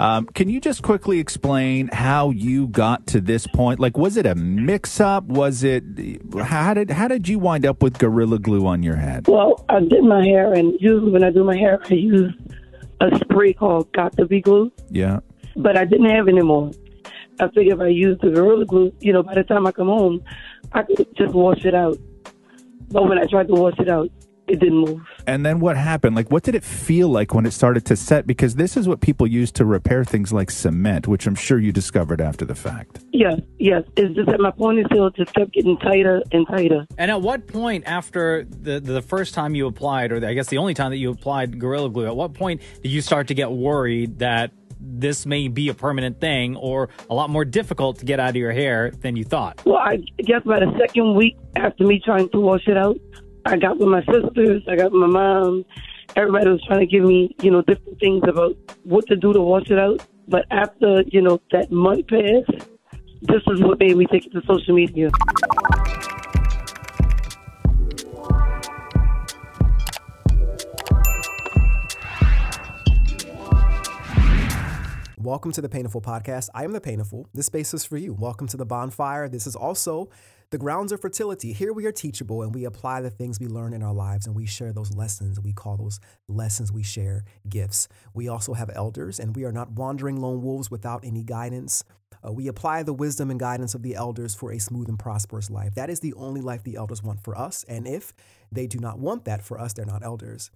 Um, 0.00 0.26
can 0.26 0.48
you 0.48 0.60
just 0.60 0.82
quickly 0.84 1.18
explain 1.18 1.88
how 1.88 2.30
you 2.30 2.68
got 2.68 3.08
to 3.08 3.20
this 3.20 3.48
point? 3.48 3.80
Like, 3.80 3.98
was 3.98 4.16
it 4.16 4.26
a 4.26 4.36
mix-up? 4.36 5.24
Was 5.24 5.64
it 5.64 5.82
how 6.40 6.74
did 6.74 6.90
how 6.90 7.08
did 7.08 7.26
you 7.26 7.40
wind 7.40 7.66
up 7.66 7.82
with 7.82 7.98
Gorilla 7.98 8.38
Glue 8.38 8.64
on 8.66 8.84
your 8.84 8.94
head? 8.94 9.26
Well, 9.26 9.64
I 9.68 9.80
did 9.80 10.04
my 10.04 10.24
hair, 10.24 10.52
and 10.52 10.72
usually 10.80 11.10
when 11.10 11.24
I 11.24 11.30
do 11.30 11.42
my 11.42 11.56
hair, 11.56 11.80
I 11.90 11.94
use 11.94 12.32
a 13.00 13.10
spray 13.18 13.52
called 13.54 13.92
Got 13.92 14.16
to 14.18 14.26
Be 14.26 14.40
Glue, 14.40 14.70
Yeah. 14.90 15.18
but 15.56 15.76
I 15.76 15.84
didn't 15.84 16.10
have 16.10 16.28
any 16.28 16.42
more. 16.42 16.70
I 17.40 17.48
figured 17.48 17.78
if 17.78 17.80
I 17.80 17.88
used 17.88 18.20
the 18.20 18.30
Gorilla 18.30 18.66
Glue, 18.66 18.92
you 19.00 19.12
know, 19.12 19.22
by 19.24 19.34
the 19.34 19.42
time 19.44 19.66
I 19.66 19.72
come 19.72 19.88
home, 19.88 20.22
I 20.72 20.82
could 20.84 21.06
just 21.16 21.34
wash 21.34 21.64
it 21.64 21.74
out. 21.74 21.96
But 22.90 23.08
when 23.08 23.18
I 23.18 23.24
tried 23.24 23.48
to 23.48 23.54
wash 23.54 23.78
it 23.80 23.88
out, 23.88 24.10
it 24.48 24.60
didn't 24.60 24.78
move. 24.78 25.00
And 25.26 25.44
then 25.44 25.60
what 25.60 25.76
happened? 25.76 26.16
Like, 26.16 26.30
what 26.30 26.42
did 26.42 26.54
it 26.54 26.64
feel 26.64 27.08
like 27.08 27.34
when 27.34 27.46
it 27.46 27.52
started 27.52 27.84
to 27.86 27.96
set? 27.96 28.26
Because 28.26 28.54
this 28.54 28.76
is 28.76 28.88
what 28.88 29.00
people 29.00 29.26
use 29.26 29.50
to 29.52 29.64
repair 29.64 30.04
things 30.04 30.32
like 30.32 30.50
cement, 30.50 31.06
which 31.06 31.26
I'm 31.26 31.34
sure 31.34 31.58
you 31.58 31.72
discovered 31.72 32.20
after 32.20 32.44
the 32.44 32.54
fact. 32.54 33.00
Yes, 33.12 33.40
yes. 33.58 33.84
It's 33.96 34.14
just 34.14 34.28
that 34.28 34.40
my 34.40 34.50
ponytail 34.50 35.14
just 35.14 35.34
kept 35.34 35.52
getting 35.52 35.76
tighter 35.78 36.22
and 36.32 36.46
tighter. 36.46 36.86
And 36.96 37.10
at 37.10 37.20
what 37.20 37.46
point 37.46 37.84
after 37.86 38.44
the 38.44 38.80
the 38.80 39.02
first 39.02 39.34
time 39.34 39.54
you 39.54 39.66
applied, 39.66 40.12
or 40.12 40.24
I 40.26 40.34
guess 40.34 40.48
the 40.48 40.58
only 40.58 40.74
time 40.74 40.90
that 40.90 40.98
you 40.98 41.10
applied 41.10 41.58
Gorilla 41.58 41.90
Glue, 41.90 42.06
at 42.06 42.16
what 42.16 42.34
point 42.34 42.62
did 42.82 42.90
you 42.90 43.00
start 43.00 43.28
to 43.28 43.34
get 43.34 43.50
worried 43.50 44.18
that 44.20 44.52
this 44.80 45.26
may 45.26 45.48
be 45.48 45.68
a 45.68 45.74
permanent 45.74 46.20
thing 46.20 46.56
or 46.56 46.88
a 47.10 47.14
lot 47.14 47.30
more 47.30 47.44
difficult 47.44 47.98
to 47.98 48.04
get 48.04 48.20
out 48.20 48.30
of 48.30 48.36
your 48.36 48.52
hair 48.52 48.90
than 48.90 49.16
you 49.16 49.24
thought? 49.24 49.62
Well, 49.66 49.76
I 49.76 49.96
guess 50.18 50.42
by 50.44 50.60
the 50.60 50.72
second 50.78 51.14
week 51.14 51.36
after 51.56 51.84
me 51.84 52.00
trying 52.04 52.28
to 52.30 52.40
wash 52.40 52.66
it 52.66 52.76
out, 52.76 52.98
I 53.50 53.56
got 53.56 53.78
with 53.78 53.88
my 53.88 54.04
sisters, 54.04 54.62
I 54.68 54.76
got 54.76 54.92
with 54.92 55.00
my 55.00 55.06
mom. 55.06 55.64
Everybody 56.16 56.50
was 56.50 56.62
trying 56.66 56.80
to 56.80 56.86
give 56.86 57.02
me, 57.02 57.34
you 57.40 57.50
know, 57.50 57.62
different 57.62 57.98
things 57.98 58.22
about 58.28 58.54
what 58.84 59.06
to 59.06 59.16
do 59.16 59.32
to 59.32 59.40
wash 59.40 59.70
it 59.70 59.78
out. 59.78 60.06
But 60.28 60.44
after, 60.50 61.02
you 61.06 61.22
know, 61.22 61.40
that 61.52 61.72
month 61.72 62.08
passed, 62.08 62.68
this 63.22 63.40
is 63.46 63.62
what 63.62 63.78
made 63.78 63.96
me 63.96 64.04
take 64.12 64.26
it 64.26 64.32
to 64.32 64.42
social 64.46 64.74
media. 64.74 65.08
Welcome 75.16 75.52
to 75.52 75.62
the 75.62 75.70
Painful 75.70 76.02
Podcast. 76.02 76.50
I 76.54 76.64
am 76.64 76.72
the 76.72 76.82
Painful. 76.82 77.30
This 77.32 77.46
space 77.46 77.72
is 77.72 77.82
for 77.82 77.96
you. 77.96 78.12
Welcome 78.12 78.46
to 78.48 78.58
the 78.58 78.66
bonfire. 78.66 79.26
This 79.26 79.46
is 79.46 79.56
also 79.56 80.10
the 80.50 80.58
grounds 80.58 80.92
of 80.92 81.00
fertility. 81.00 81.52
Here 81.52 81.74
we 81.74 81.84
are 81.84 81.92
teachable 81.92 82.42
and 82.42 82.54
we 82.54 82.64
apply 82.64 83.02
the 83.02 83.10
things 83.10 83.38
we 83.38 83.48
learn 83.48 83.74
in 83.74 83.82
our 83.82 83.92
lives 83.92 84.26
and 84.26 84.34
we 84.34 84.46
share 84.46 84.72
those 84.72 84.94
lessons. 84.94 85.38
We 85.38 85.52
call 85.52 85.76
those 85.76 86.00
lessons 86.26 86.72
we 86.72 86.82
share 86.82 87.24
gifts. 87.48 87.86
We 88.14 88.28
also 88.28 88.54
have 88.54 88.70
elders 88.74 89.20
and 89.20 89.36
we 89.36 89.44
are 89.44 89.52
not 89.52 89.72
wandering 89.72 90.16
lone 90.16 90.40
wolves 90.40 90.70
without 90.70 91.04
any 91.04 91.22
guidance. 91.22 91.84
Uh, 92.26 92.32
we 92.32 92.48
apply 92.48 92.82
the 92.82 92.94
wisdom 92.94 93.30
and 93.30 93.38
guidance 93.38 93.74
of 93.74 93.82
the 93.82 93.94
elders 93.94 94.34
for 94.34 94.50
a 94.50 94.58
smooth 94.58 94.88
and 94.88 94.98
prosperous 94.98 95.50
life. 95.50 95.74
That 95.74 95.90
is 95.90 96.00
the 96.00 96.14
only 96.14 96.40
life 96.40 96.62
the 96.62 96.76
elders 96.76 97.02
want 97.02 97.22
for 97.22 97.36
us. 97.36 97.64
And 97.68 97.86
if 97.86 98.14
they 98.50 98.66
do 98.66 98.78
not 98.78 98.98
want 98.98 99.26
that 99.26 99.42
for 99.42 99.60
us, 99.60 99.74
they're 99.74 99.84
not 99.84 100.02
elders. 100.02 100.50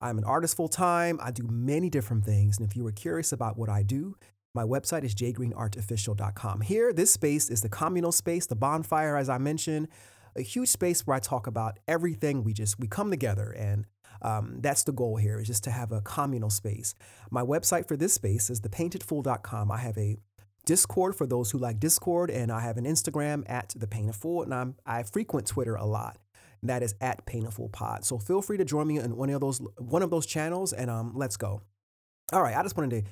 I'm 0.00 0.18
an 0.18 0.24
artist 0.24 0.56
full 0.56 0.68
time. 0.68 1.18
I 1.22 1.30
do 1.30 1.46
many 1.48 1.90
different 1.90 2.24
things. 2.24 2.58
And 2.58 2.68
if 2.68 2.76
you 2.76 2.84
were 2.84 2.92
curious 2.92 3.32
about 3.32 3.56
what 3.56 3.68
I 3.68 3.82
do, 3.82 4.16
my 4.56 4.64
website 4.64 5.04
is 5.04 5.14
jgreenartartificial.com. 5.14 6.62
Here, 6.62 6.92
this 6.92 7.12
space 7.12 7.50
is 7.50 7.60
the 7.60 7.68
communal 7.68 8.10
space, 8.10 8.46
the 8.46 8.56
bonfire, 8.56 9.16
as 9.16 9.28
I 9.28 9.38
mentioned, 9.38 9.88
a 10.34 10.42
huge 10.42 10.70
space 10.70 11.06
where 11.06 11.16
I 11.16 11.20
talk 11.20 11.46
about 11.46 11.78
everything. 11.86 12.42
We 12.42 12.52
just 12.52 12.80
we 12.80 12.88
come 12.88 13.10
together, 13.10 13.50
and 13.52 13.86
um, 14.22 14.58
that's 14.60 14.84
the 14.84 14.92
goal 14.92 15.16
here 15.16 15.38
is 15.38 15.46
just 15.46 15.64
to 15.64 15.70
have 15.70 15.92
a 15.92 16.00
communal 16.00 16.50
space. 16.50 16.94
My 17.30 17.42
website 17.42 17.86
for 17.86 17.96
this 17.96 18.14
space 18.14 18.50
is 18.50 18.60
thepaintedfool.com. 18.60 19.70
I 19.70 19.78
have 19.78 19.96
a 19.98 20.16
Discord 20.64 21.14
for 21.14 21.26
those 21.26 21.52
who 21.52 21.58
like 21.58 21.78
Discord, 21.78 22.30
and 22.30 22.50
I 22.50 22.60
have 22.60 22.76
an 22.76 22.84
Instagram 22.84 23.44
at 23.48 23.72
the 23.76 23.86
Painted 23.86 24.16
Fool, 24.16 24.42
and 24.42 24.52
I'm 24.52 24.74
I 24.84 25.04
frequent 25.04 25.46
Twitter 25.46 25.76
a 25.76 25.86
lot. 25.86 26.18
That 26.62 26.82
is 26.82 26.94
at 27.00 27.26
Painful 27.26 27.68
Pod. 27.68 28.04
So 28.04 28.18
feel 28.18 28.42
free 28.42 28.56
to 28.56 28.64
join 28.64 28.88
me 28.88 28.98
in 28.98 29.16
one 29.16 29.30
of 29.30 29.40
those 29.40 29.60
one 29.78 30.02
of 30.02 30.10
those 30.10 30.26
channels, 30.26 30.72
and 30.72 30.90
um, 30.90 31.12
let's 31.14 31.36
go. 31.36 31.62
All 32.32 32.42
right, 32.42 32.56
I 32.56 32.62
just 32.62 32.76
wanted 32.76 33.04
to 33.04 33.10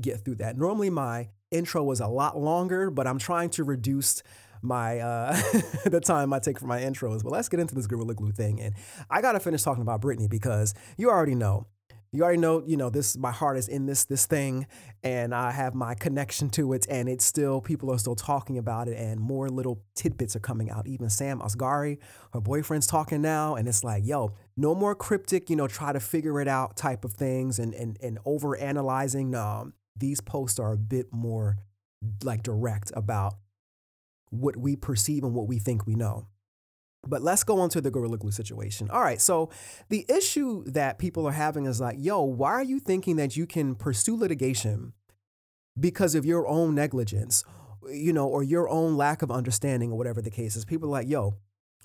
get 0.00 0.24
through 0.24 0.36
that. 0.36 0.56
Normally 0.56 0.90
my 0.90 1.28
intro 1.50 1.82
was 1.84 2.00
a 2.00 2.06
lot 2.08 2.38
longer, 2.38 2.90
but 2.90 3.06
I'm 3.06 3.18
trying 3.18 3.50
to 3.50 3.64
reduce 3.64 4.22
my 4.62 4.98
uh 4.98 5.32
the 5.84 6.00
time 6.00 6.32
I 6.32 6.38
take 6.38 6.58
for 6.58 6.66
my 6.66 6.80
intros. 6.80 7.22
But 7.22 7.32
let's 7.32 7.48
get 7.48 7.60
into 7.60 7.74
this 7.74 7.86
Gorilla 7.86 8.14
Glue 8.14 8.32
thing. 8.32 8.60
And 8.60 8.74
I 9.10 9.20
gotta 9.20 9.40
finish 9.40 9.62
talking 9.62 9.82
about 9.82 10.00
Britney 10.00 10.28
because 10.28 10.74
you 10.96 11.10
already 11.10 11.34
know. 11.34 11.66
You 12.12 12.22
already 12.22 12.38
know, 12.38 12.62
you 12.64 12.78
know, 12.78 12.88
this 12.88 13.18
my 13.18 13.32
heart 13.32 13.58
is 13.58 13.68
in 13.68 13.84
this 13.84 14.04
this 14.04 14.26
thing 14.26 14.66
and 15.02 15.34
I 15.34 15.50
have 15.50 15.74
my 15.74 15.94
connection 15.94 16.48
to 16.50 16.72
it 16.72 16.86
and 16.88 17.08
it's 17.08 17.24
still 17.24 17.60
people 17.60 17.92
are 17.92 17.98
still 17.98 18.14
talking 18.14 18.56
about 18.56 18.88
it 18.88 18.96
and 18.96 19.20
more 19.20 19.50
little 19.50 19.82
tidbits 19.94 20.34
are 20.34 20.40
coming 20.40 20.70
out. 20.70 20.86
Even 20.86 21.10
Sam 21.10 21.40
Asghari, 21.40 21.98
her 22.32 22.40
boyfriend's 22.40 22.86
talking 22.86 23.20
now 23.20 23.56
and 23.56 23.68
it's 23.68 23.84
like, 23.84 24.06
yo, 24.06 24.32
no 24.56 24.74
more 24.74 24.94
cryptic, 24.94 25.50
you 25.50 25.56
know, 25.56 25.66
try 25.66 25.92
to 25.92 26.00
figure 26.00 26.40
it 26.40 26.48
out 26.48 26.76
type 26.76 27.04
of 27.04 27.12
things 27.12 27.58
and 27.58 27.74
and 27.74 27.98
and 28.00 28.18
over 28.24 28.56
analyzing. 28.56 29.30
No, 29.30 29.72
these 29.96 30.20
posts 30.20 30.58
are 30.58 30.72
a 30.72 30.78
bit 30.78 31.06
more 31.12 31.56
like 32.22 32.42
direct 32.42 32.92
about 32.94 33.34
what 34.30 34.56
we 34.56 34.76
perceive 34.76 35.24
and 35.24 35.34
what 35.34 35.48
we 35.48 35.58
think 35.58 35.86
we 35.86 35.94
know. 35.94 36.26
But 37.06 37.22
let's 37.22 37.44
go 37.44 37.60
on 37.60 37.68
to 37.70 37.80
the 37.80 37.90
Gorilla 37.90 38.18
Glue 38.18 38.32
situation. 38.32 38.90
All 38.90 39.00
right, 39.00 39.20
so 39.20 39.50
the 39.88 40.04
issue 40.08 40.64
that 40.64 40.98
people 40.98 41.26
are 41.26 41.32
having 41.32 41.66
is 41.66 41.80
like, 41.80 41.96
yo, 41.98 42.22
why 42.22 42.50
are 42.50 42.64
you 42.64 42.80
thinking 42.80 43.16
that 43.16 43.36
you 43.36 43.46
can 43.46 43.74
pursue 43.74 44.16
litigation 44.16 44.92
because 45.78 46.14
of 46.14 46.26
your 46.26 46.48
own 46.48 46.74
negligence, 46.74 47.44
you 47.92 48.12
know, 48.12 48.26
or 48.26 48.42
your 48.42 48.68
own 48.68 48.96
lack 48.96 49.22
of 49.22 49.30
understanding, 49.30 49.92
or 49.92 49.98
whatever 49.98 50.20
the 50.20 50.30
case 50.30 50.56
is? 50.56 50.64
People 50.64 50.88
are 50.88 50.92
like, 50.92 51.08
yo, 51.08 51.36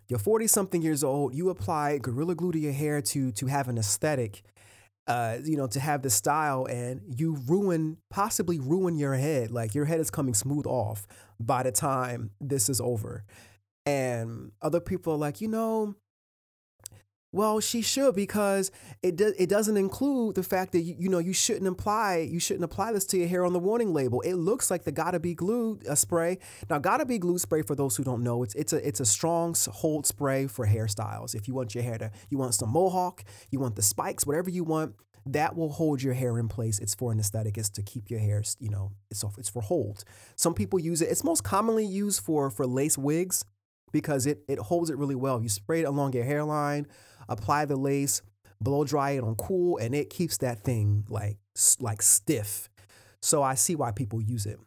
you're 0.07 0.19
40 0.19 0.47
something 0.47 0.81
years 0.81 1.03
old, 1.03 1.35
you 1.35 1.49
apply 1.49 1.99
Gorilla 1.99 2.33
Glue 2.33 2.51
to 2.53 2.59
your 2.59 2.73
hair 2.73 3.01
to, 3.01 3.31
to 3.31 3.45
have 3.45 3.67
an 3.67 3.77
aesthetic 3.77 4.43
uh, 5.07 5.37
you 5.43 5.57
know, 5.57 5.67
to 5.67 5.79
have 5.79 6.01
this 6.01 6.13
style 6.13 6.65
and 6.65 7.01
you 7.17 7.37
ruin, 7.47 7.97
possibly 8.09 8.59
ruin 8.59 8.97
your 8.97 9.15
head. 9.15 9.51
Like 9.51 9.75
your 9.75 9.85
head 9.85 9.99
is 9.99 10.11
coming 10.11 10.33
smooth 10.33 10.65
off 10.65 11.07
by 11.39 11.63
the 11.63 11.71
time 11.71 12.31
this 12.39 12.69
is 12.69 12.79
over. 12.79 13.23
And 13.85 14.51
other 14.61 14.79
people 14.79 15.13
are 15.13 15.17
like, 15.17 15.41
you 15.41 15.47
know, 15.47 15.95
well, 17.33 17.61
she 17.61 17.81
should 17.81 18.13
because 18.15 18.71
it 19.01 19.15
does. 19.15 19.33
It 19.37 19.47
doesn't 19.47 19.77
include 19.77 20.35
the 20.35 20.43
fact 20.43 20.73
that 20.73 20.81
you, 20.81 20.95
you 20.99 21.09
know 21.09 21.19
you 21.19 21.31
shouldn't 21.31 21.67
apply 21.67 22.27
you 22.29 22.39
shouldn't 22.39 22.65
apply 22.65 22.91
this 22.91 23.05
to 23.05 23.17
your 23.17 23.27
hair 23.27 23.45
on 23.45 23.53
the 23.53 23.59
warning 23.59 23.93
label. 23.93 24.19
It 24.21 24.33
looks 24.33 24.69
like 24.69 24.83
the 24.83 24.91
Gotta 24.91 25.19
Be 25.19 25.33
Glue 25.33 25.79
uh, 25.89 25.95
spray. 25.95 26.39
Now, 26.69 26.79
Gotta 26.79 27.05
Be 27.05 27.19
Glue 27.19 27.37
spray 27.37 27.61
for 27.61 27.73
those 27.75 27.95
who 27.95 28.03
don't 28.03 28.23
know, 28.23 28.43
it's 28.43 28.53
it's 28.55 28.73
a 28.73 28.85
it's 28.85 28.99
a 28.99 29.05
strong 29.05 29.55
hold 29.71 30.05
spray 30.05 30.47
for 30.47 30.67
hairstyles. 30.67 31.33
If 31.33 31.47
you 31.47 31.53
want 31.53 31.73
your 31.73 31.85
hair 31.85 31.97
to 31.99 32.11
you 32.29 32.37
want 32.37 32.53
some 32.53 32.69
mohawk, 32.69 33.23
you 33.49 33.59
want 33.59 33.75
the 33.77 33.81
spikes, 33.81 34.25
whatever 34.25 34.49
you 34.49 34.65
want, 34.65 34.95
that 35.25 35.55
will 35.55 35.69
hold 35.69 36.03
your 36.03 36.13
hair 36.13 36.37
in 36.37 36.49
place. 36.49 36.79
It's 36.79 36.95
for 36.95 37.13
an 37.13 37.19
aesthetic. 37.19 37.57
It's 37.57 37.69
to 37.71 37.81
keep 37.81 38.09
your 38.09 38.19
hair, 38.19 38.43
you 38.59 38.69
know, 38.69 38.91
it's 39.09 39.23
off, 39.23 39.37
it's 39.37 39.49
for 39.49 39.61
hold. 39.61 40.03
Some 40.35 40.53
people 40.53 40.79
use 40.79 41.01
it. 41.01 41.09
It's 41.09 41.23
most 41.23 41.45
commonly 41.45 41.85
used 41.85 42.23
for 42.23 42.49
for 42.49 42.67
lace 42.67 42.97
wigs 42.97 43.45
because 43.91 44.25
it 44.25 44.43
it 44.47 44.59
holds 44.59 44.89
it 44.89 44.97
really 44.97 45.15
well. 45.15 45.41
You 45.41 45.49
spray 45.49 45.81
it 45.81 45.85
along 45.85 46.13
your 46.13 46.23
hairline 46.23 46.87
apply 47.31 47.65
the 47.65 47.75
lace, 47.75 48.21
blow 48.59 48.83
dry 48.83 49.11
it 49.11 49.23
on 49.23 49.35
cool, 49.35 49.77
and 49.77 49.95
it 49.95 50.09
keeps 50.09 50.37
that 50.37 50.59
thing 50.59 51.05
like 51.09 51.37
like 51.79 52.01
stiff. 52.01 52.69
So 53.21 53.41
I 53.41 53.55
see 53.55 53.75
why 53.75 53.91
people 53.91 54.21
use 54.21 54.45
it. 54.45 54.59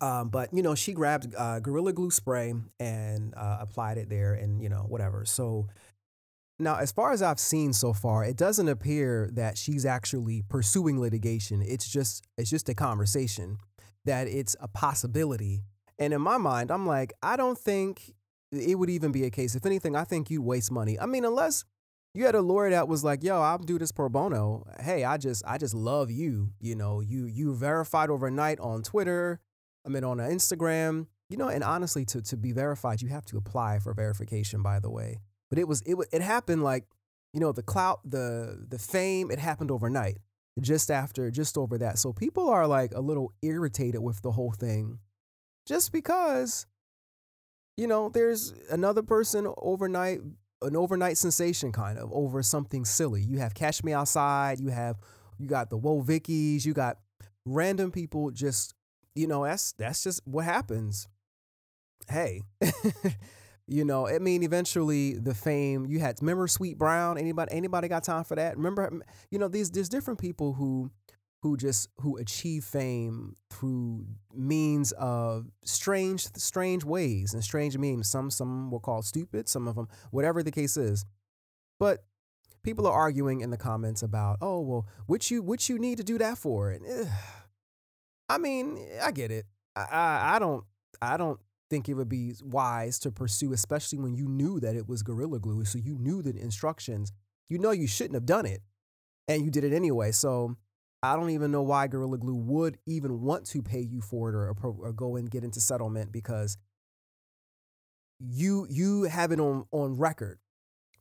Um, 0.00 0.28
but 0.28 0.52
you 0.52 0.62
know, 0.62 0.74
she 0.74 0.92
grabbed 0.92 1.34
uh, 1.36 1.60
Gorilla 1.60 1.92
Glue 1.92 2.10
spray 2.10 2.54
and 2.80 3.34
uh, 3.36 3.58
applied 3.60 3.98
it 3.98 4.08
there, 4.08 4.34
and 4.34 4.60
you 4.62 4.68
know, 4.68 4.86
whatever. 4.88 5.24
So 5.24 5.68
now, 6.58 6.76
as 6.76 6.92
far 6.92 7.12
as 7.12 7.22
I've 7.22 7.40
seen 7.40 7.72
so 7.72 7.92
far, 7.92 8.24
it 8.24 8.36
doesn't 8.36 8.68
appear 8.68 9.30
that 9.34 9.58
she's 9.58 9.84
actually 9.86 10.42
pursuing 10.48 11.00
litigation. 11.00 11.62
It's 11.62 11.88
just 11.88 12.24
it's 12.36 12.50
just 12.50 12.68
a 12.68 12.74
conversation 12.74 13.58
that 14.04 14.26
it's 14.26 14.56
a 14.60 14.68
possibility. 14.68 15.62
And 15.98 16.12
in 16.12 16.20
my 16.20 16.38
mind, 16.38 16.72
I'm 16.72 16.86
like, 16.86 17.12
I 17.22 17.36
don't 17.36 17.56
think 17.56 18.13
it 18.54 18.74
would 18.76 18.90
even 18.90 19.12
be 19.12 19.24
a 19.24 19.30
case. 19.30 19.54
If 19.54 19.66
anything, 19.66 19.96
I 19.96 20.04
think 20.04 20.30
you'd 20.30 20.42
waste 20.42 20.70
money. 20.70 20.98
I 20.98 21.06
mean, 21.06 21.24
unless 21.24 21.64
you 22.14 22.24
had 22.24 22.36
a 22.36 22.40
lawyer 22.40 22.70
that 22.70 22.86
was 22.86 23.02
like, 23.02 23.24
"Yo, 23.24 23.40
I'll 23.40 23.58
do 23.58 23.78
this 23.78 23.90
pro 23.90 24.08
bono. 24.08 24.64
Hey, 24.80 25.04
I 25.04 25.16
just 25.16 25.42
I 25.46 25.58
just 25.58 25.74
love 25.74 26.10
you. 26.10 26.52
You 26.60 26.76
know, 26.76 27.00
you 27.00 27.26
you 27.26 27.54
verified 27.54 28.08
overnight 28.08 28.60
on 28.60 28.82
Twitter. 28.82 29.40
I 29.84 29.88
mean, 29.88 30.04
on 30.04 30.18
Instagram. 30.18 31.06
You 31.28 31.36
know, 31.36 31.48
and 31.48 31.64
honestly, 31.64 32.04
to 32.06 32.22
to 32.22 32.36
be 32.36 32.52
verified, 32.52 33.02
you 33.02 33.08
have 33.08 33.24
to 33.26 33.36
apply 33.36 33.80
for 33.80 33.92
verification. 33.94 34.62
By 34.62 34.78
the 34.78 34.90
way, 34.90 35.20
but 35.50 35.58
it 35.58 35.66
was 35.66 35.82
it 35.82 35.96
it 36.12 36.22
happened 36.22 36.62
like, 36.62 36.84
you 37.32 37.40
know, 37.40 37.50
the 37.50 37.62
clout, 37.62 38.00
the 38.04 38.64
the 38.68 38.78
fame, 38.78 39.30
it 39.32 39.40
happened 39.40 39.72
overnight, 39.72 40.18
just 40.60 40.90
after, 40.90 41.30
just 41.32 41.58
over 41.58 41.78
that. 41.78 41.98
So 41.98 42.12
people 42.12 42.48
are 42.48 42.68
like 42.68 42.92
a 42.94 43.00
little 43.00 43.32
irritated 43.42 44.02
with 44.02 44.22
the 44.22 44.32
whole 44.32 44.52
thing, 44.52 45.00
just 45.66 45.92
because. 45.92 46.66
You 47.76 47.86
know, 47.86 48.08
there's 48.08 48.54
another 48.70 49.02
person 49.02 49.52
overnight 49.58 50.20
an 50.62 50.76
overnight 50.76 51.18
sensation 51.18 51.72
kind 51.72 51.98
of 51.98 52.10
over 52.12 52.42
something 52.42 52.84
silly. 52.84 53.22
You 53.22 53.38
have 53.38 53.54
Cash 53.54 53.84
Me 53.84 53.92
Outside, 53.92 54.60
you 54.60 54.70
have 54.70 54.96
you 55.38 55.48
got 55.48 55.70
the 55.70 55.76
Whoa 55.76 56.02
Vickies, 56.02 56.64
you 56.64 56.72
got 56.72 56.98
random 57.44 57.90
people 57.90 58.30
just, 58.30 58.74
you 59.14 59.26
know, 59.26 59.44
that's 59.44 59.72
that's 59.72 60.02
just 60.02 60.20
what 60.24 60.44
happens. 60.44 61.08
Hey, 62.08 62.42
you 63.66 63.84
know, 63.84 64.06
I 64.06 64.18
mean, 64.18 64.42
eventually 64.42 65.14
the 65.14 65.34
fame 65.34 65.86
you 65.86 65.98
had. 66.00 66.18
Remember 66.20 66.46
Sweet 66.46 66.78
Brown? 66.78 67.18
Anybody 67.18 67.52
anybody 67.52 67.88
got 67.88 68.04
time 68.04 68.24
for 68.24 68.36
that? 68.36 68.56
Remember, 68.56 68.90
you 69.30 69.38
know, 69.38 69.48
these 69.48 69.70
there's 69.70 69.88
different 69.88 70.20
people 70.20 70.54
who 70.54 70.90
who 71.44 71.58
just 71.58 71.90
who 72.00 72.16
achieve 72.16 72.64
fame 72.64 73.36
through 73.50 74.06
means 74.34 74.92
of 74.92 75.50
strange 75.62 76.26
strange 76.38 76.84
ways 76.84 77.34
and 77.34 77.44
strange 77.44 77.76
means. 77.76 78.08
Some 78.08 78.30
some 78.30 78.70
will 78.70 78.80
call 78.80 79.02
stupid, 79.02 79.46
some 79.46 79.68
of 79.68 79.76
them 79.76 79.86
whatever 80.10 80.42
the 80.42 80.50
case 80.50 80.78
is. 80.78 81.04
But 81.78 82.02
people 82.62 82.86
are 82.86 82.94
arguing 82.94 83.42
in 83.42 83.50
the 83.50 83.58
comments 83.58 84.02
about, 84.02 84.38
oh 84.40 84.62
well, 84.62 84.86
what 85.04 85.30
you 85.30 85.42
what 85.42 85.68
you 85.68 85.78
need 85.78 85.98
to 85.98 86.02
do 86.02 86.16
that 86.16 86.38
for? 86.38 86.70
And 86.70 86.86
eh, 86.86 87.10
I 88.30 88.38
mean, 88.38 88.78
I 89.02 89.10
get 89.10 89.30
it. 89.30 89.44
I, 89.76 89.82
I 89.82 90.36
I 90.36 90.38
don't 90.38 90.64
I 91.02 91.18
don't 91.18 91.38
think 91.68 91.90
it 91.90 91.94
would 91.94 92.08
be 92.08 92.32
wise 92.42 92.98
to 93.00 93.12
pursue, 93.12 93.52
especially 93.52 93.98
when 93.98 94.14
you 94.14 94.28
knew 94.28 94.60
that 94.60 94.76
it 94.76 94.88
was 94.88 95.02
Gorilla 95.02 95.40
Glue. 95.40 95.66
So 95.66 95.76
you 95.76 95.98
knew 95.98 96.22
the 96.22 96.34
instructions. 96.40 97.12
You 97.50 97.58
know 97.58 97.70
you 97.70 97.86
shouldn't 97.86 98.14
have 98.14 98.24
done 98.24 98.46
it, 98.46 98.62
and 99.28 99.44
you 99.44 99.50
did 99.50 99.64
it 99.64 99.74
anyway. 99.74 100.10
So 100.12 100.56
I 101.04 101.16
don't 101.16 101.30
even 101.30 101.50
know 101.50 101.62
why 101.62 101.86
Gorilla 101.86 102.18
Glue 102.18 102.36
would 102.36 102.78
even 102.86 103.20
want 103.20 103.46
to 103.46 103.62
pay 103.62 103.80
you 103.80 104.00
for 104.00 104.30
it 104.30 104.34
or, 104.34 104.54
or 104.62 104.92
go 104.92 105.16
and 105.16 105.30
get 105.30 105.44
into 105.44 105.60
settlement 105.60 106.12
because 106.12 106.56
you 108.20 108.66
you 108.70 109.04
have 109.04 109.32
it 109.32 109.40
on 109.40 109.66
on 109.70 109.96
record 109.96 110.38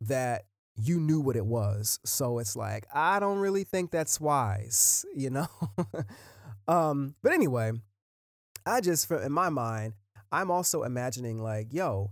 that 0.01 0.45
you 0.75 1.00
knew 1.00 1.19
what 1.19 1.35
it 1.35 1.45
was. 1.45 2.00
So 2.05 2.39
it's 2.39 2.55
like 2.55 2.85
I 2.94 3.19
don't 3.19 3.38
really 3.38 3.63
think 3.63 3.91
that's 3.91 4.19
wise, 4.19 5.05
you 5.15 5.29
know. 5.29 5.47
um, 6.67 7.15
but 7.21 7.31
anyway, 7.31 7.71
I 8.65 8.81
just 8.81 9.09
in 9.09 9.31
my 9.31 9.50
mind, 9.50 9.94
I'm 10.31 10.50
also 10.50 10.83
imagining 10.83 11.41
like, 11.41 11.73
yo, 11.73 12.11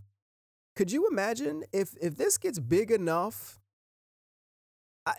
could 0.76 0.92
you 0.92 1.08
imagine 1.12 1.64
if 1.74 1.96
if 2.02 2.18
this 2.18 2.38
gets 2.38 2.60
big 2.60 2.92
enough 2.92 3.61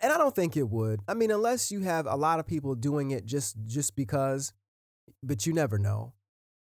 and 0.01 0.11
I 0.11 0.17
don't 0.17 0.35
think 0.35 0.55
it 0.55 0.69
would. 0.69 1.01
I 1.07 1.13
mean, 1.13 1.31
unless 1.31 1.71
you 1.71 1.81
have 1.81 2.05
a 2.05 2.15
lot 2.15 2.39
of 2.39 2.47
people 2.47 2.75
doing 2.75 3.11
it 3.11 3.25
just 3.25 3.55
just 3.65 3.95
because, 3.95 4.53
but 5.21 5.45
you 5.45 5.53
never 5.53 5.77
know. 5.77 6.13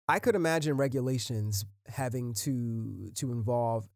I 0.08 0.20
could 0.20 0.36
imagine 0.36 0.78
regulations 0.78 1.66
having 1.88 2.34
to 2.36 3.12
to 3.16 3.32
involve 3.32 3.88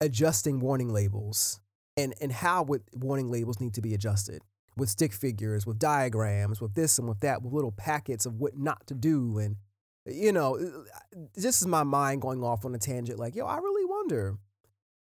adjusting 0.00 0.60
warning 0.60 0.92
labels 0.92 1.60
and 1.96 2.14
and 2.20 2.32
how 2.32 2.62
would 2.64 2.82
warning 2.92 3.30
labels 3.30 3.60
need 3.60 3.74
to 3.74 3.82
be 3.82 3.94
adjusted 3.94 4.42
with 4.76 4.88
stick 4.88 5.12
figures, 5.12 5.66
with 5.66 5.78
diagrams, 5.78 6.60
with 6.60 6.74
this 6.74 6.98
and 6.98 7.06
with 7.06 7.20
that, 7.20 7.42
with 7.42 7.52
little 7.52 7.72
packets 7.72 8.24
of 8.24 8.40
what 8.40 8.56
not 8.56 8.86
to 8.86 8.94
do 8.94 9.38
and 9.38 9.56
you 10.04 10.32
know, 10.32 10.56
uh, 10.56 11.18
this 11.34 11.60
is 11.60 11.68
my 11.68 11.84
mind 11.84 12.22
going 12.22 12.42
off 12.42 12.64
on 12.64 12.74
a 12.74 12.78
tangent 12.78 13.20
like, 13.20 13.36
yo, 13.36 13.46
I 13.46 13.58
really 13.58 13.84
wonder 13.84 14.36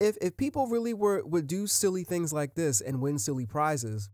if 0.00 0.16
if 0.20 0.36
people 0.36 0.66
really 0.66 0.94
were 0.94 1.22
would 1.24 1.46
do 1.46 1.66
silly 1.66 2.04
things 2.04 2.32
like 2.32 2.54
this 2.54 2.80
and 2.80 3.00
win 3.00 3.18
silly 3.18 3.46
prizes, 3.46 4.10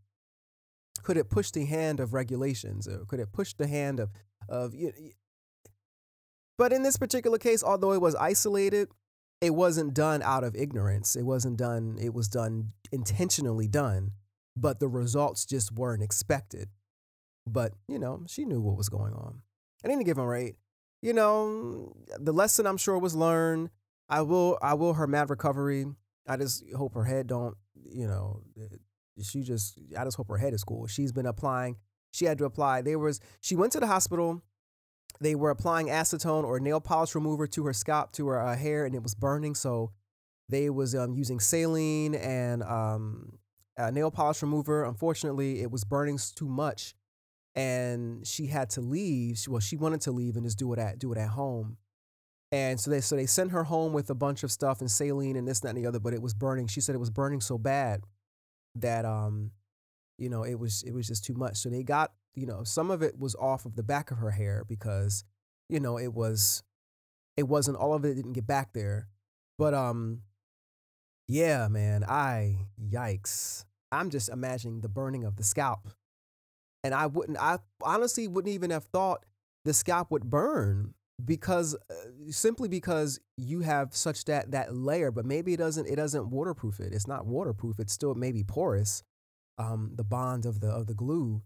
could 1.02 1.17
it 1.17 1.31
push 1.31 1.50
the 1.50 1.64
hand 1.64 2.00
of 2.00 2.14
regulations 2.14 2.87
or 2.87 3.05
could 3.06 3.20
it 3.20 3.32
push 3.32 3.55
the 3.55 3.67
hand 3.67 4.00
of 4.00 4.11
of 4.49 4.75
you 4.75 4.93
but 6.58 6.73
in 6.73 6.82
this 6.82 6.96
particular 6.96 7.38
case, 7.38 7.64
although 7.64 7.93
it 7.93 8.00
was 8.00 8.14
isolated, 8.14 8.88
it 9.40 9.50
wasn't 9.50 9.94
done 9.94 10.23
out 10.23 10.44
of 10.44 10.55
ignorance. 10.55 11.17
It 11.17 11.25
wasn't 11.25 11.56
done, 11.56 11.99
it 12.00 12.14
was 12.14 12.28
done 12.28 12.73
intentionally 12.93 13.67
done, 13.67 14.12
but 14.56 14.78
the 14.78 14.88
results 14.88 15.44
just 15.44 15.73
weren't 15.73 16.02
expected. 16.02 16.69
But, 17.46 17.73
you 17.88 17.99
know, 17.99 18.23
she 18.28 18.44
knew 18.44 18.61
what 18.61 18.76
was 18.76 18.88
going 18.88 19.14
on. 19.14 19.43
At 19.82 19.90
any 19.90 20.05
given 20.05 20.25
rate, 20.25 20.55
you 21.00 21.12
know, 21.12 21.96
the 22.17 22.32
lesson 22.32 22.67
I'm 22.67 22.76
sure 22.76 22.96
was 22.96 23.17
learned. 23.17 23.70
I 24.08 24.22
will 24.22 24.58
I 24.62 24.75
will 24.75 24.94
her 24.94 25.06
mad 25.06 25.31
recovery. 25.31 25.87
I 26.26 26.37
just 26.37 26.64
hope 26.76 26.94
her 26.94 27.04
head 27.04 27.26
don't, 27.26 27.56
you 27.75 28.06
know, 28.06 28.43
eh, 28.56 28.76
she 29.22 29.43
just 29.43 29.78
I 29.99 30.04
just 30.04 30.16
hope 30.16 30.28
her 30.28 30.37
head 30.37 30.54
is 30.54 30.64
cool. 30.64 30.87
She's 30.87 31.12
been 31.12 31.26
applying. 31.26 31.76
She 32.12 32.26
had 32.26 32.38
to 32.38 32.44
apply. 32.44 32.82
There 32.82 32.99
was 32.99 33.20
she 33.40 33.56
went 33.56 33.72
to 33.72 33.81
the 33.81 33.87
hospital. 33.87 34.43
They 35.20 35.34
were 35.34 35.50
applying 35.50 35.87
acetone 35.87 36.44
or 36.44 36.58
nail 36.58 36.81
polish 36.81 37.14
remover 37.14 37.46
to 37.46 37.64
her 37.66 37.72
scalp, 37.72 38.12
to 38.12 38.28
her 38.28 38.40
uh, 38.40 38.56
hair, 38.56 38.84
and 38.84 38.94
it 38.94 39.02
was 39.02 39.14
burning. 39.14 39.54
So 39.54 39.93
they 40.49 40.69
was 40.69 40.94
um, 40.94 41.14
using 41.14 41.38
saline 41.38 42.14
and 42.14 42.62
um, 42.62 43.38
nail 43.93 44.10
polish 44.10 44.43
remover. 44.43 44.84
Unfortunately, 44.84 45.62
it 45.62 45.70
was 45.70 45.84
burning 45.84 46.19
too 46.34 46.49
much, 46.49 46.94
and 47.54 48.26
she 48.26 48.46
had 48.46 48.70
to 48.70 48.81
leave. 48.81 49.38
She, 49.38 49.50
Well, 49.50 49.60
she 49.60 49.76
wanted 49.76 50.00
to 50.02 50.12
leave 50.12 50.37
and 50.37 50.44
just 50.44 50.58
do 50.58 50.72
it 50.72 50.78
at 50.78 50.99
do 50.99 51.12
it 51.12 51.19
at 51.19 51.31
home. 51.31 51.76
And 52.52 52.78
so 52.78 52.90
they 52.90 53.00
so 53.00 53.16
they 53.16 53.26
sent 53.26 53.50
her 53.50 53.64
home 53.64 53.94
with 53.94 54.10
a 54.10 54.14
bunch 54.14 54.43
of 54.44 54.52
stuff 54.52 54.81
and 54.81 54.90
saline 54.90 55.37
and 55.37 55.49
this, 55.49 55.60
that, 55.60 55.70
and 55.70 55.78
the 55.78 55.87
other, 55.87 55.99
but 55.99 56.12
it 56.12 56.20
was 56.20 56.34
burning. 56.34 56.66
She 56.66 56.82
said 56.82 56.94
it 56.94 56.99
was 56.99 57.10
burning 57.10 57.40
so 57.40 57.56
bad 57.56 58.02
that 58.75 59.06
um, 59.06 59.52
you 60.19 60.28
know, 60.28 60.44
it 60.44 60.58
was 60.58 60.82
it 60.82 60.93
was 60.93 61.08
just 61.08 61.25
too 61.25 61.34
much. 61.34 61.56
So 61.56 61.70
they 61.70 61.82
got, 61.82 62.12
you 62.34 62.46
know, 62.46 62.62
some 62.62 62.90
of 62.90 63.02
it 63.02 63.19
was 63.19 63.34
off 63.37 63.64
of 63.64 63.75
the 63.75 63.82
back 63.82 64.10
of 64.10 64.19
her 64.19 64.31
hair 64.31 64.64
because, 64.69 65.25
you 65.69 65.81
know, 65.81 65.99
it 65.99 66.12
was 66.12 66.62
it 67.37 67.44
wasn't 67.44 67.78
all 67.78 67.94
of 67.94 68.04
it 68.04 68.14
didn't 68.14 68.34
get 68.34 68.46
back 68.46 68.75
there. 68.75 69.08
But 69.58 69.72
um 69.72 70.20
yeah, 71.28 71.69
man, 71.69 72.04
I 72.04 72.66
yikes. 72.78 73.64
I'm 73.90 74.10
just 74.10 74.28
imagining 74.28 74.81
the 74.81 74.88
burning 74.88 75.25
of 75.25 75.37
the 75.37 75.44
scalp. 75.44 75.88
And 76.84 76.94
I 76.94 77.06
wouldn't 77.06 77.38
I 77.38 77.58
honestly 77.81 78.28
wouldn't 78.28 78.52
even 78.52 78.70
have 78.70 78.84
thought 78.84 79.25
the 79.64 79.72
scalp 79.72 80.10
would 80.10 80.28
burn 80.28 80.94
because 81.25 81.75
uh, 81.91 81.95
simply 82.31 82.69
because 82.69 83.21
you 83.37 83.61
have 83.61 83.95
such 83.95 84.25
that 84.25 84.51
that 84.51 84.75
layer 84.75 85.11
but 85.11 85.25
maybe 85.25 85.53
it 85.53 85.59
doesn't 85.59 85.87
it 85.87 85.97
doesn't 85.97 86.31
waterproof 86.31 86.81
it. 86.81 86.93
It's 86.93 87.07
not 87.07 87.27
waterproof 87.27 87.79
it's 87.79 87.93
still 87.93 88.15
maybe 88.15 88.43
porous 88.45 89.03
um 89.59 89.93
the 89.95 90.05
bond 90.05 90.47
of 90.47 90.61
the 90.61 90.69
of 90.69 90.87
the 90.87 90.95
glue. 90.95 91.43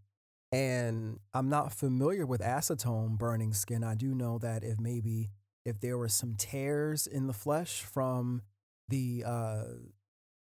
And 0.52 1.18
i'm 1.34 1.48
not 1.48 1.72
familiar 1.72 2.24
with 2.26 2.40
acetone 2.40 3.18
burning 3.18 3.52
skin. 3.52 3.84
I 3.84 3.94
do 3.94 4.14
know 4.14 4.38
that 4.38 4.64
if 4.64 4.78
maybe 4.78 5.30
if 5.64 5.80
there 5.80 5.98
were 5.98 6.08
some 6.08 6.34
tears 6.36 7.06
in 7.06 7.26
the 7.26 7.32
flesh 7.32 7.82
from 7.82 8.42
the 8.88 9.24
uh 9.26 9.64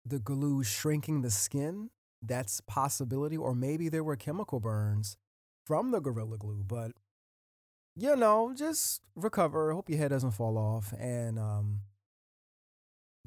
the 0.05 0.19
glue 0.19 0.65
shrinking 0.65 1.23
the 1.23 1.31
skin 1.31 1.91
that's 2.23 2.61
possibility. 2.61 3.37
Or 3.37 3.55
maybe 3.55 3.89
there 3.89 4.05
were 4.05 4.17
chemical 4.17 4.61
burns 4.61 5.17
from 5.65 5.91
the 5.93 6.01
gorilla 6.01 6.39
glue 6.39 6.65
but 6.67 6.93
you 7.97 8.17
know, 8.17 8.55
just 8.57 9.03
recover. 9.15 9.73
Hope 9.73 9.89
your 9.89 9.99
head 9.99 10.11
doesn't 10.11 10.33
fall 10.33 10.57
off 10.59 10.93
and 10.99 11.39
um 11.39 11.81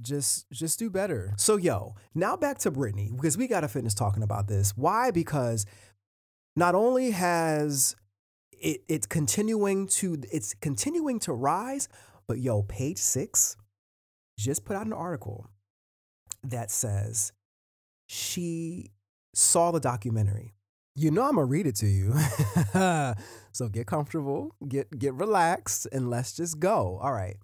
just 0.02 0.50
just 0.52 0.80
do 0.80 0.90
better. 0.90 1.34
So 1.38 1.58
yo, 1.58 1.96
now 2.14 2.36
back 2.36 2.58
to 2.60 2.72
Britney 2.72 3.16
because 3.16 3.38
we 3.38 3.48
got 3.48 3.62
to 3.62 3.68
finish 3.68 3.94
talking 3.94 4.24
about 4.24 4.48
this. 4.48 4.74
Why? 4.76 5.12
Because 5.12 5.66
not 6.56 6.76
only 6.76 7.12
has 7.12 7.96
it 8.52 8.82
it's 8.88 9.08
continuing 9.08 9.88
to 9.88 10.18
it's 10.32 10.54
continuing 10.56 11.20
to 11.20 11.34
rise, 11.34 11.88
but 12.28 12.40
yo, 12.40 12.64
page 12.64 12.98
6 12.98 13.58
just 14.38 14.66
put 14.66 14.76
out 14.76 14.86
an 14.86 14.94
article 14.94 15.48
that 16.44 16.70
says 16.70 17.32
she 18.08 18.92
saw 19.34 19.72
the 19.72 19.80
documentary. 19.80 20.54
You 20.96 21.12
know 21.12 21.24
I'm 21.24 21.36
gonna 21.36 21.46
read 21.46 21.68
it 21.68 21.76
to 21.78 21.88
you. 21.88 22.14
so 23.52 23.68
get 23.70 23.86
comfortable, 23.86 24.56
get 24.66 24.98
get 24.98 25.14
relaxed, 25.14 25.88
and 25.92 26.10
let's 26.10 26.34
just 26.34 26.60
go. 26.60 27.00
All 27.02 27.12
right. 27.12 27.36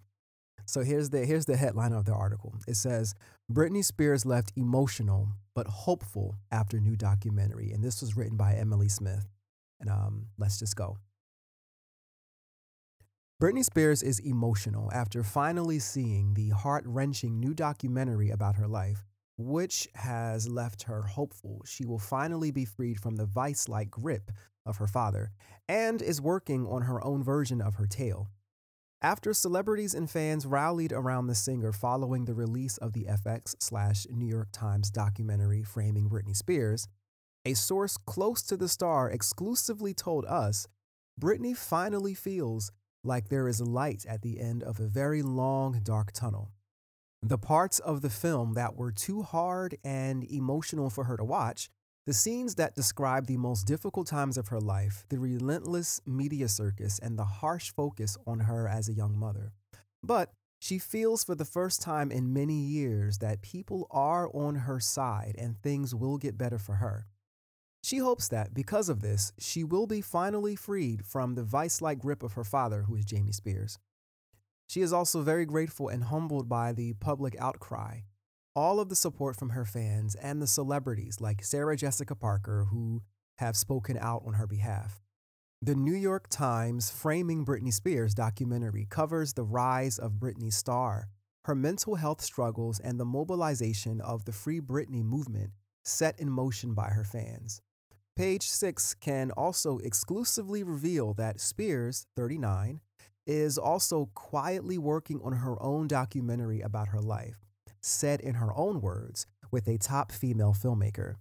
So 0.65 0.83
here's 0.83 1.09
the 1.09 1.25
here's 1.25 1.45
the 1.45 1.57
headline 1.57 1.91
of 1.91 2.05
the 2.05 2.13
article. 2.13 2.55
It 2.65 2.75
says 2.75 3.13
Britney 3.51 3.83
Spears 3.83 4.25
left 4.25 4.53
emotional 4.55 5.27
but 5.53 5.67
hopeful 5.67 6.35
after 6.49 6.79
new 6.79 6.95
documentary, 6.95 7.71
and 7.71 7.83
this 7.83 7.99
was 8.01 8.15
written 8.15 8.37
by 8.37 8.53
Emily 8.53 8.87
Smith. 8.87 9.27
And 9.81 9.89
um, 9.89 10.27
let's 10.37 10.57
just 10.57 10.77
go. 10.77 10.97
Britney 13.41 13.65
Spears 13.65 14.03
is 14.03 14.19
emotional 14.19 14.89
after 14.93 15.23
finally 15.23 15.79
seeing 15.79 16.35
the 16.35 16.49
heart 16.49 16.83
wrenching 16.85 17.39
new 17.39 17.53
documentary 17.53 18.29
about 18.29 18.55
her 18.55 18.67
life 18.67 19.03
which 19.41 19.87
has 19.95 20.47
left 20.47 20.83
her 20.83 21.01
hopeful 21.01 21.61
she 21.65 21.85
will 21.85 21.99
finally 21.99 22.51
be 22.51 22.65
freed 22.65 22.99
from 22.99 23.15
the 23.15 23.25
vice 23.25 23.67
like 23.67 23.89
grip 23.89 24.31
of 24.65 24.77
her 24.77 24.87
father 24.87 25.31
and 25.67 26.01
is 26.01 26.21
working 26.21 26.65
on 26.67 26.83
her 26.83 27.03
own 27.03 27.23
version 27.23 27.61
of 27.61 27.75
her 27.75 27.87
tale. 27.87 28.27
After 29.01 29.33
celebrities 29.33 29.95
and 29.95 30.09
fans 30.09 30.45
rallied 30.45 30.91
around 30.91 31.25
the 31.25 31.33
singer 31.33 31.71
following 31.71 32.25
the 32.25 32.35
release 32.35 32.77
of 32.77 32.93
the 32.93 33.05
FX 33.05 33.55
slash 33.59 34.05
New 34.11 34.27
York 34.27 34.49
Times 34.51 34.91
documentary 34.91 35.63
framing 35.63 36.07
Britney 36.07 36.35
Spears, 36.35 36.87
a 37.43 37.55
source 37.55 37.97
close 37.97 38.43
to 38.43 38.55
the 38.55 38.67
star 38.67 39.09
exclusively 39.09 39.95
told 39.95 40.25
us 40.25 40.67
Britney 41.19 41.57
finally 41.57 42.13
feels 42.13 42.71
like 43.03 43.29
there 43.29 43.47
is 43.47 43.59
light 43.59 44.05
at 44.07 44.21
the 44.21 44.39
end 44.39 44.61
of 44.61 44.79
a 44.79 44.87
very 44.87 45.23
long, 45.23 45.79
dark 45.81 46.11
tunnel. 46.11 46.51
The 47.23 47.37
parts 47.37 47.79
of 47.79 48.01
the 48.01 48.09
film 48.09 48.53
that 48.55 48.75
were 48.75 48.91
too 48.91 49.21
hard 49.21 49.77
and 49.83 50.23
emotional 50.23 50.89
for 50.89 51.03
her 51.03 51.17
to 51.17 51.23
watch 51.23 51.69
The 52.07 52.13
scenes 52.13 52.55
that 52.55 52.73
describe 52.73 53.27
the 53.27 53.37
most 53.37 53.67
difficult 53.67 54.07
times 54.07 54.35
of 54.35 54.47
her 54.47 54.59
life, 54.59 55.05
the 55.09 55.19
relentless 55.19 56.01
media 56.03 56.47
circus, 56.47 56.97
and 56.97 57.17
the 57.17 57.25
harsh 57.25 57.71
focus 57.71 58.17
on 58.25 58.39
her 58.41 58.67
as 58.67 58.89
a 58.89 58.93
young 58.93 59.15
mother. 59.17 59.51
But 60.01 60.31
she 60.59 60.79
feels 60.79 61.23
for 61.23 61.35
the 61.35 61.45
first 61.45 61.79
time 61.79 62.11
in 62.11 62.33
many 62.33 62.55
years 62.55 63.19
that 63.19 63.43
people 63.43 63.87
are 63.91 64.29
on 64.33 64.55
her 64.55 64.79
side 64.79 65.35
and 65.37 65.57
things 65.57 65.93
will 65.93 66.17
get 66.17 66.39
better 66.39 66.57
for 66.57 66.75
her. 66.75 67.05
She 67.83 67.97
hopes 67.97 68.27
that, 68.29 68.53
because 68.53 68.89
of 68.89 69.01
this, 69.01 69.31
she 69.39 69.63
will 69.63 69.85
be 69.85 70.01
finally 70.01 70.55
freed 70.55 71.05
from 71.05 71.35
the 71.35 71.43
vice 71.43 71.81
like 71.81 71.99
grip 71.99 72.23
of 72.23 72.33
her 72.33 72.43
father, 72.43 72.83
who 72.83 72.95
is 72.95 73.05
Jamie 73.05 73.31
Spears. 73.31 73.77
She 74.71 74.79
is 74.79 74.93
also 74.93 75.21
very 75.21 75.45
grateful 75.45 75.89
and 75.89 76.05
humbled 76.05 76.47
by 76.47 76.71
the 76.71 76.93
public 76.93 77.35
outcry, 77.37 78.03
all 78.55 78.79
of 78.79 78.87
the 78.87 78.95
support 78.95 79.35
from 79.35 79.49
her 79.49 79.65
fans, 79.65 80.15
and 80.15 80.41
the 80.41 80.47
celebrities 80.47 81.19
like 81.19 81.43
Sarah 81.43 81.75
Jessica 81.75 82.15
Parker, 82.15 82.67
who 82.71 83.01
have 83.39 83.57
spoken 83.57 83.97
out 83.97 84.23
on 84.25 84.35
her 84.35 84.47
behalf. 84.47 85.01
The 85.61 85.75
New 85.75 85.93
York 85.93 86.29
Times 86.29 86.89
Framing 86.89 87.45
Britney 87.45 87.73
Spears 87.73 88.13
documentary 88.13 88.87
covers 88.89 89.33
the 89.33 89.43
rise 89.43 89.99
of 89.99 90.13
Britney's 90.13 90.55
star, 90.55 91.09
her 91.43 91.55
mental 91.55 91.95
health 91.95 92.21
struggles, 92.21 92.79
and 92.79 92.97
the 92.97 93.03
mobilization 93.03 93.99
of 93.99 94.23
the 94.23 94.31
Free 94.31 94.61
Britney 94.61 95.03
movement 95.03 95.51
set 95.83 96.17
in 96.17 96.29
motion 96.29 96.73
by 96.73 96.91
her 96.91 97.03
fans. 97.03 97.61
Page 98.15 98.43
6 98.43 98.93
can 99.01 99.31
also 99.31 99.79
exclusively 99.79 100.63
reveal 100.63 101.13
that 101.15 101.41
Spears, 101.41 102.07
39, 102.15 102.79
is 103.25 103.57
also 103.57 104.09
quietly 104.13 104.77
working 104.77 105.21
on 105.23 105.33
her 105.33 105.61
own 105.61 105.87
documentary 105.87 106.61
about 106.61 106.89
her 106.89 107.01
life, 107.01 107.37
said 107.81 108.19
in 108.19 108.35
her 108.35 108.55
own 108.55 108.81
words, 108.81 109.25
with 109.51 109.67
a 109.67 109.77
top 109.77 110.11
female 110.11 110.53
filmmaker. 110.53 111.15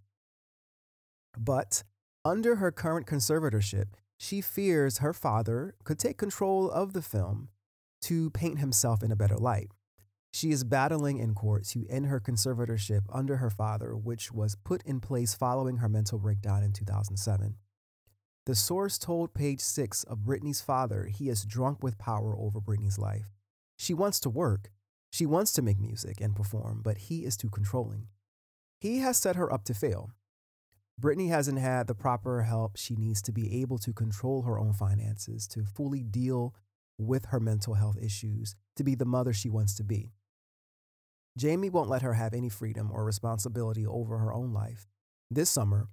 But 1.39 1.83
under 2.25 2.57
her 2.57 2.71
current 2.71 3.07
conservatorship, 3.07 3.87
she 4.19 4.41
fears 4.41 4.99
her 4.99 5.13
father 5.13 5.75
could 5.85 5.99
take 5.99 6.19
control 6.19 6.71
of 6.71 6.93
the 6.93 7.03
film 7.03 7.49
to 8.03 8.31
paint 8.31 8.59
himself 8.59 9.03
in 9.03 9.11
a 9.11 9.17
better 9.17 9.37
light. 9.37 9.71
She 10.33 10.51
is 10.51 10.63
battling 10.63 11.19
in 11.19 11.35
court 11.35 11.65
to 11.69 11.87
end 11.89 12.07
her 12.07 12.21
conservatorship 12.21 13.01
under 13.13 13.39
her 13.39 13.51
father, 13.51 13.97
which 13.97 14.31
was 14.31 14.55
put 14.55 14.83
in 14.85 15.01
place 15.01 15.35
following 15.35 15.79
her 15.79 15.89
mental 15.89 16.19
breakdown 16.19 16.63
in 16.63 16.73
2007. 16.73 17.57
The 18.47 18.55
source 18.55 18.99
told 18.99 19.35
Page 19.35 19.61
Six 19.61 20.03
of 20.05 20.21
Britney's 20.21 20.61
father 20.61 21.05
he 21.07 21.29
is 21.29 21.45
drunk 21.45 21.83
with 21.83 21.99
power 21.99 22.35
over 22.39 22.61
Britney's 22.61 22.99
life. 22.99 23.35
She 23.79 23.95
wants 23.95 24.19
to 24.21 24.31
work, 24.31 24.71
she 25.11 25.27
wants 25.27 25.53
to 25.55 25.63
make 25.63 25.79
music 25.79 26.21
and 26.21 26.35
perform, 26.35 26.81
but 26.83 26.97
he 26.99 27.25
is 27.25 27.37
too 27.37 27.51
controlling. 27.51 28.09
He 28.81 28.99
has 28.99 29.19
set 29.19 29.37
her 29.37 29.53
up 29.53 29.65
to 29.65 29.75
fail. 29.75 30.11
Britney 31.01 31.29
hasn't 31.29 31.59
had 31.59 31.87
the 31.87 31.95
proper 31.95 32.43
help 32.43 32.77
she 32.77 32.95
needs 32.95 33.21
to 33.23 33.33
be 33.33 33.61
able 33.61 33.79
to 33.79 33.93
control 33.93 34.43
her 34.43 34.59
own 34.59 34.73
finances, 34.73 35.47
to 35.49 35.65
fully 35.65 36.03
deal 36.03 36.55
with 36.99 37.27
her 37.27 37.41
mental 37.41 37.75
health 37.75 37.97
issues, 38.01 38.55
to 38.77 38.85
be 38.85 38.95
the 38.95 39.05
mother 39.05 39.33
she 39.33 39.49
wants 39.49 39.75
to 39.77 39.85
be. 39.85 40.13
Jamie 41.37 41.71
won't 41.71 41.89
let 41.89 42.03
her 42.03 42.15
have 42.15 42.35
any 42.35 42.49
freedom 42.49 42.91
or 42.93 43.05
responsibility 43.05 43.87
over 43.87 44.19
her 44.19 44.33
own 44.33 44.53
life. 44.53 44.89
This 45.31 45.49
summer, 45.49 45.89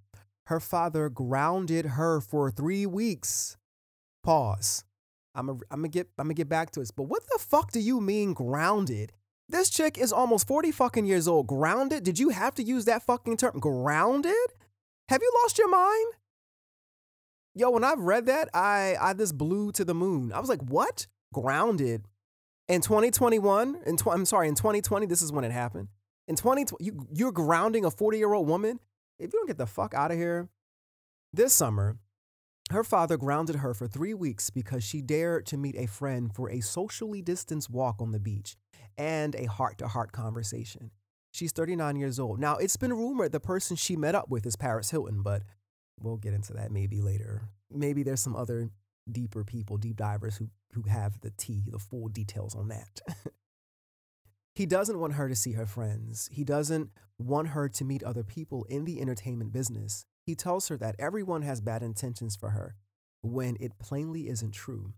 her 0.48 0.62
father 0.62 1.10
grounded 1.10 1.86
her 1.86 2.22
for 2.22 2.50
three 2.50 2.86
weeks. 2.86 3.58
Pause. 4.24 4.86
I'm 5.36 5.48
gonna 5.48 5.60
I'm 5.70 5.84
get 5.84 6.08
I'm 6.18 6.26
gonna 6.26 6.34
get 6.36 6.48
back 6.50 6.72
to 6.72 6.80
this, 6.80 6.92
but 6.92 7.04
what 7.04 7.24
the 7.32 7.40
fuck 7.40 7.72
do 7.72 7.80
you 7.80 8.00
mean 8.00 8.34
grounded? 8.34 9.12
This 9.50 9.70
chick 9.70 9.98
is 9.98 10.12
almost 10.12 10.48
40 10.48 10.72
fucking 10.72 11.06
years 11.06 11.28
old. 11.28 11.48
Grounded? 11.48 12.04
Did 12.04 12.18
you 12.18 12.30
have 12.30 12.56
to 12.56 12.64
use 12.64 12.86
that 12.86 13.04
fucking 13.04 13.38
term? 13.38 13.60
Grounded? 13.60 14.34
Have 15.10 15.22
you 15.22 15.32
lost 15.44 15.58
your 15.58 15.70
mind? 15.70 16.14
Yo, 17.54 17.70
when 17.70 17.84
I've 17.84 18.00
read 18.00 18.26
that, 18.28 18.50
I 18.54 18.96
I 19.00 19.14
just 19.14 19.38
blew 19.38 19.74
to 19.74 19.84
the 19.84 19.94
moon. 19.94 20.32
I 20.32 20.40
was 20.40 20.50
like, 20.50 20.62
what? 20.62 21.08
Grounded. 21.34 22.06
In 22.70 22.82
2021, 22.82 23.82
in 23.86 23.98
tw- 23.98 24.08
I'm 24.08 24.26
sorry, 24.26 24.48
in 24.48 24.56
2020, 24.56 25.06
this 25.08 25.22
is 25.22 25.32
when 25.32 25.44
it 25.44 25.52
happened. 25.52 25.90
In 26.28 26.36
2020, 26.36 26.84
you, 26.84 27.08
you're 27.14 27.32
grounding 27.32 27.84
a 27.84 27.92
40 27.92 28.18
year 28.18 28.34
old 28.34 28.48
woman. 28.48 28.80
If 29.20 29.34
you 29.34 29.40
don't 29.40 29.48
get 29.48 29.58
the 29.58 29.66
fuck 29.66 29.94
out 29.94 30.12
of 30.12 30.18
here, 30.18 30.50
this 31.34 31.54
summer, 31.54 31.98
her 32.72 32.84
father 32.84 33.18
grounded 33.18 33.58
her 33.58 33.74
for 33.74 33.88
three 33.88 34.14
weeks 34.14 34.50
because 34.50 34.84
she 34.84 35.02
dared 35.02 35.46
to 35.48 35.58
meet 35.58 35.76
a 35.78 35.88
friend 35.88 36.34
for 36.34 36.50
a 36.50 36.60
socially 36.60 37.22
distanced 37.22 37.70
walk 37.70 38.02
on 38.02 38.12
the 38.12 38.20
beach 38.20 38.56
and 38.98 39.36
a 39.36 39.46
heart 39.46 39.78
to 39.80 39.88
heart 39.88 40.12
conversation. 40.12 40.92
She's 41.32 41.52
39 41.52 41.96
years 41.96 42.20
old. 42.20 42.40
Now, 42.40 42.58
it's 42.58 42.78
been 42.78 42.94
rumored 42.94 43.32
the 43.32 43.40
person 43.40 43.76
she 43.76 43.96
met 43.96 44.16
up 44.16 44.30
with 44.30 44.46
is 44.46 44.56
Paris 44.56 44.92
Hilton, 44.92 45.22
but 45.22 45.44
we'll 46.00 46.18
get 46.18 46.34
into 46.34 46.54
that 46.54 46.72
maybe 46.72 47.02
later. 47.02 47.50
Maybe 47.72 48.04
there's 48.04 48.22
some 48.22 48.36
other 48.36 48.70
deeper 49.12 49.44
people, 49.44 49.78
deep 49.78 49.98
divers 49.98 50.38
who, 50.38 50.50
who 50.74 50.84
have 50.84 51.22
the 51.22 51.32
tea, 51.38 51.64
the 51.68 51.80
full 51.80 52.08
details 52.08 52.56
on 52.56 52.68
that. 52.70 53.02
he 54.58 54.66
doesn't 54.66 55.00
want 55.00 55.14
her 55.14 55.30
to 55.30 55.36
see 55.36 55.52
her 55.52 55.68
friends. 55.68 56.30
He 56.32 56.44
doesn't 56.44 56.90
want 57.20 57.50
her 57.50 57.70
to 57.70 57.86
meet 57.86 58.02
other 58.02 58.24
people 58.24 58.64
in 58.64 58.86
the 58.86 59.00
entertainment 59.00 59.52
business. 59.52 60.08
He 60.26 60.34
tells 60.34 60.68
her 60.70 60.78
that 60.78 60.96
everyone 60.98 61.44
has 61.44 61.62
bad 61.62 61.84
intentions 61.84 62.36
for 62.36 62.50
her 62.50 62.76
when 63.22 63.56
it 63.60 63.78
plainly 63.78 64.28
isn't 64.28 64.56
true. 64.56 64.94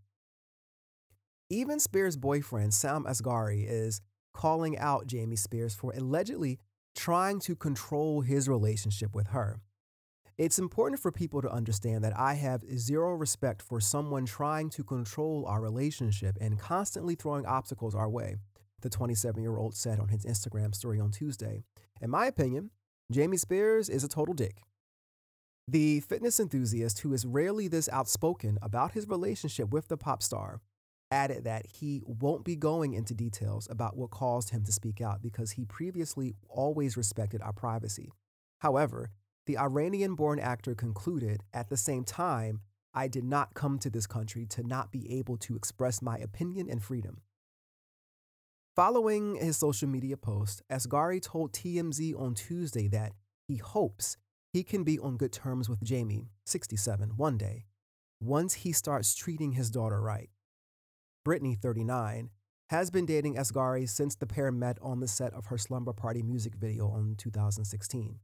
Even 1.50 1.78
Spears' 1.78 2.16
boyfriend, 2.16 2.74
Sam 2.74 3.04
Asghari, 3.04 3.66
is 3.68 4.00
calling 4.34 4.78
out 4.78 5.08
Jamie 5.08 5.36
Spears 5.36 5.76
for 5.76 5.92
allegedly 5.92 6.58
trying 6.96 7.42
to 7.42 7.54
control 7.54 8.22
his 8.22 8.48
relationship 8.48 9.14
with 9.14 9.28
her. 9.28 9.60
It's 10.38 10.58
important 10.58 11.02
for 11.02 11.12
people 11.12 11.42
to 11.42 11.52
understand 11.52 12.06
that 12.06 12.18
I 12.18 12.36
have 12.36 12.64
zero 12.78 13.14
respect 13.14 13.62
for 13.62 13.82
someone 13.82 14.26
trying 14.26 14.70
to 14.70 14.86
control 14.86 15.46
our 15.46 15.60
relationship 15.60 16.38
and 16.40 16.58
constantly 16.58 17.16
throwing 17.16 17.46
obstacles 17.46 17.94
our 17.94 18.10
way, 18.10 18.38
the 18.82 18.90
27 18.90 19.42
year 19.42 19.58
old 19.58 19.76
said 19.76 20.00
on 20.00 20.10
his 20.10 20.26
Instagram 20.26 20.74
story 20.74 21.00
on 21.00 21.12
Tuesday. 21.12 21.64
In 22.02 22.10
my 22.10 22.26
opinion, 22.26 22.72
Jamie 23.12 23.38
Spears 23.38 23.90
is 23.90 24.04
a 24.04 24.08
total 24.08 24.34
dick. 24.34 24.62
The 25.68 26.00
fitness 26.00 26.40
enthusiast, 26.40 27.00
who 27.00 27.14
is 27.14 27.26
rarely 27.26 27.68
this 27.68 27.90
outspoken 27.90 28.58
about 28.62 28.94
his 28.94 29.08
relationship 29.08 29.70
with 29.70 29.88
the 29.88 29.98
pop 29.98 30.24
star, 30.24 30.62
added 31.12 31.44
that 31.44 31.66
he 31.66 32.02
won't 32.06 32.44
be 32.44 32.56
going 32.56 32.94
into 32.94 33.14
details 33.14 33.68
about 33.70 33.98
what 33.98 34.12
caused 34.12 34.52
him 34.52 34.64
to 34.64 34.72
speak 34.72 35.02
out 35.02 35.22
because 35.22 35.52
he 35.52 35.66
previously 35.66 36.36
always 36.48 36.98
respected 36.98 37.42
our 37.42 37.54
privacy. 37.54 38.12
However, 38.60 39.12
the 39.46 39.58
Iranian 39.58 40.16
born 40.16 40.40
actor 40.40 40.76
concluded 40.76 41.42
at 41.54 41.70
the 41.70 41.78
same 41.78 42.04
time, 42.04 42.62
I 42.94 43.08
did 43.08 43.24
not 43.24 43.54
come 43.54 43.80
to 43.80 43.90
this 43.90 44.08
country 44.08 44.46
to 44.48 44.64
not 44.64 44.92
be 44.92 45.18
able 45.20 45.38
to 45.38 45.56
express 45.56 46.02
my 46.02 46.18
opinion 46.18 46.70
and 46.70 46.84
freedom. 46.84 47.22
Following 48.80 49.36
his 49.36 49.58
social 49.58 49.90
media 49.90 50.16
post, 50.16 50.62
Asghari 50.72 51.22
told 51.22 51.52
TMZ 51.52 52.18
on 52.18 52.34
Tuesday 52.34 52.88
that 52.88 53.12
he 53.46 53.58
hopes 53.58 54.16
he 54.54 54.64
can 54.64 54.86
be 54.86 54.98
on 54.98 55.18
good 55.18 55.34
terms 55.34 55.68
with 55.68 55.84
Jamie, 55.84 56.30
67, 56.46 57.18
one 57.18 57.38
day, 57.38 57.66
once 58.22 58.54
he 58.54 58.72
starts 58.72 59.16
treating 59.16 59.52
his 59.52 59.70
daughter 59.70 60.02
right. 60.02 60.30
Britney, 61.28 61.58
39, 61.58 62.30
has 62.70 62.90
been 62.90 63.06
dating 63.06 63.36
Asghari 63.36 63.90
since 63.90 64.16
the 64.16 64.26
pair 64.26 64.50
met 64.50 64.78
on 64.82 65.02
the 65.02 65.10
set 65.10 65.34
of 65.34 65.48
her 65.48 65.58
Slumber 65.58 65.92
Party 65.92 66.22
music 66.22 66.56
video 66.56 66.96
in 66.96 67.18
2016. 67.18 68.20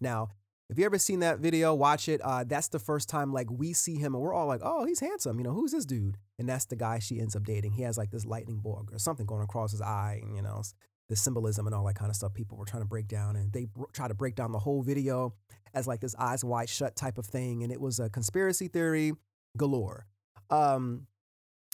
Now, 0.00 0.30
if 0.70 0.78
you 0.78 0.84
ever 0.84 0.98
seen 0.98 1.20
that 1.20 1.40
video, 1.40 1.74
watch 1.74 2.08
it. 2.08 2.20
Uh, 2.22 2.44
that's 2.44 2.68
the 2.68 2.78
first 2.78 3.08
time 3.08 3.32
like 3.32 3.50
we 3.50 3.72
see 3.72 3.96
him 3.96 4.14
and 4.14 4.22
we're 4.22 4.32
all 4.32 4.46
like, 4.46 4.60
oh, 4.62 4.84
he's 4.84 5.00
handsome. 5.00 5.38
You 5.38 5.44
know, 5.44 5.52
who's 5.52 5.72
this 5.72 5.84
dude? 5.84 6.16
And 6.38 6.48
that's 6.48 6.66
the 6.66 6.76
guy 6.76 7.00
she 7.00 7.20
ends 7.20 7.34
up 7.34 7.44
dating. 7.44 7.72
He 7.72 7.82
has 7.82 7.98
like 7.98 8.12
this 8.12 8.24
lightning 8.24 8.58
bolt 8.58 8.88
or 8.92 8.98
something 8.98 9.26
going 9.26 9.42
across 9.42 9.72
his 9.72 9.82
eye, 9.82 10.20
and 10.22 10.36
you 10.36 10.42
know, 10.42 10.62
the 11.08 11.16
symbolism 11.16 11.66
and 11.66 11.74
all 11.74 11.84
that 11.86 11.96
kind 11.96 12.08
of 12.08 12.16
stuff. 12.16 12.32
People 12.34 12.56
were 12.56 12.64
trying 12.64 12.82
to 12.82 12.88
break 12.88 13.08
down, 13.08 13.34
and 13.34 13.52
they 13.52 13.64
br- 13.64 13.84
try 13.92 14.06
to 14.06 14.14
break 14.14 14.36
down 14.36 14.52
the 14.52 14.60
whole 14.60 14.82
video 14.82 15.34
as 15.74 15.88
like 15.88 16.00
this 16.00 16.14
eyes 16.18 16.44
wide 16.44 16.68
shut 16.68 16.94
type 16.94 17.18
of 17.18 17.26
thing, 17.26 17.64
and 17.64 17.72
it 17.72 17.80
was 17.80 17.98
a 17.98 18.08
conspiracy 18.08 18.68
theory 18.68 19.12
galore. 19.56 20.06
Um, 20.50 21.08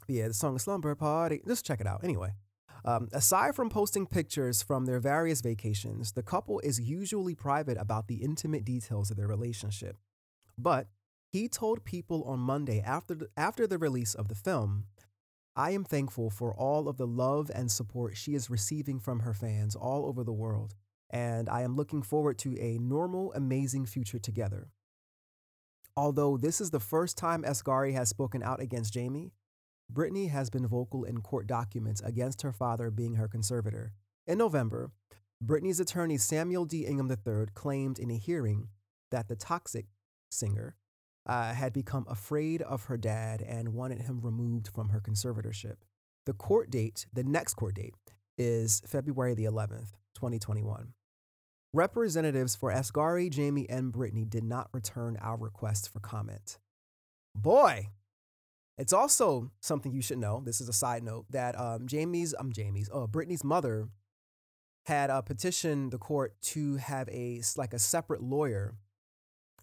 yeah, 0.09 0.29
the 0.29 0.35
song 0.35 0.59
Slumber 0.59 0.95
Party. 0.95 1.43
Just 1.47 1.67
check 1.67 1.81
it 1.81 1.87
out. 1.87 2.03
Anyway, 2.03 2.31
um, 2.87 3.09
aside 3.13 3.57
from 3.57 3.69
posting 3.69 4.07
pictures 4.07 4.63
from 4.63 4.87
their 4.87 5.01
various 5.01 5.41
vacations, 5.41 6.13
the 6.13 6.23
couple 6.23 6.61
is 6.61 6.81
usually 6.81 7.35
private 7.35 7.77
about 7.79 8.07
the 8.07 8.23
intimate 8.23 8.65
details 8.65 9.11
of 9.11 9.17
their 9.17 9.27
relationship. 9.27 9.97
But 10.57 10.87
he 11.33 11.49
told 11.49 11.85
people 11.85 12.23
on 12.25 12.39
Monday 12.39 12.81
after 12.81 13.15
the, 13.15 13.29
after 13.37 13.67
the 13.67 13.79
release 13.79 14.15
of 14.15 14.29
the 14.29 14.37
film, 14.37 14.85
I 15.57 15.71
am 15.73 15.85
thankful 15.85 16.31
for 16.31 16.55
all 16.55 16.89
of 16.89 16.97
the 16.97 17.07
love 17.07 17.51
and 17.53 17.73
support 17.73 18.17
she 18.17 18.35
is 18.35 18.51
receiving 18.51 19.01
from 19.01 19.21
her 19.21 19.35
fans 19.35 19.75
all 19.75 20.07
over 20.07 20.23
the 20.23 20.33
world, 20.33 20.75
and 21.11 21.49
I 21.49 21.63
am 21.63 21.75
looking 21.75 22.03
forward 22.03 22.39
to 22.39 22.57
a 22.61 22.79
normal, 22.79 23.33
amazing 23.33 23.87
future 23.87 24.19
together. 24.19 24.69
Although 25.97 26.37
this 26.37 26.61
is 26.61 26.71
the 26.71 26.79
first 26.79 27.17
time 27.17 27.43
Asghari 27.43 27.95
has 27.95 28.11
spoken 28.11 28.43
out 28.43 28.61
against 28.61 28.93
Jamie, 28.93 29.33
Britney 29.93 30.31
has 30.31 30.51
been 30.51 30.67
vocal 30.67 31.05
in 31.05 31.21
court 31.21 31.47
documents 31.47 32.01
against 32.01 32.43
her 32.43 32.53
father 32.53 32.91
being 32.91 33.15
her 33.15 33.29
conservator. 33.29 33.93
In 34.27 34.39
November, 34.39 34.91
Britney's 35.45 35.81
attorney 35.81 36.19
Samuel 36.19 36.65
D. 36.65 36.87
Ingham 36.87 37.11
III 37.11 37.47
claimed 37.55 37.99
in 37.99 38.11
a 38.11 38.17
hearing 38.17 38.69
that 39.11 39.29
the 39.29 39.37
toxic 39.37 39.87
singer 40.31 40.77
uh, 41.27 41.53
had 41.53 41.73
become 41.73 42.07
afraid 42.09 42.63
of 42.63 42.85
her 42.85 42.97
dad 42.97 43.43
and 43.43 43.75
wanted 43.75 44.03
him 44.03 44.21
removed 44.21 44.69
from 44.69 44.91
her 44.91 45.01
conservatorship. 45.01 45.77
The 46.25 46.33
court 46.33 46.71
date, 46.71 47.07
the 47.13 47.25
next 47.25 47.55
court 47.55 47.75
date, 47.75 47.95
is 48.39 48.83
February 48.87 49.35
the 49.35 49.45
11th, 49.45 49.93
2021. 50.15 50.93
Representatives 51.73 52.57
for 52.57 52.73
Asghari, 52.73 53.31
Jamie, 53.31 53.69
and 53.69 53.93
Britney 53.93 54.29
did 54.29 54.45
not 54.45 54.69
return 54.73 55.17
our 55.21 55.37
request 55.37 55.93
for 55.93 56.01
comment. 56.01 56.59
Boy, 57.35 57.91
it's 58.79 58.93
also 58.93 59.51
something 59.61 59.93
you 59.93 60.03
should 60.03 60.19
know. 60.19 60.43
This 60.45 60.61
is 60.61 60.69
a 60.69 60.73
side 60.73 61.03
note 61.03 61.27
that 61.31 61.59
um, 61.59 61.87
Jamie's, 61.87 62.35
I'm 62.39 62.47
um, 62.47 62.53
Jamie's, 62.53 62.91
uh, 62.93 63.07
Britney's 63.07 63.45
mother 63.45 63.89
had 64.85 65.11
uh, 65.11 65.23
petitioned 65.23 65.93
the 65.93 65.99
court 65.99 66.35
to 66.41 66.77
have 66.77 67.09
a 67.09 67.43
like 67.57 67.73
a 67.73 67.79
separate 67.79 68.23
lawyer 68.23 68.75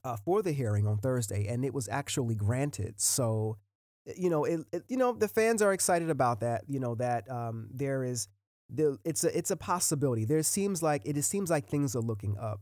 uh, 0.04 0.18
for 0.18 0.42
the 0.42 0.52
hearing 0.52 0.88
on 0.88 0.98
Thursday, 0.98 1.48
and 1.48 1.64
it 1.64 1.74
was 1.74 1.88
actually 1.88 2.36
granted. 2.36 3.00
So, 3.00 3.58
you 4.18 4.30
know, 4.30 4.44
it, 4.44 4.62
it, 4.72 4.84
you 4.90 4.98
know 4.98 5.14
the 5.14 5.30
fans 5.30 5.62
are 5.62 5.74
excited 5.74 6.10
about 6.10 6.42
that. 6.42 6.64
You 6.68 6.80
know 6.80 6.96
that 6.96 7.30
um, 7.32 7.70
there 7.72 8.04
is 8.04 8.28
the 8.70 8.98
it's 9.06 9.24
a 9.24 9.38
it's 9.38 9.52
a 9.52 9.56
possibility. 9.56 10.26
There 10.26 10.44
seems 10.44 10.84
like 10.84 11.04
it, 11.06 11.18
it 11.18 11.24
seems 11.24 11.50
like 11.50 11.68
things 11.68 11.96
are 11.96 12.02
looking 12.02 12.38
up. 12.38 12.62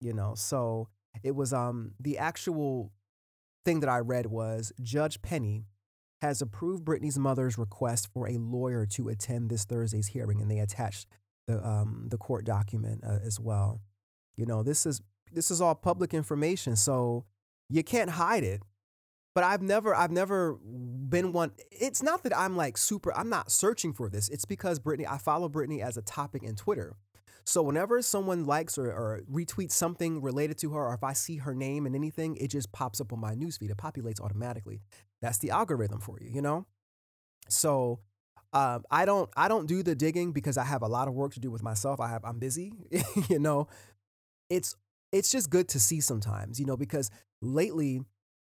You 0.00 0.12
know, 0.12 0.34
so 0.34 0.88
it 1.22 1.34
was 1.34 1.52
um 1.52 1.92
the 2.00 2.18
actual 2.18 2.92
thing 3.64 3.80
that 3.80 3.88
I 3.88 4.00
read 4.00 4.26
was 4.26 4.72
Judge 4.82 5.22
Penny 5.22 5.64
has 6.24 6.40
approved 6.40 6.84
Britney's 6.84 7.18
mother's 7.18 7.58
request 7.58 8.08
for 8.12 8.26
a 8.26 8.38
lawyer 8.38 8.86
to 8.86 9.10
attend 9.10 9.50
this 9.50 9.64
Thursday's 9.64 10.08
hearing, 10.08 10.40
and 10.40 10.50
they 10.50 10.58
attached 10.58 11.06
the 11.46 11.64
um 11.66 12.06
the 12.08 12.16
court 12.16 12.46
document 12.46 13.02
uh, 13.06 13.18
as 13.24 13.38
well. 13.38 13.80
You 14.36 14.46
know, 14.46 14.62
this 14.62 14.86
is 14.86 15.02
this 15.32 15.50
is 15.50 15.60
all 15.60 15.74
public 15.74 16.14
information, 16.14 16.76
so 16.76 17.24
you 17.68 17.84
can't 17.84 18.10
hide 18.10 18.42
it. 18.42 18.62
But 19.34 19.44
I've 19.44 19.60
never 19.60 19.94
I've 19.94 20.12
never 20.12 20.54
been 20.54 21.32
one. 21.32 21.52
It's 21.70 22.02
not 22.02 22.22
that 22.22 22.36
I'm 22.36 22.56
like 22.56 22.78
super. 22.78 23.14
I'm 23.14 23.28
not 23.28 23.52
searching 23.52 23.92
for 23.92 24.08
this. 24.08 24.30
It's 24.30 24.46
because 24.46 24.80
Britney. 24.80 25.06
I 25.08 25.18
follow 25.18 25.50
Britney 25.50 25.82
as 25.82 25.98
a 25.98 26.02
topic 26.02 26.42
in 26.42 26.56
Twitter. 26.56 26.96
So 27.46 27.62
whenever 27.62 28.00
someone 28.00 28.46
likes 28.46 28.78
or, 28.78 28.86
or, 28.86 29.20
retweets 29.30 29.72
something 29.72 30.22
related 30.22 30.56
to 30.58 30.70
her, 30.70 30.86
or 30.86 30.94
if 30.94 31.04
I 31.04 31.12
see 31.12 31.36
her 31.36 31.54
name 31.54 31.84
and 31.84 31.94
anything, 31.94 32.36
it 32.36 32.48
just 32.48 32.72
pops 32.72 33.02
up 33.02 33.12
on 33.12 33.20
my 33.20 33.34
newsfeed. 33.34 33.70
It 33.70 33.76
populates 33.76 34.18
automatically. 34.18 34.80
That's 35.24 35.38
the 35.38 35.52
algorithm 35.52 36.00
for 36.00 36.18
you, 36.20 36.28
you 36.30 36.42
know. 36.42 36.66
So 37.48 38.00
uh, 38.52 38.80
I 38.90 39.06
don't 39.06 39.30
I 39.34 39.48
don't 39.48 39.66
do 39.66 39.82
the 39.82 39.94
digging 39.94 40.32
because 40.32 40.58
I 40.58 40.64
have 40.64 40.82
a 40.82 40.86
lot 40.86 41.08
of 41.08 41.14
work 41.14 41.32
to 41.32 41.40
do 41.40 41.50
with 41.50 41.62
myself. 41.62 41.98
I 41.98 42.10
have 42.10 42.22
I'm 42.26 42.38
busy, 42.38 42.74
you 43.30 43.38
know. 43.38 43.68
It's 44.50 44.76
it's 45.12 45.32
just 45.32 45.48
good 45.48 45.66
to 45.70 45.80
see 45.80 46.02
sometimes, 46.02 46.60
you 46.60 46.66
know, 46.66 46.76
because 46.76 47.10
lately 47.40 48.02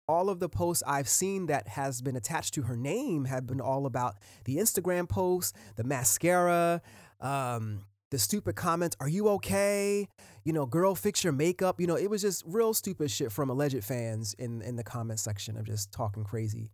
all 0.09 0.31
of 0.31 0.41
the 0.41 0.49
posts 0.49 0.83
I've 0.87 1.11
seen 1.11 1.45
that 1.47 1.69
has 1.69 2.01
been 2.01 2.17
attached 2.17 2.55
to 2.55 2.63
her 2.63 2.77
name 2.77 3.27
have 3.27 3.47
been 3.47 3.61
all 3.61 3.85
about 3.85 4.17
the 4.45 4.57
Instagram 4.57 5.07
posts, 5.07 5.53
the 5.77 5.85
mascara, 5.85 6.81
um, 7.21 7.83
the 8.13 8.19
stupid 8.19 8.55
comments, 8.57 8.95
are 9.01 9.09
you 9.09 9.27
okay? 9.31 10.07
You 10.45 10.53
know, 10.53 10.67
girl, 10.67 10.95
fix 10.95 11.25
your 11.25 11.33
makeup. 11.33 11.81
You 11.81 11.87
know, 11.87 11.97
it 11.97 12.11
was 12.11 12.21
just 12.21 12.45
real 12.47 12.75
stupid 12.75 13.11
shit 13.11 13.33
from 13.33 13.49
alleged 13.49 13.83
fans 13.83 14.35
in 14.39 14.61
in 14.61 14.77
the 14.77 14.85
comment 14.85 15.19
section 15.19 15.57
of 15.57 15.65
just 15.65 15.91
talking 15.91 16.23
crazy. 16.23 16.71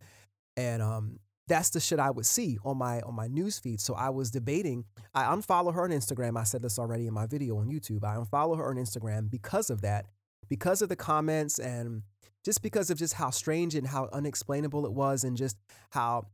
And 0.56 0.82
um 0.82 1.20
that's 1.46 1.70
the 1.70 1.80
shit 1.80 2.00
I 2.00 2.10
would 2.10 2.26
see 2.26 2.58
on 2.64 2.76
my 2.76 3.00
on 3.02 3.14
my 3.14 3.28
news 3.28 3.56
feed. 3.60 3.80
So 3.80 3.94
I 3.94 4.10
was 4.10 4.32
debating. 4.32 4.84
I 5.14 5.24
unfollow 5.34 5.72
her 5.72 5.84
on 5.84 5.90
Instagram. 5.90 6.36
I 6.36 6.42
said 6.42 6.60
this 6.60 6.76
already 6.76 7.06
in 7.06 7.14
my 7.14 7.26
video 7.26 7.58
on 7.58 7.68
YouTube. 7.68 8.02
I 8.02 8.16
unfollow 8.16 8.58
her 8.58 8.68
on 8.68 8.76
Instagram 8.76 9.30
because 9.30 9.70
of 9.70 9.80
that, 9.82 10.06
because 10.48 10.82
of 10.82 10.88
the 10.88 10.96
comments 10.96 11.60
and 11.60 12.02
just 12.44 12.62
because 12.62 12.90
of 12.90 12.98
just 12.98 13.14
how 13.14 13.30
strange 13.30 13.76
and 13.76 13.86
how 13.86 14.08
unexplainable 14.12 14.86
it 14.86 14.92
was 14.92 15.22
and 15.22 15.36
just 15.36 15.56
how 15.90 16.26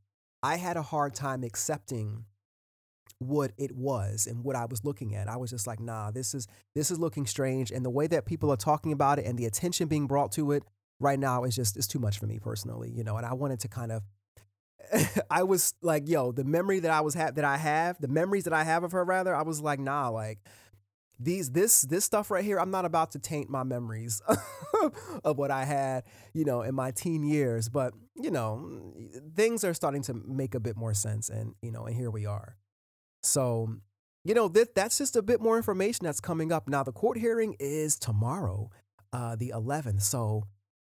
I 0.43 0.57
had 0.57 0.79
a 0.79 0.83
hard 0.83 1.15
time 1.15 1.45
accepting 1.45 2.25
what 3.19 3.53
it 3.57 3.73
was 3.73 4.27
and 4.27 4.45
what 4.45 4.57
I 4.57 4.67
was 4.67 4.85
looking 4.85 5.15
at. 5.15 5.29
I 5.29 5.37
was 5.37 5.51
just 5.51 5.67
like, 5.67 5.81
nah, 5.81 6.11
this 6.11 6.35
is 6.35 6.47
this 6.75 6.91
is 6.91 6.99
looking 6.99 7.27
strange. 7.27 7.71
And 7.71 7.85
the 7.85 7.91
way 7.91 8.07
that 8.07 8.27
people 8.27 8.51
are 8.51 8.57
talking 8.57 8.93
about 8.93 9.19
it 9.19 9.27
and 9.27 9.39
the 9.39 9.47
attention 9.47 9.89
being 9.89 10.07
brought 10.07 10.33
to 10.33 10.53
it 10.53 10.65
right 11.01 11.19
now 11.19 11.45
is 11.45 11.55
just 11.55 11.77
it's 11.77 11.87
too 11.87 11.99
much 11.99 12.19
for 12.19 12.27
me 12.27 12.39
personally, 12.39 12.91
you 12.91 13.05
know. 13.05 13.17
And 13.17 13.27
I 13.27 13.35
wanted 13.35 13.61
to 13.61 13.69
kind 13.69 13.93
of 13.93 14.03
I 15.31 15.43
was 15.43 15.75
like, 15.83 16.09
yo, 16.09 16.33
the 16.33 16.45
memory 16.45 16.81
that 16.81 16.91
I 16.91 17.01
was 17.01 17.15
ha- 17.15 17.31
that 17.31 17.45
I 17.45 17.57
have, 17.57 18.01
the 18.01 18.09
memories 18.09 18.45
that 18.45 18.53
I 18.53 18.65
have 18.65 18.85
of 18.85 18.93
her 18.93 19.05
rather, 19.05 19.35
I 19.35 19.43
was 19.43 19.61
like, 19.61 19.79
nah, 19.79 20.09
like 20.09 20.39
these 21.19 21.51
this 21.53 21.83
this 21.83 22.05
stuff 22.05 22.31
right 22.31 22.45
here, 22.45 22.59
I'm 22.59 22.71
not 22.71 22.85
about 22.85 23.13
to 23.13 23.19
taint 23.19 23.49
my 23.49 23.63
memories 23.63 24.21
of 25.25 25.39
what 25.39 25.51
I 25.51 25.65
had, 25.65 26.05
you 26.33 26.45
know, 26.45 26.63
in 26.63 26.75
my 26.75 26.91
teen 26.91 27.23
years, 27.23 27.69
but 27.69 27.95
you 28.17 28.31
know, 28.31 28.93
things 29.35 29.65
are 29.65 29.75
starting 29.75 30.03
to 30.03 30.15
make 30.15 30.55
a 30.55 30.61
bit 30.61 30.77
more 30.77 30.95
sense 30.95 31.29
and, 31.29 31.55
you 31.63 31.73
know, 31.73 31.87
and 31.87 31.97
here 31.97 32.11
we 32.11 32.27
are. 32.27 32.57
So, 33.25 33.77
you 34.25 34.35
know, 34.35 34.49
that 34.49 34.75
that's 34.75 34.99
just 34.99 35.17
a 35.17 35.23
bit 35.23 35.41
more 35.41 35.57
information 35.57 36.05
that's 36.05 36.21
coming 36.21 36.53
up. 36.53 36.69
Now 36.69 36.83
the 36.83 36.93
court 36.93 37.19
hearing 37.19 37.57
is 37.59 37.99
tomorrow, 37.99 38.71
uh 39.13 39.37
the 39.37 39.53
11th. 39.55 40.03
So, 40.03 40.45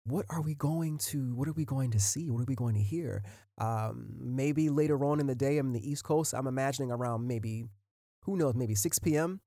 what 0.05 0.25
are 0.29 0.41
we 0.41 0.53
going 0.55 0.97
to 0.99 1.33
what 1.35 1.47
are 1.47 1.53
we 1.53 1.65
going 1.65 1.91
to 1.91 1.99
see? 1.99 2.29
What 2.29 2.41
are 2.41 2.45
we 2.47 2.55
going 2.55 2.75
to 2.75 2.81
hear? 2.81 3.23
Um, 3.57 4.07
maybe 4.19 4.69
later 4.69 5.03
on 5.05 5.21
in 5.21 5.27
the 5.27 5.35
day 5.35 5.57
i'm 5.57 5.67
in 5.67 5.73
the 5.73 5.89
east 5.89 6.03
coast 6.03 6.33
i'm 6.33 6.45
imagining 6.45 6.91
around 6.91 7.25
maybe 7.25 7.69
who 8.23 8.35
knows 8.35 8.53
maybe 8.53 8.75
6 8.75 8.99
p.m 8.99 9.39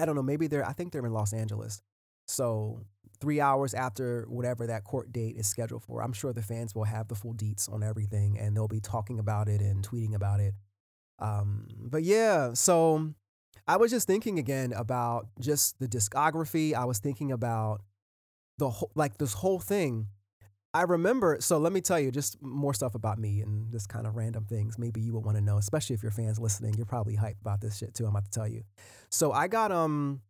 i 0.00 0.06
don't 0.06 0.16
know 0.16 0.22
maybe 0.22 0.46
they're 0.46 0.66
i 0.66 0.72
think 0.72 0.92
they're 0.92 1.04
in 1.04 1.12
los 1.12 1.34
angeles. 1.34 1.82
So 2.26 2.80
three 3.20 3.42
hours 3.42 3.74
after 3.74 4.24
whatever 4.30 4.66
that 4.68 4.84
court 4.84 5.12
date 5.12 5.36
is 5.36 5.46
scheduled 5.46 5.82
for 5.82 6.02
i'm 6.02 6.14
sure 6.14 6.32
the 6.32 6.40
fans 6.40 6.74
will 6.74 6.84
have 6.84 7.08
the 7.08 7.14
full 7.14 7.34
deets 7.34 7.70
on 7.70 7.82
everything 7.82 8.38
and 8.38 8.56
they'll 8.56 8.66
be 8.66 8.80
talking 8.80 9.18
about 9.18 9.46
it 9.46 9.60
and 9.60 9.86
tweeting 9.86 10.14
about 10.14 10.40
it 10.40 10.54
um, 11.18 11.66
but 11.80 12.02
yeah 12.02 12.52
so 12.52 13.12
i 13.66 13.76
was 13.76 13.90
just 13.90 14.06
thinking 14.06 14.38
again 14.38 14.72
about 14.72 15.28
just 15.40 15.78
the 15.78 15.88
discography 15.88 16.74
i 16.74 16.84
was 16.84 16.98
thinking 16.98 17.32
about 17.32 17.82
the 18.58 18.70
whole 18.70 18.90
like 18.94 19.18
this 19.18 19.34
whole 19.34 19.58
thing 19.58 20.08
I 20.74 20.82
remember, 20.82 21.36
so 21.38 21.56
let 21.58 21.72
me 21.72 21.80
tell 21.80 22.00
you 22.00 22.10
just 22.10 22.42
more 22.42 22.74
stuff 22.74 22.96
about 22.96 23.16
me 23.16 23.40
and 23.42 23.70
this 23.70 23.86
kind 23.86 24.08
of 24.08 24.16
random 24.16 24.44
things. 24.44 24.76
Maybe 24.76 25.00
you 25.00 25.12
would 25.12 25.24
want 25.24 25.38
to 25.38 25.40
know, 25.40 25.56
especially 25.56 25.94
if 25.94 26.02
your 26.02 26.10
fans 26.10 26.40
listening. 26.40 26.74
You're 26.74 26.84
probably 26.84 27.16
hyped 27.16 27.40
about 27.40 27.60
this 27.60 27.78
shit 27.78 27.94
too. 27.94 28.06
I'm 28.06 28.10
about 28.10 28.24
to 28.24 28.30
tell 28.32 28.48
you. 28.48 28.64
So 29.08 29.30
I 29.30 29.46
got 29.46 29.70
um, 29.70 30.20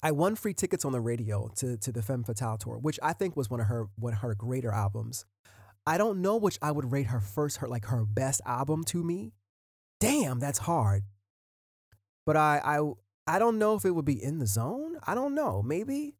I 0.00 0.12
won 0.12 0.36
free 0.36 0.54
tickets 0.54 0.84
on 0.84 0.92
the 0.92 1.00
radio 1.00 1.50
to 1.56 1.76
to 1.78 1.90
the 1.90 2.00
Femme 2.00 2.22
Fatale 2.22 2.58
tour, 2.58 2.78
which 2.78 3.00
I 3.02 3.12
think 3.12 3.36
was 3.36 3.50
one 3.50 3.58
of 3.58 3.66
her 3.66 3.88
one 3.98 4.12
of 4.12 4.20
her 4.20 4.36
greater 4.36 4.70
albums. 4.70 5.24
I 5.84 5.98
don't 5.98 6.22
know 6.22 6.36
which 6.36 6.58
I 6.62 6.70
would 6.70 6.92
rate 6.92 7.08
her 7.08 7.20
first, 7.20 7.56
her 7.56 7.66
like 7.66 7.86
her 7.86 8.04
best 8.04 8.40
album 8.46 8.84
to 8.84 9.02
me. 9.02 9.32
Damn, 10.02 10.40
that's 10.40 10.58
hard. 10.58 11.04
But 12.26 12.36
I 12.36 12.60
I 12.64 13.36
I 13.36 13.38
don't 13.38 13.58
know 13.58 13.76
if 13.76 13.84
it 13.84 13.92
would 13.92 14.04
be 14.04 14.20
in 14.20 14.40
the 14.40 14.48
zone. 14.48 14.98
I 15.06 15.14
don't 15.14 15.32
know. 15.32 15.62
Maybe 15.62 16.16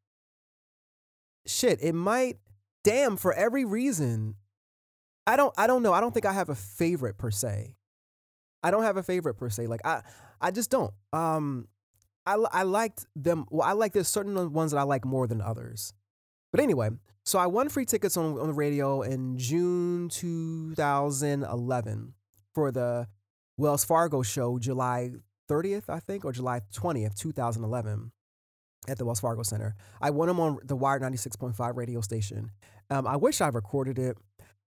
shit, 1.47 1.81
it 1.83 1.93
might 1.93 2.39
damn 2.85 3.17
for 3.17 3.33
every 3.33 3.65
reason. 3.65 4.37
I 5.27 5.35
don't 5.35 5.53
I 5.59 5.67
don't 5.67 5.83
know. 5.83 5.93
I 5.93 6.01
don't 6.01 6.15
think 6.15 6.27
I 6.27 6.33
have 6.33 6.49
a 6.49 6.55
favorite 6.55 7.19
per 7.19 7.33
se. 7.33 7.75
I 8.63 8.71
don't 8.71 8.85
have 8.85 8.97
a 8.97 9.03
favorite 9.03 9.35
per 9.35 9.51
se. 9.51 9.67
Like 9.67 9.85
I 9.85 10.03
I 10.41 10.53
just 10.53 10.71
don't. 10.71 10.95
Um 11.13 11.67
I 12.25 12.35
I 12.53 12.63
liked 12.63 13.07
them 13.17 13.47
well 13.51 13.69
I 13.69 13.73
like 13.73 13.95
there's 13.95 14.07
certain 14.07 14.53
ones 14.53 14.71
that 14.71 14.79
I 14.79 14.85
like 14.85 15.05
more 15.05 15.27
than 15.27 15.41
others. 15.41 15.93
But 16.53 16.61
anyway, 16.61 16.91
so 17.25 17.41
I 17.41 17.47
won 17.47 17.69
free 17.69 17.85
tickets 17.85 18.17
on 18.17 18.39
on 18.39 18.47
the 18.47 18.55
radio 18.55 19.03
in 19.03 19.39
June 19.39 20.09
2011 20.09 22.15
for 22.55 22.71
the 22.71 23.09
Wells 23.57 23.85
Fargo 23.85 24.23
show 24.23 24.59
July 24.59 25.13
30th, 25.49 25.85
I 25.89 26.01
think, 26.01 26.25
or 26.25 26.33
July 26.33 26.61
20th, 26.75 27.17
2011 27.19 28.13
at 28.89 28.99
the 28.99 29.05
Wells 29.05 29.21
Fargo 29.21 29.43
Center. 29.43 29.75
I 30.01 30.11
won 30.11 30.29
them 30.29 30.41
on 30.41 30.59
the 30.65 30.77
Wired 30.77 31.03
96.5 31.03 31.77
radio 31.77 32.01
station. 32.01 32.51
Um, 32.91 33.07
I 33.07 33.17
wish 33.17 33.41
I 33.41 33.49
recorded 33.49 33.99
it, 33.99 34.17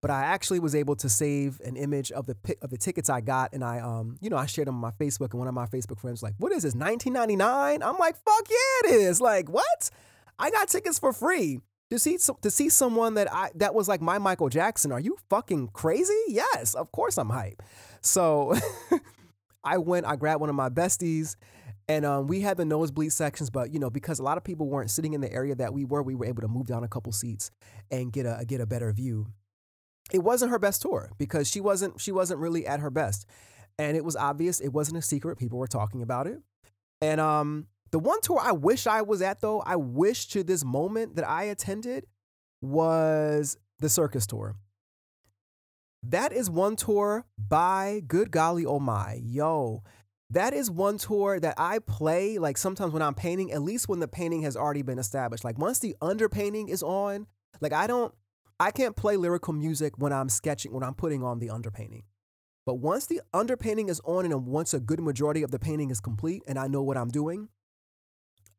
but 0.01 0.11
I 0.11 0.23
actually 0.23 0.59
was 0.59 0.75
able 0.75 0.95
to 0.97 1.09
save 1.09 1.59
an 1.61 1.75
image 1.75 2.11
of 2.11 2.25
the 2.27 2.35
of 2.61 2.69
the 2.69 2.77
tickets 2.77 3.09
I 3.09 3.21
got, 3.21 3.53
and 3.53 3.63
I, 3.63 3.79
um, 3.79 4.17
you 4.21 4.29
know, 4.29 4.37
I 4.37 4.45
shared 4.45 4.67
them 4.67 4.75
on 4.75 4.81
my 4.81 4.91
Facebook, 4.91 5.31
and 5.31 5.39
one 5.39 5.47
of 5.47 5.53
my 5.53 5.65
Facebook 5.65 5.99
friends 5.99 6.21
was 6.21 6.23
like, 6.23 6.35
"What 6.37 6.51
is 6.51 6.63
this? 6.63 6.75
1999?" 6.75 7.81
I'm 7.81 7.97
like, 7.97 8.15
"Fuck 8.15 8.47
yeah, 8.49 8.89
it 8.89 8.95
is!" 9.01 9.19
Like, 9.19 9.49
what? 9.49 9.89
I 10.37 10.51
got 10.51 10.67
tickets 10.67 10.99
for 10.99 11.11
free 11.11 11.59
to 11.91 11.99
see 11.99 12.17
to 12.41 12.51
see 12.51 12.69
someone 12.69 13.13
that 13.15 13.31
I 13.31 13.51
that 13.55 13.73
was 13.73 13.87
like 13.87 14.01
my 14.01 14.17
Michael 14.17 14.49
Jackson. 14.49 14.91
Are 14.91 14.99
you 14.99 15.17
fucking 15.29 15.69
crazy? 15.73 16.19
Yes, 16.27 16.73
of 16.73 16.91
course 16.91 17.17
I'm 17.17 17.29
hype. 17.29 17.61
So 18.01 18.53
I 19.63 19.77
went. 19.77 20.05
I 20.05 20.15
grabbed 20.15 20.41
one 20.41 20.49
of 20.49 20.55
my 20.55 20.69
besties 20.69 21.35
and 21.87 22.05
um, 22.05 22.27
we 22.27 22.41
had 22.41 22.57
the 22.57 22.65
nosebleed 22.65 23.13
sections, 23.13 23.49
but 23.49 23.71
you 23.71 23.79
know, 23.79 23.89
because 23.89 24.19
a 24.19 24.23
lot 24.23 24.37
of 24.37 24.43
people 24.43 24.67
weren't 24.67 24.89
sitting 24.89 25.13
in 25.13 25.21
the 25.21 25.31
area 25.31 25.55
that 25.55 25.73
we 25.73 25.85
were, 25.85 26.01
we 26.01 26.15
were 26.15 26.25
able 26.25 26.41
to 26.41 26.47
move 26.47 26.67
down 26.67 26.83
a 26.83 26.87
couple 26.87 27.11
seats 27.11 27.51
and 27.91 28.11
get 28.11 28.25
a 28.25 28.43
get 28.45 28.59
a 28.59 28.65
better 28.65 28.91
view. 28.91 29.27
It 30.11 30.19
wasn't 30.19 30.51
her 30.51 30.59
best 30.59 30.81
tour 30.81 31.11
because 31.17 31.49
she 31.49 31.61
wasn't 31.61 32.01
she 32.01 32.11
wasn't 32.11 32.39
really 32.39 32.65
at 32.65 32.79
her 32.79 32.89
best, 32.89 33.27
and 33.77 33.95
it 33.95 34.03
was 34.03 34.15
obvious. 34.15 34.59
It 34.59 34.69
wasn't 34.69 34.97
a 34.97 35.01
secret. 35.01 35.37
People 35.37 35.59
were 35.59 35.67
talking 35.67 36.01
about 36.01 36.25
it, 36.27 36.39
and 37.01 37.21
um, 37.21 37.67
The 37.95 37.99
one 37.99 38.19
tour 38.19 38.41
I 38.41 38.51
wish 38.51 38.87
I 38.87 39.03
was 39.03 39.21
at 39.21 39.39
though, 39.39 39.61
I 39.61 39.77
wish 39.77 40.27
to 40.31 40.43
this 40.43 40.65
moment 40.65 41.15
that 41.15 41.25
I 41.25 41.43
attended 41.43 42.05
was 42.61 43.55
the 43.79 43.87
circus 43.87 44.27
tour. 44.27 44.57
That 46.03 46.33
is 46.33 46.49
one 46.49 46.75
tour 46.75 47.23
by 47.37 48.01
good 48.05 48.31
golly 48.31 48.65
oh 48.65 48.81
my. 48.81 49.21
Yo, 49.23 49.81
that 50.29 50.53
is 50.53 50.69
one 50.69 50.97
tour 50.97 51.39
that 51.39 51.55
I 51.57 51.79
play 51.79 52.37
like 52.37 52.57
sometimes 52.57 52.91
when 52.91 53.01
I'm 53.01 53.13
painting, 53.13 53.53
at 53.53 53.61
least 53.61 53.87
when 53.87 54.01
the 54.01 54.09
painting 54.09 54.41
has 54.41 54.57
already 54.57 54.81
been 54.81 54.99
established. 54.99 55.45
Like 55.45 55.57
once 55.57 55.79
the 55.79 55.95
underpainting 56.01 56.67
is 56.67 56.83
on, 56.83 57.27
like 57.61 57.71
I 57.71 57.87
don't 57.87 58.13
I 58.59 58.71
can't 58.71 58.97
play 58.97 59.15
lyrical 59.15 59.53
music 59.53 59.93
when 59.97 60.11
I'm 60.11 60.27
sketching, 60.27 60.73
when 60.73 60.83
I'm 60.83 60.95
putting 60.95 61.23
on 61.23 61.39
the 61.39 61.47
underpainting. 61.47 62.03
But 62.65 62.73
once 62.73 63.05
the 63.05 63.21
underpainting 63.33 63.89
is 63.89 64.01
on 64.03 64.25
and 64.25 64.47
once 64.47 64.73
a 64.73 64.81
good 64.81 64.99
majority 64.99 65.43
of 65.43 65.51
the 65.51 65.59
painting 65.59 65.91
is 65.91 66.01
complete 66.01 66.43
and 66.45 66.59
I 66.59 66.67
know 66.67 66.83
what 66.83 66.97
I'm 66.97 67.07
doing, 67.07 67.47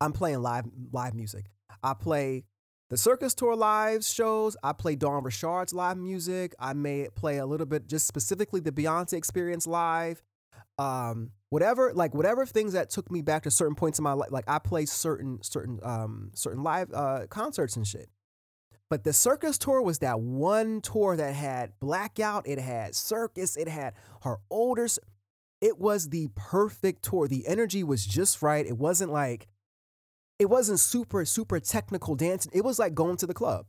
I'm 0.00 0.12
playing 0.12 0.40
live 0.42 0.66
live 0.92 1.14
music. 1.14 1.46
I 1.82 1.94
play 1.94 2.44
the 2.90 2.96
circus 2.96 3.34
tour 3.34 3.56
live 3.56 4.04
shows. 4.04 4.56
I 4.62 4.72
play 4.72 4.94
Dawn 4.94 5.24
Richard's 5.24 5.74
live 5.74 5.96
music. 5.96 6.54
I 6.58 6.72
may 6.72 7.08
play 7.14 7.38
a 7.38 7.46
little 7.46 7.66
bit 7.66 7.88
just 7.88 8.06
specifically 8.06 8.60
the 8.60 8.72
Beyonce 8.72 9.14
experience 9.14 9.66
live. 9.66 10.22
Um, 10.78 11.30
whatever, 11.48 11.92
like 11.94 12.14
whatever 12.14 12.44
things 12.46 12.74
that 12.74 12.90
took 12.90 13.10
me 13.10 13.22
back 13.22 13.44
to 13.44 13.50
certain 13.50 13.74
points 13.74 13.98
in 13.98 14.02
my 14.02 14.12
life. 14.12 14.30
Like 14.30 14.44
I 14.46 14.58
play 14.58 14.86
certain 14.86 15.42
certain 15.42 15.80
um 15.82 16.30
certain 16.34 16.62
live 16.62 16.92
uh 16.92 17.26
concerts 17.28 17.76
and 17.76 17.86
shit. 17.86 18.08
But 18.88 19.02
the 19.02 19.12
circus 19.12 19.58
tour 19.58 19.82
was 19.82 19.98
that 19.98 20.20
one 20.20 20.80
tour 20.80 21.16
that 21.16 21.34
had 21.34 21.72
blackout, 21.80 22.46
it 22.46 22.60
had 22.60 22.94
circus, 22.94 23.56
it 23.56 23.66
had 23.68 23.94
her 24.22 24.36
older. 24.48 24.86
It 25.60 25.78
was 25.80 26.10
the 26.10 26.28
perfect 26.36 27.02
tour. 27.02 27.26
The 27.26 27.48
energy 27.48 27.82
was 27.82 28.06
just 28.06 28.42
right. 28.42 28.64
It 28.64 28.76
wasn't 28.78 29.10
like, 29.10 29.48
it 30.38 30.46
wasn't 30.46 30.80
super, 30.80 31.24
super 31.24 31.60
technical 31.60 32.14
dancing. 32.14 32.52
It 32.54 32.64
was 32.64 32.78
like 32.78 32.94
going 32.94 33.16
to 33.18 33.26
the 33.26 33.34
club. 33.34 33.66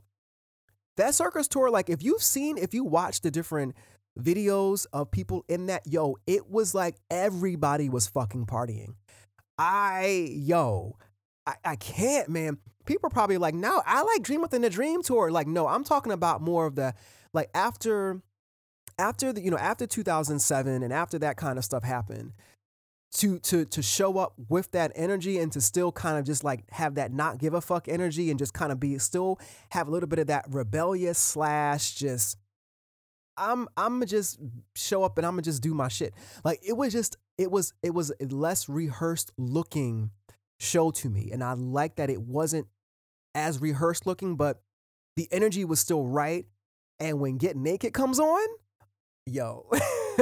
That 0.97 1.13
circus 1.13 1.47
tour, 1.47 1.69
like 1.69 1.89
if 1.89 2.03
you've 2.03 2.23
seen, 2.23 2.58
if 2.58 2.73
you 2.73 2.84
watch 2.84 3.21
the 3.21 3.32
different 3.32 3.75
videos 4.19 4.88
of 4.91 5.12
people 5.12 5.45
in 5.47 5.67
that, 5.67 5.84
yo, 5.86 6.17
it 6.25 6.49
was 6.49 6.73
like 6.73 6.95
everybody 7.12 7.88
was 7.89 8.08
fucking 8.08 8.47
partying. 8.47 8.95
I, 9.60 10.30
yo, 10.32 10.97
I, 11.45 11.56
I 11.63 11.75
can't, 11.75 12.30
man 12.30 12.58
people 12.88 13.08
are 13.08 13.12
probably 13.12 13.38
like, 13.38 13.53
no, 13.53 13.84
I 13.86 14.01
like 14.01 14.23
Dream 14.23 14.41
Within 14.41 14.63
a 14.63 14.69
Dream 14.69 15.03
tour. 15.03 15.30
Like, 15.30 15.45
no, 15.45 15.67
I'm 15.67 15.84
talking 15.84 16.12
about 16.12 16.41
more 16.41 16.65
of 16.65 16.75
the 16.75 16.95
like 17.34 17.51
after 17.53 18.21
after 18.97 19.32
the, 19.32 19.41
you 19.41 19.51
know, 19.51 19.58
after 19.58 19.86
2007 19.86 20.82
and 20.82 20.91
after 20.91 21.19
that 21.19 21.38
kind 21.38 21.60
of 21.60 21.65
stuff 21.65 21.84
happened, 21.84 22.32
to 23.13 23.39
to 23.39 23.65
to 23.65 23.81
show 23.81 24.17
up 24.17 24.33
with 24.49 24.71
that 24.71 24.91
energy 24.95 25.39
and 25.39 25.51
to 25.53 25.61
still 25.61 25.91
kind 25.91 26.17
of 26.17 26.25
just 26.25 26.43
like 26.43 26.69
have 26.71 26.95
that 26.95 27.13
not 27.13 27.37
give 27.37 27.53
a 27.53 27.61
fuck 27.61 27.87
energy 27.87 28.29
and 28.29 28.37
just 28.37 28.53
kind 28.53 28.71
of 28.71 28.79
be 28.79 28.97
still 28.97 29.39
have 29.69 29.87
a 29.87 29.91
little 29.91 30.09
bit 30.09 30.19
of 30.19 30.27
that 30.27 30.45
rebellious 30.49 31.17
slash 31.17 31.95
just 31.95 32.37
I'm 33.37 33.67
I'm 33.77 34.05
just 34.05 34.39
show 34.75 35.03
up 35.03 35.17
and 35.17 35.25
I'm 35.25 35.33
gonna 35.33 35.43
just 35.43 35.63
do 35.63 35.73
my 35.73 35.87
shit. 35.87 36.13
Like 36.43 36.59
it 36.67 36.73
was 36.75 36.91
just 36.91 37.17
it 37.37 37.49
was 37.51 37.73
it 37.81 37.93
was 37.93 38.11
a 38.19 38.25
less 38.25 38.67
rehearsed 38.67 39.31
looking 39.37 40.11
show 40.59 40.91
to 40.91 41.09
me 41.09 41.29
and 41.31 41.43
I 41.43 41.53
like 41.53 41.95
that 41.97 42.09
it 42.09 42.21
wasn't 42.21 42.67
as 43.35 43.61
rehearsed 43.61 44.05
looking, 44.05 44.35
but 44.35 44.61
the 45.15 45.27
energy 45.31 45.63
was 45.63 45.79
still 45.79 46.05
right. 46.05 46.45
And 46.99 47.19
when 47.19 47.37
Get 47.37 47.55
Naked 47.55 47.93
comes 47.93 48.19
on, 48.19 48.47
yo, 49.27 49.69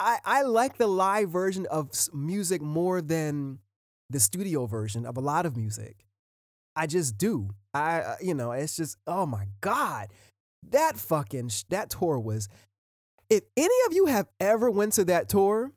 I 0.00 0.18
I 0.24 0.42
like 0.42 0.78
the 0.78 0.86
live 0.86 1.30
version 1.30 1.66
of 1.66 1.90
music 2.12 2.62
more 2.62 3.00
than 3.02 3.58
the 4.08 4.18
studio 4.18 4.66
version 4.66 5.06
of 5.06 5.16
a 5.16 5.20
lot 5.20 5.46
of 5.46 5.56
music. 5.56 6.06
I 6.74 6.86
just 6.86 7.18
do. 7.18 7.50
I 7.74 8.00
uh, 8.00 8.16
you 8.20 8.34
know, 8.34 8.52
it's 8.52 8.76
just 8.76 8.96
oh 9.06 9.26
my 9.26 9.46
god. 9.60 10.08
That 10.70 10.98
fucking 10.98 11.50
that 11.68 11.90
tour 11.90 12.18
was 12.18 12.48
if 13.28 13.42
any 13.56 13.74
of 13.86 13.92
you 13.92 14.06
have 14.06 14.26
ever 14.40 14.70
went 14.70 14.94
to 14.94 15.04
that 15.04 15.28
tour, 15.28 15.70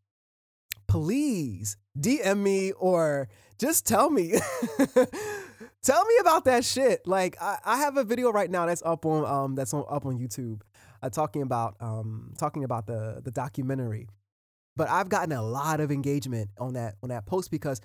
please 0.87 1.77
DM 1.99 2.39
me 2.39 2.71
or 2.71 3.27
just 3.59 3.85
tell 3.85 4.09
me. 4.09 4.33
tell 5.83 6.05
me 6.05 6.15
about 6.21 6.45
that 6.45 6.65
shit. 6.65 7.05
Like 7.05 7.37
I, 7.41 7.57
I 7.63 7.77
have 7.77 7.97
a 7.97 8.03
video 8.03 8.31
right 8.31 8.49
now 8.49 8.65
that's 8.65 8.83
up 8.83 9.05
on 9.05 9.25
um 9.25 9.55
that's 9.55 9.73
on 9.73 9.85
up 9.89 10.05
on 10.05 10.17
YouTube, 10.17 10.61
uh, 11.03 11.09
talking 11.09 11.41
about 11.41 11.75
um 11.79 12.33
talking 12.37 12.63
about 12.63 12.87
the 12.87 13.21
the 13.23 13.31
documentary. 13.31 14.07
But 14.75 14.89
I've 14.89 15.09
gotten 15.09 15.31
a 15.31 15.43
lot 15.43 15.79
of 15.79 15.91
engagement 15.91 16.49
on 16.57 16.73
that 16.73 16.95
on 17.03 17.09
that 17.09 17.25
post 17.25 17.51
because 17.51 17.81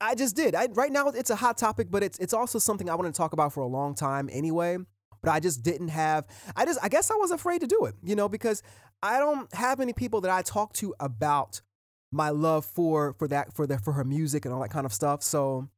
I 0.00 0.14
just 0.14 0.34
did. 0.34 0.54
I, 0.54 0.66
right 0.72 0.90
now 0.90 1.08
it's 1.08 1.30
a 1.30 1.36
hot 1.36 1.56
topic, 1.56 1.88
but 1.90 2.02
it's 2.02 2.18
it's 2.18 2.34
also 2.34 2.58
something 2.58 2.90
I 2.90 2.94
want 2.94 3.12
to 3.12 3.16
talk 3.16 3.32
about 3.32 3.52
for 3.52 3.62
a 3.62 3.66
long 3.66 3.94
time 3.94 4.28
anyway. 4.32 4.78
But 5.22 5.30
I 5.30 5.40
just 5.40 5.62
didn't 5.62 5.88
have. 5.88 6.26
I 6.56 6.64
just 6.64 6.78
I 6.82 6.88
guess 6.88 7.10
I 7.10 7.14
was 7.16 7.30
afraid 7.30 7.60
to 7.60 7.66
do 7.66 7.84
it, 7.84 7.94
you 8.02 8.16
know, 8.16 8.28
because 8.28 8.62
I 9.02 9.18
don't 9.18 9.52
have 9.54 9.80
any 9.80 9.92
people 9.92 10.20
that 10.22 10.30
I 10.30 10.42
talk 10.42 10.72
to 10.74 10.94
about 10.98 11.62
my 12.12 12.30
love 12.30 12.64
for 12.64 13.14
for 13.14 13.28
that 13.28 13.52
for 13.54 13.66
the 13.66 13.78
for 13.78 13.92
her 13.92 14.04
music 14.04 14.44
and 14.44 14.54
all 14.54 14.60
that 14.60 14.70
kind 14.70 14.86
of 14.86 14.92
stuff. 14.92 15.22
So 15.22 15.68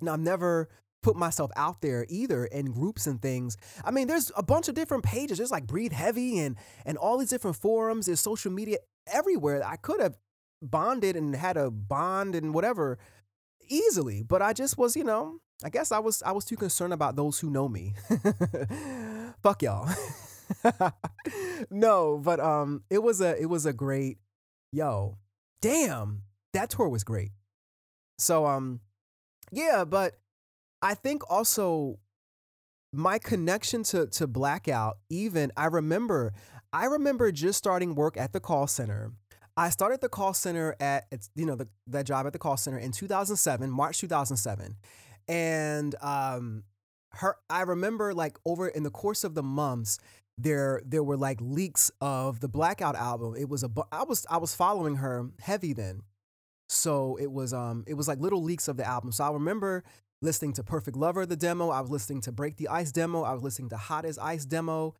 you 0.00 0.06
I've 0.06 0.16
never 0.16 0.68
put 1.02 1.16
myself 1.16 1.50
out 1.56 1.80
there 1.80 2.06
either 2.08 2.44
in 2.46 2.72
groups 2.72 3.06
and 3.06 3.20
things. 3.22 3.56
I 3.84 3.90
mean, 3.90 4.08
there's 4.08 4.32
a 4.36 4.42
bunch 4.42 4.68
of 4.68 4.74
different 4.74 5.04
pages. 5.04 5.38
There's 5.38 5.50
like 5.50 5.66
Breathe 5.66 5.92
Heavy 5.92 6.38
and 6.38 6.56
and 6.84 6.98
all 6.98 7.18
these 7.18 7.30
different 7.30 7.56
forums. 7.56 8.06
There's 8.06 8.20
social 8.20 8.52
media 8.52 8.78
everywhere. 9.12 9.62
I 9.64 9.76
could 9.76 10.00
have 10.00 10.16
bonded 10.60 11.16
and 11.16 11.34
had 11.36 11.56
a 11.56 11.70
bond 11.70 12.34
and 12.34 12.52
whatever 12.52 12.98
easily, 13.68 14.22
but 14.22 14.42
I 14.42 14.52
just 14.52 14.78
was, 14.78 14.96
you 14.96 15.04
know, 15.04 15.38
I 15.64 15.70
guess 15.70 15.92
I 15.92 15.98
was 15.98 16.22
I 16.22 16.32
was 16.32 16.44
too 16.44 16.56
concerned 16.56 16.92
about 16.92 17.16
those 17.16 17.38
who 17.40 17.50
know 17.50 17.68
me. 17.68 17.94
Fuck 19.42 19.62
y'all. 19.62 19.88
no, 21.70 22.18
but 22.18 22.40
um 22.40 22.82
it 22.90 23.02
was 23.02 23.20
a 23.20 23.40
it 23.40 23.46
was 23.46 23.66
a 23.66 23.72
great 23.72 24.18
yo 24.72 25.18
damn, 25.60 26.22
that 26.52 26.70
tour 26.70 26.88
was 26.88 27.04
great. 27.04 27.32
So 28.18 28.46
um 28.46 28.80
yeah, 29.50 29.84
but 29.84 30.18
I 30.82 30.94
think 30.94 31.22
also 31.30 31.98
my 32.92 33.18
connection 33.18 33.82
to 33.84 34.06
to 34.06 34.26
blackout 34.26 34.98
even 35.10 35.52
I 35.56 35.66
remember 35.66 36.32
I 36.72 36.86
remember 36.86 37.30
just 37.32 37.58
starting 37.58 37.94
work 37.94 38.16
at 38.16 38.32
the 38.32 38.40
call 38.40 38.66
center. 38.66 39.12
I 39.56 39.70
started 39.70 40.00
the 40.00 40.08
call 40.08 40.34
center 40.34 40.76
at 40.80 41.06
you 41.34 41.44
know 41.44 41.56
the, 41.56 41.68
that 41.88 42.06
job 42.06 42.26
at 42.26 42.32
the 42.32 42.38
call 42.38 42.56
center 42.56 42.78
in 42.78 42.92
2007, 42.92 43.70
March 43.70 43.98
2007. 43.98 44.76
And 45.26 45.94
um 46.00 46.64
her 47.12 47.36
I 47.50 47.62
remember 47.62 48.14
like 48.14 48.38
over 48.46 48.68
in 48.68 48.82
the 48.82 48.90
course 48.90 49.24
of 49.24 49.34
the 49.34 49.42
months 49.42 49.98
there 50.38 50.80
there 50.86 51.02
were 51.02 51.16
like 51.16 51.38
leaks 51.40 51.90
of 52.00 52.40
the 52.40 52.48
Blackout 52.48 52.94
album. 52.94 53.34
It 53.36 53.48
was 53.48 53.64
a 53.64 53.70
I 53.92 54.04
was 54.04 54.26
I 54.30 54.38
was 54.38 54.54
following 54.54 54.96
her 54.96 55.28
heavy 55.40 55.72
then. 55.72 56.02
So 56.68 57.16
it 57.16 57.30
was 57.32 57.52
um 57.52 57.84
it 57.86 57.94
was 57.94 58.08
like 58.08 58.20
little 58.20 58.42
leaks 58.42 58.68
of 58.68 58.76
the 58.76 58.86
album. 58.86 59.12
So 59.12 59.24
I 59.24 59.30
remember 59.30 59.84
listening 60.20 60.52
to 60.54 60.62
Perfect 60.62 60.96
Lover 60.96 61.26
the 61.26 61.36
demo, 61.36 61.70
I 61.70 61.80
was 61.80 61.90
listening 61.90 62.20
to 62.22 62.32
Break 62.32 62.56
the 62.56 62.68
Ice 62.68 62.92
demo, 62.92 63.22
I 63.22 63.32
was 63.32 63.42
listening 63.42 63.68
to 63.70 63.76
Hot 63.76 64.04
as 64.04 64.18
Ice 64.18 64.44
demo, 64.44 64.94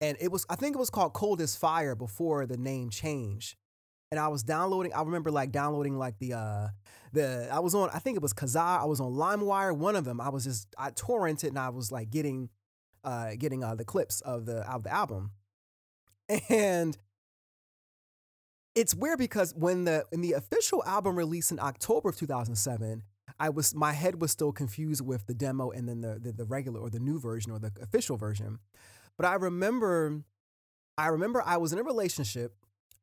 and 0.00 0.16
it 0.20 0.30
was 0.30 0.46
I 0.48 0.56
think 0.56 0.76
it 0.76 0.78
was 0.78 0.90
called 0.90 1.12
Cold 1.12 1.40
as 1.40 1.56
Fire 1.56 1.94
before 1.94 2.46
the 2.46 2.56
name 2.56 2.90
changed. 2.90 3.56
And 4.12 4.20
I 4.20 4.28
was 4.28 4.42
downloading 4.42 4.92
I 4.92 5.02
remember 5.02 5.30
like 5.30 5.50
downloading 5.50 5.98
like 5.98 6.18
the 6.18 6.34
uh 6.34 6.68
the 7.12 7.48
I 7.50 7.58
was 7.58 7.74
on 7.74 7.90
I 7.92 7.98
think 7.98 8.16
it 8.16 8.22
was 8.22 8.32
Kazaa, 8.32 8.80
I 8.80 8.84
was 8.84 9.00
on 9.00 9.12
LimeWire, 9.12 9.76
one 9.76 9.96
of 9.96 10.04
them. 10.04 10.20
I 10.20 10.28
was 10.28 10.44
just 10.44 10.74
I 10.78 10.90
torrented 10.90 11.48
and 11.48 11.58
I 11.58 11.70
was 11.70 11.90
like 11.90 12.10
getting 12.10 12.50
uh, 13.06 13.30
getting 13.38 13.62
uh, 13.62 13.74
the 13.74 13.84
clips 13.84 14.20
of 14.22 14.46
the 14.46 14.68
of 14.70 14.82
the 14.82 14.92
album, 14.92 15.30
and 16.48 16.98
it's 18.74 18.94
weird 18.94 19.18
because 19.18 19.54
when 19.54 19.84
the 19.84 20.04
in 20.12 20.20
the 20.20 20.32
official 20.32 20.84
album 20.84 21.16
release 21.16 21.52
in 21.52 21.60
October 21.60 22.10
of 22.10 22.16
2007, 22.16 23.02
I 23.38 23.50
was 23.50 23.74
my 23.74 23.92
head 23.92 24.20
was 24.20 24.30
still 24.30 24.52
confused 24.52 25.04
with 25.04 25.26
the 25.26 25.34
demo 25.34 25.70
and 25.70 25.88
then 25.88 26.00
the, 26.00 26.18
the 26.18 26.32
the, 26.32 26.44
regular 26.44 26.80
or 26.80 26.90
the 26.90 26.98
new 26.98 27.18
version 27.18 27.52
or 27.52 27.58
the 27.58 27.72
official 27.80 28.16
version. 28.16 28.58
But 29.16 29.26
I 29.26 29.34
remember, 29.34 30.22
I 30.96 31.08
remember 31.08 31.42
I 31.44 31.56
was 31.56 31.72
in 31.72 31.78
a 31.78 31.82
relationship 31.82 32.54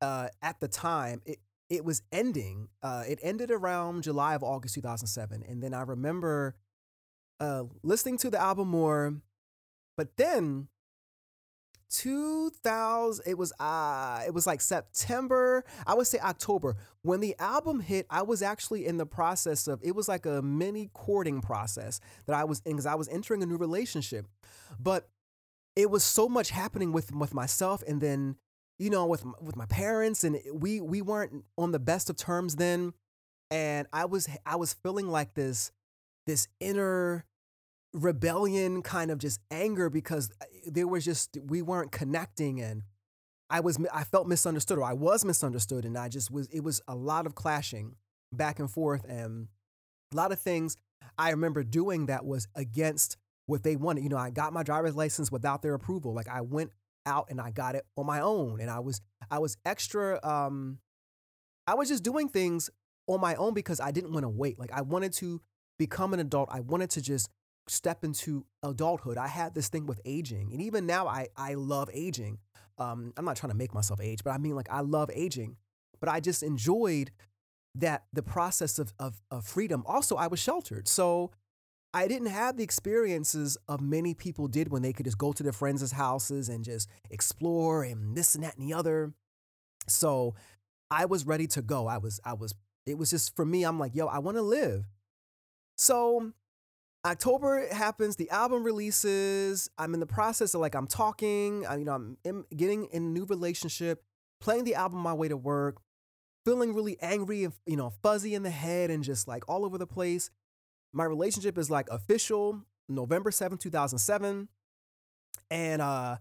uh, 0.01 0.29
at 0.41 0.59
the 0.59 0.67
time. 0.67 1.21
It 1.25 1.39
it 1.69 1.85
was 1.85 2.01
ending. 2.11 2.69
Uh, 2.81 3.03
it 3.07 3.19
ended 3.21 3.51
around 3.51 4.03
July 4.03 4.35
of 4.35 4.43
August 4.43 4.75
2007, 4.75 5.43
and 5.47 5.63
then 5.63 5.73
I 5.73 5.81
remember 5.81 6.55
uh, 7.39 7.63
listening 7.83 8.17
to 8.19 8.29
the 8.29 8.39
album 8.39 8.67
more 8.67 9.15
but 9.95 10.17
then 10.17 10.67
2000 11.93 13.23
it 13.27 13.37
was 13.37 13.53
uh 13.59 14.21
it 14.25 14.33
was 14.33 14.47
like 14.47 14.61
September, 14.61 15.63
I 15.85 15.93
would 15.93 16.07
say 16.07 16.19
October. 16.19 16.75
When 17.03 17.19
the 17.19 17.35
album 17.39 17.79
hit, 17.79 18.07
I 18.09 18.23
was 18.23 18.41
actually 18.41 18.85
in 18.85 18.97
the 18.97 19.05
process 19.05 19.67
of 19.67 19.79
it 19.83 19.95
was 19.95 20.07
like 20.07 20.25
a 20.25 20.41
mini 20.41 20.89
courting 20.93 21.41
process 21.41 21.99
that 22.25 22.35
I 22.35 22.45
was 22.45 22.61
in 22.65 22.77
cuz 22.77 22.85
I 22.85 22.95
was 22.95 23.07
entering 23.09 23.43
a 23.43 23.45
new 23.45 23.57
relationship. 23.57 24.27
But 24.79 25.07
it 25.75 25.89
was 25.89 26.03
so 26.03 26.27
much 26.27 26.49
happening 26.49 26.91
with 26.91 27.13
with 27.13 27.33
myself 27.33 27.83
and 27.87 28.01
then 28.01 28.37
you 28.79 28.89
know 28.89 29.05
with 29.05 29.23
with 29.39 29.55
my 29.55 29.67
parents 29.67 30.23
and 30.23 30.39
we 30.51 30.81
we 30.81 31.01
weren't 31.01 31.45
on 31.57 31.71
the 31.71 31.79
best 31.79 32.09
of 32.09 32.15
terms 32.15 32.55
then 32.55 32.93
and 33.51 33.87
I 33.93 34.05
was 34.05 34.27
I 34.45 34.55
was 34.55 34.73
feeling 34.73 35.07
like 35.07 35.35
this 35.35 35.71
this 36.25 36.47
inner 36.59 37.25
rebellion 37.93 38.81
kind 38.81 39.11
of 39.11 39.19
just 39.19 39.39
anger 39.51 39.89
because 39.89 40.31
uh, 40.41 40.45
there 40.65 40.87
was 40.87 41.05
just 41.05 41.37
we 41.45 41.61
weren't 41.61 41.91
connecting 41.91 42.59
and 42.59 42.83
I 43.49 43.59
was 43.59 43.77
I 43.93 44.03
felt 44.03 44.27
misunderstood 44.27 44.79
or 44.79 44.83
I 44.83 44.93
was 44.93 45.23
misunderstood 45.23 45.85
and 45.85 45.97
I 45.97 46.09
just 46.09 46.31
was 46.31 46.47
it 46.47 46.63
was 46.63 46.81
a 46.87 46.95
lot 46.95 47.27
of 47.27 47.35
clashing 47.35 47.95
back 48.31 48.59
and 48.59 48.69
forth 48.69 49.05
and 49.07 49.47
a 50.11 50.15
lot 50.15 50.31
of 50.31 50.39
things 50.39 50.77
I 51.17 51.29
remember 51.29 51.63
doing 51.63 52.07
that 52.07 52.25
was 52.25 52.47
against 52.55 53.17
what 53.45 53.63
they 53.63 53.75
wanted. 53.75 54.03
You 54.03 54.09
know, 54.09 54.17
I 54.17 54.31
got 54.31 54.53
my 54.53 54.63
driver's 54.63 54.95
license 54.95 55.31
without 55.31 55.61
their 55.61 55.75
approval. 55.75 56.13
Like 56.13 56.27
I 56.27 56.41
went 56.41 56.71
out 57.05 57.27
and 57.29 57.39
I 57.39 57.51
got 57.51 57.75
it 57.75 57.85
on 57.95 58.07
my 58.07 58.21
own 58.21 58.59
and 58.59 58.71
I 58.71 58.79
was 58.79 59.01
I 59.29 59.37
was 59.37 59.57
extra 59.65 60.19
um 60.23 60.79
I 61.67 61.75
was 61.75 61.89
just 61.89 62.03
doing 62.03 62.29
things 62.29 62.69
on 63.07 63.21
my 63.21 63.35
own 63.35 63.53
because 63.53 63.79
I 63.79 63.91
didn't 63.91 64.13
want 64.13 64.23
to 64.23 64.29
wait. 64.29 64.57
Like 64.57 64.71
I 64.71 64.81
wanted 64.81 65.13
to 65.13 65.41
become 65.77 66.13
an 66.13 66.19
adult. 66.19 66.49
I 66.51 66.61
wanted 66.61 66.89
to 66.91 67.01
just 67.01 67.29
step 67.67 68.03
into 68.03 68.45
adulthood. 68.61 69.17
I 69.17 69.27
had 69.27 69.55
this 69.55 69.69
thing 69.69 69.85
with 69.85 70.01
aging. 70.05 70.51
And 70.51 70.61
even 70.61 70.85
now 70.85 71.07
I 71.07 71.27
I 71.37 71.53
love 71.55 71.89
aging. 71.93 72.39
Um 72.77 73.13
I'm 73.17 73.25
not 73.25 73.35
trying 73.37 73.51
to 73.51 73.57
make 73.57 73.73
myself 73.73 73.99
age, 74.01 74.23
but 74.23 74.31
I 74.31 74.37
mean 74.37 74.55
like 74.55 74.69
I 74.71 74.81
love 74.81 75.09
aging. 75.13 75.57
But 75.99 76.09
I 76.09 76.19
just 76.19 76.43
enjoyed 76.43 77.11
that 77.75 78.03
the 78.13 78.23
process 78.23 78.77
of, 78.77 78.93
of, 78.99 79.21
of 79.31 79.45
freedom. 79.45 79.83
Also, 79.85 80.15
I 80.15 80.27
was 80.27 80.39
sheltered. 80.39 80.87
So 80.87 81.31
I 81.93 82.07
didn't 82.07 82.27
have 82.27 82.57
the 82.57 82.63
experiences 82.63 83.57
of 83.67 83.81
many 83.81 84.13
people 84.13 84.47
did 84.47 84.69
when 84.71 84.81
they 84.81 84.93
could 84.93 85.05
just 85.05 85.17
go 85.17 85.31
to 85.31 85.43
their 85.43 85.53
friends' 85.53 85.91
houses 85.91 86.49
and 86.49 86.63
just 86.63 86.89
explore 87.09 87.83
and 87.83 88.15
this 88.17 88.35
and 88.35 88.43
that 88.43 88.57
and 88.57 88.67
the 88.67 88.73
other. 88.73 89.13
So 89.87 90.35
I 90.89 91.05
was 91.05 91.25
ready 91.25 91.47
to 91.47 91.61
go. 91.61 91.87
I 91.87 91.97
was, 91.97 92.19
I 92.23 92.33
was, 92.33 92.53
it 92.85 92.97
was 92.97 93.09
just 93.09 93.35
for 93.35 93.45
me, 93.45 93.63
I'm 93.63 93.79
like, 93.79 93.95
yo, 93.95 94.07
I 94.07 94.19
want 94.19 94.37
to 94.37 94.41
live. 94.43 94.85
So 95.77 96.33
October 97.05 97.67
happens, 97.73 98.15
the 98.15 98.29
album 98.29 98.63
releases. 98.63 99.69
I'm 99.77 99.93
in 99.93 99.99
the 99.99 100.05
process 100.05 100.53
of 100.53 100.61
like, 100.61 100.73
I'm 100.73 100.87
talking, 100.87 101.65
I, 101.65 101.75
you 101.77 101.85
know, 101.85 101.93
I'm 101.93 102.17
in, 102.23 102.45
getting 102.55 102.85
in 102.85 103.03
a 103.03 103.07
new 103.07 103.25
relationship, 103.25 104.03
playing 104.39 104.63
the 104.63 104.75
album 104.75 104.99
my 104.99 105.13
way 105.13 105.27
to 105.27 105.35
work, 105.35 105.77
feeling 106.45 106.73
really 106.73 106.97
angry 107.01 107.43
and, 107.43 107.53
you 107.65 107.75
know, 107.75 107.91
fuzzy 108.01 108.35
in 108.35 108.43
the 108.43 108.49
head 108.49 108.89
and 108.89 109.03
just 109.03 109.27
like 109.27 109.43
all 109.49 109.65
over 109.65 109.77
the 109.77 109.87
place. 109.87 110.29
My 110.93 111.03
relationship 111.03 111.57
is 111.57 111.69
like 111.69 111.89
official 111.89 112.61
November 112.87 113.31
7th, 113.31 113.59
2007. 113.59 114.47
And 115.51 115.81
uh 115.81 116.17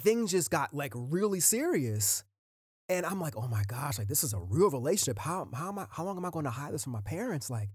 things 0.00 0.30
just 0.30 0.50
got 0.50 0.74
like 0.74 0.92
really 0.94 1.40
serious. 1.40 2.24
And 2.88 3.04
I'm 3.04 3.20
like, 3.20 3.36
oh 3.36 3.48
my 3.48 3.64
gosh, 3.66 3.98
like 3.98 4.08
this 4.08 4.24
is 4.24 4.32
a 4.32 4.38
real 4.38 4.70
relationship. 4.70 5.18
How 5.18 5.48
how 5.52 5.68
am 5.68 5.78
I 5.78 5.86
how 5.90 6.04
long 6.04 6.16
am 6.16 6.24
I 6.24 6.30
going 6.30 6.44
to 6.44 6.50
hide 6.50 6.72
this 6.72 6.84
from 6.84 6.92
my 6.92 7.00
parents? 7.02 7.50
Like, 7.50 7.68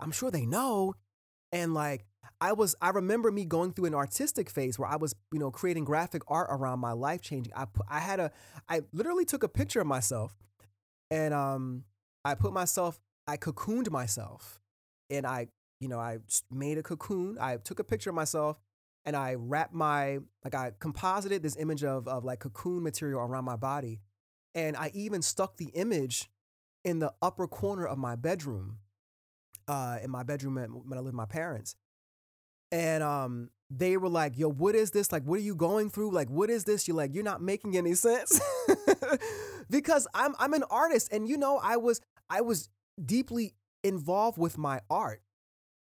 I'm 0.00 0.12
sure 0.12 0.30
they 0.30 0.46
know. 0.46 0.94
And 1.52 1.74
like 1.74 2.06
I 2.40 2.52
was 2.52 2.74
I 2.80 2.90
remember 2.90 3.30
me 3.30 3.44
going 3.44 3.72
through 3.72 3.86
an 3.86 3.94
artistic 3.94 4.50
phase 4.50 4.78
where 4.78 4.88
I 4.88 4.96
was, 4.96 5.14
you 5.32 5.38
know, 5.38 5.50
creating 5.50 5.84
graphic 5.84 6.22
art 6.28 6.48
around 6.50 6.80
my 6.80 6.92
life 6.92 7.20
changing. 7.20 7.52
I 7.54 7.66
put, 7.66 7.86
I 7.88 8.00
had 8.00 8.20
a 8.20 8.30
I 8.68 8.82
literally 8.92 9.24
took 9.24 9.42
a 9.42 9.48
picture 9.48 9.80
of 9.80 9.86
myself 9.86 10.34
and 11.10 11.34
um 11.34 11.84
I 12.24 12.34
put 12.34 12.52
myself 12.52 12.98
I 13.26 13.36
cocooned 13.36 13.90
myself 13.90 14.60
and 15.10 15.26
I 15.26 15.48
you 15.82 15.88
know, 15.88 15.98
I 15.98 16.18
made 16.48 16.78
a 16.78 16.82
cocoon. 16.82 17.36
I 17.40 17.56
took 17.56 17.80
a 17.80 17.84
picture 17.84 18.10
of 18.10 18.14
myself 18.14 18.56
and 19.04 19.16
I 19.16 19.34
wrapped 19.34 19.74
my, 19.74 20.20
like, 20.44 20.54
I 20.54 20.70
composited 20.78 21.42
this 21.42 21.56
image 21.56 21.82
of, 21.82 22.06
of 22.06 22.24
like 22.24 22.38
cocoon 22.38 22.84
material 22.84 23.20
around 23.20 23.44
my 23.44 23.56
body. 23.56 23.98
And 24.54 24.76
I 24.76 24.92
even 24.94 25.22
stuck 25.22 25.56
the 25.56 25.70
image 25.74 26.30
in 26.84 27.00
the 27.00 27.12
upper 27.20 27.48
corner 27.48 27.84
of 27.84 27.98
my 27.98 28.14
bedroom, 28.14 28.78
uh, 29.68 29.98
in 30.02 30.10
my 30.10 30.22
bedroom 30.22 30.54
when 30.54 30.98
I 30.98 31.00
lived 31.00 31.06
with 31.06 31.14
my 31.14 31.26
parents. 31.26 31.74
And 32.70 33.02
um, 33.02 33.50
they 33.70 33.96
were 33.96 34.08
like, 34.08 34.38
yo, 34.38 34.48
what 34.48 34.74
is 34.74 34.90
this? 34.90 35.12
Like, 35.12 35.24
what 35.24 35.38
are 35.38 35.42
you 35.42 35.54
going 35.54 35.90
through? 35.90 36.10
Like, 36.10 36.30
what 36.30 36.50
is 36.50 36.64
this? 36.64 36.88
You're 36.88 36.96
like, 36.96 37.14
you're 37.14 37.24
not 37.24 37.42
making 37.42 37.76
any 37.76 37.94
sense. 37.94 38.40
because 39.70 40.06
I'm 40.14 40.34
I'm 40.38 40.54
an 40.54 40.64
artist. 40.70 41.08
And 41.12 41.28
you 41.28 41.36
know, 41.36 41.60
I 41.62 41.76
was 41.76 42.00
I 42.30 42.40
was 42.40 42.68
deeply 43.02 43.54
involved 43.84 44.38
with 44.38 44.56
my 44.58 44.80
art. 44.88 45.22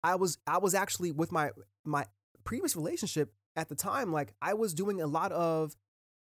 I 0.04 0.16
was 0.16 0.38
I 0.46 0.58
was 0.60 0.74
actually 0.74 1.12
with 1.12 1.32
my 1.32 1.52
my 1.86 2.06
previous 2.44 2.76
relationship 2.76 3.34
at 3.56 3.68
the 3.70 3.76
time 3.76 4.14
like 4.14 4.34
I 4.42 4.54
was 4.54 4.74
doing 4.74 5.02
a 5.02 5.08
lot 5.08 5.32
of 5.32 5.76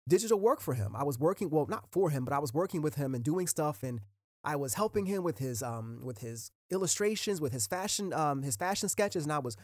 digital 0.08 0.40
work 0.40 0.62
for 0.62 0.74
him. 0.74 0.96
I 0.96 1.04
was 1.04 1.20
working 1.20 1.50
well 1.50 1.66
not 1.68 1.92
for 1.92 2.10
him, 2.10 2.26
but 2.26 2.34
I 2.34 2.40
was 2.40 2.54
working 2.54 2.82
with 2.82 2.96
him 2.96 3.14
and 3.14 3.24
doing 3.24 3.48
stuff 3.48 3.84
and 3.84 4.00
I 4.46 4.56
was 4.56 4.76
helping 4.76 5.06
him 5.06 5.24
with 5.24 5.38
his 5.40 5.62
um 5.64 6.00
with 6.04 6.20
his 6.20 6.52
illustrations, 6.72 7.42
with 7.42 7.52
his 7.54 7.68
fashion 7.68 8.14
um 8.14 8.44
his 8.44 8.56
fashion 8.56 8.90
sketches 8.90 9.24
and 9.24 9.34
I 9.34 9.40
was 9.40 9.58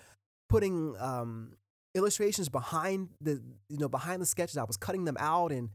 putting 0.50 0.96
um 1.00 1.54
illustrations 1.96 2.50
behind 2.50 3.10
the 3.22 3.42
you 3.70 3.78
know 3.78 3.90
behind 3.90 4.22
the 4.22 4.26
sketches. 4.26 4.58
I 4.58 4.64
was 4.64 4.78
cutting 4.78 5.06
them 5.06 5.18
out 5.20 5.52
and 5.52 5.70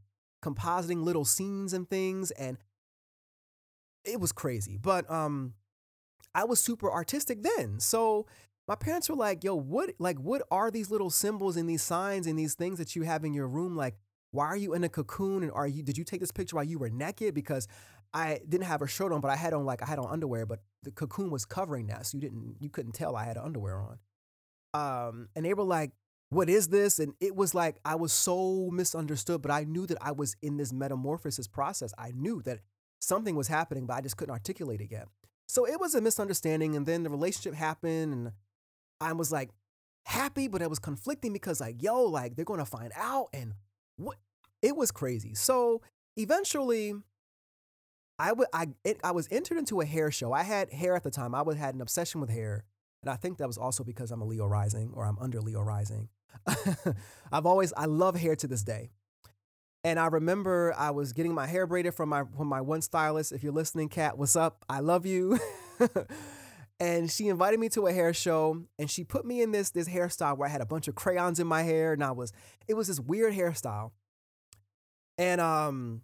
compositing 0.45 1.03
little 1.03 1.25
scenes 1.25 1.73
and 1.73 1.89
things 1.89 2.31
and 2.33 2.59
it 4.05 4.21
was 4.21 4.33
crazy. 4.33 4.79
But 4.81 5.11
um 5.11 5.55
I 6.35 6.45
was 6.45 6.61
super 6.61 6.91
artistic 6.93 7.43
then. 7.43 7.81
So 7.81 8.27
my 8.69 8.75
parents 8.75 9.09
were 9.09 9.17
like, 9.17 9.45
yo, 9.45 9.55
what 9.55 9.95
like 9.99 10.19
what 10.19 10.43
are 10.51 10.71
these 10.71 10.91
little 10.91 11.11
symbols 11.11 11.57
and 11.57 11.69
these 11.69 11.83
signs 11.83 12.27
and 12.27 12.39
these 12.39 12.55
things 12.55 12.79
that 12.79 12.97
you 12.97 13.03
have 13.03 13.25
in 13.25 13.33
your 13.33 13.49
room? 13.49 13.77
Like, 13.77 13.97
why 14.33 14.47
are 14.47 14.57
you 14.57 14.75
in 14.75 14.85
a 14.85 14.89
cocoon? 14.89 15.43
And 15.43 15.53
are 15.53 15.67
you 15.67 15.83
did 15.83 15.97
you 15.97 16.05
take 16.05 16.21
this 16.21 16.33
picture 16.33 16.57
while 16.57 16.65
you 16.65 16.79
were 16.79 16.91
naked? 16.91 17.35
Because 17.35 17.69
I 18.13 18.41
didn't 18.49 18.67
have 18.67 18.83
a 18.83 18.87
shirt 18.87 19.13
on, 19.13 19.21
but 19.21 19.31
I 19.31 19.37
had 19.37 19.53
on 19.53 19.65
like 19.65 19.83
I 19.83 19.87
had 19.87 19.99
on 19.99 20.11
underwear, 20.11 20.47
but 20.47 20.61
the 20.83 20.91
cocoon 20.91 21.31
was 21.31 21.45
covering 21.45 21.89
that. 21.89 22.07
So 22.07 22.17
you 22.17 22.21
didn't 22.23 22.57
you 22.61 22.69
couldn't 22.71 22.93
tell 22.93 23.17
I 23.17 23.25
had 23.25 23.37
underwear 23.37 23.81
on. 23.81 23.99
Um, 24.75 25.29
and 25.35 25.45
they 25.45 25.55
were 25.55 25.65
like, 25.65 25.93
what 26.31 26.49
is 26.49 26.69
this? 26.69 26.99
And 26.99 27.15
it 27.21 27.35
was 27.35 27.55
like 27.55 27.77
I 27.85 27.95
was 27.95 28.13
so 28.13 28.71
misunderstood, 28.73 29.43
but 29.43 29.51
I 29.51 29.65
knew 29.65 29.87
that 29.87 29.99
I 30.01 30.13
was 30.13 30.37
in 30.43 30.57
this 30.57 30.73
metamorphosis 30.73 31.47
process. 31.47 31.93
I 31.99 32.13
knew 32.15 32.43
that 32.43 32.61
something 33.01 33.37
was 33.37 33.49
happening, 33.49 33.87
but 33.87 33.95
I 33.95 34.01
just 34.01 34.17
couldn't 34.17 34.33
articulate 34.33 34.81
it 34.81 34.91
yet. 34.91 35.09
So 35.49 35.67
it 35.67 35.81
was 35.81 35.95
a 35.95 36.01
misunderstanding. 36.01 36.75
And 36.77 36.87
then 36.87 37.03
the 37.03 37.11
relationship 37.11 37.55
happened. 37.55 38.13
And 38.13 38.33
I 39.01 39.13
was 39.13 39.31
like 39.31 39.51
happy, 40.05 40.49
but 40.49 40.63
it 40.63 40.71
was 40.71 40.79
conflicting 40.79 41.33
because, 41.33 41.61
like, 41.61 41.83
yo, 41.83 42.03
like 42.03 42.37
they're 42.37 42.45
to 42.45 42.65
find 42.65 42.93
out. 42.97 43.29
And 43.33 43.55
what? 43.97 44.17
It 44.63 44.77
was 44.77 44.91
crazy. 44.91 45.35
So 45.35 45.83
eventually, 46.17 46.95
I 48.19 48.33
would 48.33 48.49
I 48.53 48.69
it, 48.85 48.99
I 49.05 49.13
was 49.13 49.29
entered 49.31 49.59
into 49.59 49.81
a 49.81 49.85
hair 49.85 50.11
show. 50.11 50.33
I 50.33 50.43
had 50.43 50.73
hair 50.73 50.97
at 50.97 51.03
the 51.03 51.11
time. 51.11 51.35
I 51.35 51.43
would 51.43 51.57
had 51.57 51.75
an 51.75 51.81
obsession 51.81 52.21
with 52.21 52.31
hair, 52.31 52.65
and 53.03 53.11
I 53.11 53.17
think 53.17 53.39
that 53.39 53.47
was 53.47 53.59
also 53.59 53.85
because 53.85 54.11
I'm 54.11 54.23
a 54.23 54.25
Leo 54.25 54.47
rising 54.47 54.93
or 54.95 55.05
I'm 55.05 55.19
under 55.19 55.41
Leo 55.41 55.61
rising. 55.61 56.09
I've 57.33 57.47
always 57.47 57.73
I 57.77 57.87
love 57.87 58.17
hair 58.17 58.37
to 58.37 58.47
this 58.47 58.63
day. 58.63 58.91
And 59.85 60.01
I 60.01 60.07
remember 60.07 60.75
I 60.77 60.91
was 60.91 61.13
getting 61.13 61.33
my 61.33 61.47
hair 61.47 61.67
braided 61.67 61.95
from 61.95 62.09
my 62.09 62.25
from 62.37 62.49
my 62.49 62.61
one 62.61 62.83
stylist. 62.83 63.33
If 63.33 63.43
you're 63.43 63.53
listening, 63.53 63.89
Kat, 63.89 64.19
what's 64.19 64.35
up? 64.35 64.65
I 64.69 64.81
love 64.81 65.07
you. 65.07 65.39
and 66.81 67.11
she 67.11 67.29
invited 67.29 67.61
me 67.61 67.69
to 67.71 67.87
a 67.87 67.93
hair 67.93 68.13
show 68.13 68.65
and 68.79 68.91
she 68.91 69.05
put 69.05 69.25
me 69.25 69.43
in 69.43 69.53
this 69.53 69.71
this 69.71 69.89
hairstyle 69.89 70.37
where 70.37 70.49
I 70.49 70.53
had 70.53 70.61
a 70.61 70.67
bunch 70.67 70.89
of 70.89 70.95
crayons 70.95 71.39
in 71.39 71.47
my 71.47 71.63
hair 71.63 71.93
and 71.93 72.03
I 72.03 72.13
was 72.13 72.33
it 72.67 72.75
was 72.75 72.89
this 72.89 72.99
weird 72.99 73.35
hairstyle. 73.35 73.93
And 75.19 75.41
um 75.41 76.03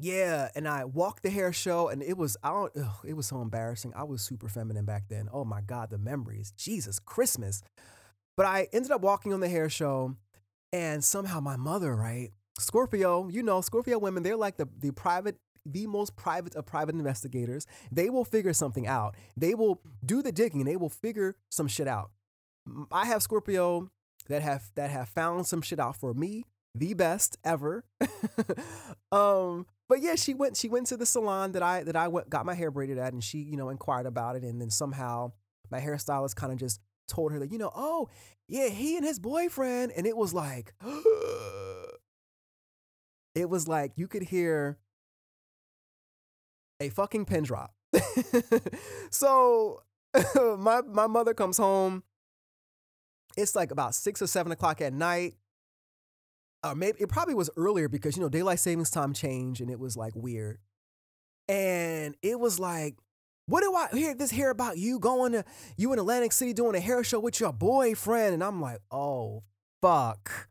yeah, 0.00 0.48
and 0.54 0.68
I 0.68 0.84
walked 0.84 1.22
the 1.22 1.30
hair 1.30 1.52
show 1.52 1.88
and 1.88 2.02
it 2.02 2.16
was 2.16 2.36
I 2.42 2.50
don't 2.50 2.72
it 3.04 3.14
was 3.14 3.26
so 3.26 3.40
embarrassing. 3.40 3.92
I 3.94 4.04
was 4.04 4.22
super 4.22 4.48
feminine 4.48 4.84
back 4.84 5.04
then. 5.08 5.28
Oh 5.32 5.44
my 5.44 5.60
god, 5.60 5.90
the 5.90 5.98
memories. 5.98 6.52
Jesus, 6.56 6.98
Christmas. 6.98 7.62
But 8.36 8.46
I 8.46 8.68
ended 8.72 8.92
up 8.92 9.00
walking 9.00 9.32
on 9.32 9.40
the 9.40 9.48
hair 9.48 9.68
show 9.68 10.14
and 10.72 11.02
somehow 11.02 11.40
my 11.40 11.56
mother, 11.56 11.94
right? 11.96 12.30
Scorpio, 12.58 13.28
you 13.28 13.42
know, 13.42 13.60
Scorpio 13.60 13.98
women, 13.98 14.22
they're 14.22 14.36
like 14.36 14.56
the, 14.56 14.68
the 14.78 14.90
private, 14.90 15.36
the 15.64 15.86
most 15.86 16.16
private 16.16 16.54
of 16.54 16.66
private 16.66 16.94
investigators. 16.94 17.66
They 17.90 18.10
will 18.10 18.24
figure 18.24 18.52
something 18.52 18.86
out. 18.86 19.16
They 19.36 19.54
will 19.54 19.80
do 20.04 20.22
the 20.22 20.32
digging. 20.32 20.60
And 20.60 20.68
they 20.68 20.76
will 20.76 20.88
figure 20.88 21.36
some 21.50 21.68
shit 21.68 21.88
out. 21.88 22.10
I 22.92 23.06
have 23.06 23.22
Scorpio 23.22 23.90
that 24.28 24.42
have 24.42 24.70
that 24.74 24.90
have 24.90 25.08
found 25.08 25.46
some 25.46 25.62
shit 25.62 25.80
out 25.80 25.96
for 25.96 26.12
me, 26.14 26.44
the 26.74 26.94
best 26.94 27.38
ever. 27.44 27.84
um, 29.12 29.66
but 29.88 30.00
yeah, 30.02 30.14
she 30.14 30.34
went 30.34 30.56
she 30.56 30.68
went 30.68 30.86
to 30.88 30.96
the 30.96 31.06
salon 31.06 31.52
that 31.52 31.62
I 31.62 31.82
that 31.84 31.96
I 31.96 32.08
went 32.08 32.30
got 32.30 32.46
my 32.46 32.54
hair 32.54 32.70
braided 32.70 32.98
at, 32.98 33.12
and 33.12 33.22
she 33.22 33.38
you 33.38 33.56
know 33.56 33.68
inquired 33.68 34.06
about 34.06 34.36
it, 34.36 34.42
and 34.42 34.60
then 34.60 34.70
somehow 34.70 35.32
my 35.70 35.80
hairstylist 35.80 36.36
kind 36.36 36.52
of 36.52 36.58
just 36.58 36.80
told 37.08 37.32
her 37.32 37.38
that 37.38 37.50
you 37.50 37.58
know 37.58 37.72
oh 37.74 38.08
yeah 38.46 38.68
he 38.68 38.96
and 38.96 39.04
his 39.04 39.18
boyfriend, 39.18 39.92
and 39.96 40.06
it 40.06 40.16
was 40.16 40.34
like. 40.34 40.74
it 43.34 43.48
was 43.48 43.68
like 43.68 43.92
you 43.96 44.08
could 44.08 44.24
hear 44.24 44.78
a 46.80 46.88
fucking 46.90 47.24
pin 47.24 47.44
drop. 47.44 47.72
so 49.10 49.82
my 50.58 50.82
my 50.82 51.06
mother 51.06 51.34
comes 51.34 51.56
home. 51.56 52.02
It's 53.36 53.54
like 53.54 53.70
about 53.70 53.94
six 53.94 54.20
or 54.20 54.26
seven 54.26 54.52
o'clock 54.52 54.80
at 54.80 54.92
night. 54.92 55.34
Uh, 56.64 56.70
or 56.70 56.74
maybe 56.74 56.98
it 57.00 57.08
probably 57.08 57.34
was 57.34 57.50
earlier 57.56 57.88
because 57.88 58.16
you 58.16 58.22
know 58.22 58.28
daylight 58.28 58.60
savings 58.60 58.90
time 58.90 59.12
changed 59.12 59.60
and 59.60 59.70
it 59.70 59.78
was 59.78 59.96
like 59.96 60.14
weird. 60.14 60.58
And 61.48 62.14
it 62.22 62.38
was 62.38 62.58
like 62.58 62.96
what 63.46 63.62
do 63.62 63.74
I 63.74 63.88
hear 63.96 64.14
this 64.14 64.30
hear 64.30 64.50
about 64.50 64.76
you 64.76 64.98
going 64.98 65.32
to 65.32 65.42
you 65.78 65.92
in 65.94 65.98
Atlantic 65.98 66.32
City 66.32 66.52
doing 66.52 66.76
a 66.76 66.80
hair 66.80 67.02
show 67.02 67.18
with 67.18 67.40
your 67.40 67.52
boyfriend? 67.52 68.34
And 68.34 68.44
I'm 68.44 68.60
like, 68.60 68.80
oh 68.90 69.42
fuck. 69.80 70.48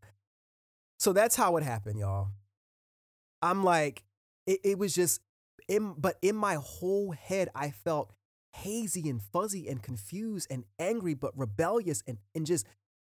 So 1.00 1.14
that's 1.14 1.36
how 1.36 1.58
it 1.58 1.64
happened, 1.64 2.00
y'all. 2.00 2.30
I'm 3.44 3.64
like, 3.64 4.04
it, 4.48 4.62
it 4.64 4.80
was 4.80 4.96
just 4.96 5.22
in 5.68 5.94
but 5.98 6.18
in 6.24 6.36
my 6.36 6.56
whole 6.56 7.12
head, 7.12 7.50
I 7.54 7.70
felt 7.70 8.12
hazy 8.54 9.08
and 9.10 9.22
fuzzy 9.22 9.68
and 9.68 9.82
confused 9.84 10.48
and 10.50 10.64
angry, 10.80 11.14
but 11.14 11.38
rebellious 11.38 12.02
and, 12.08 12.18
and 12.34 12.46
just 12.48 12.66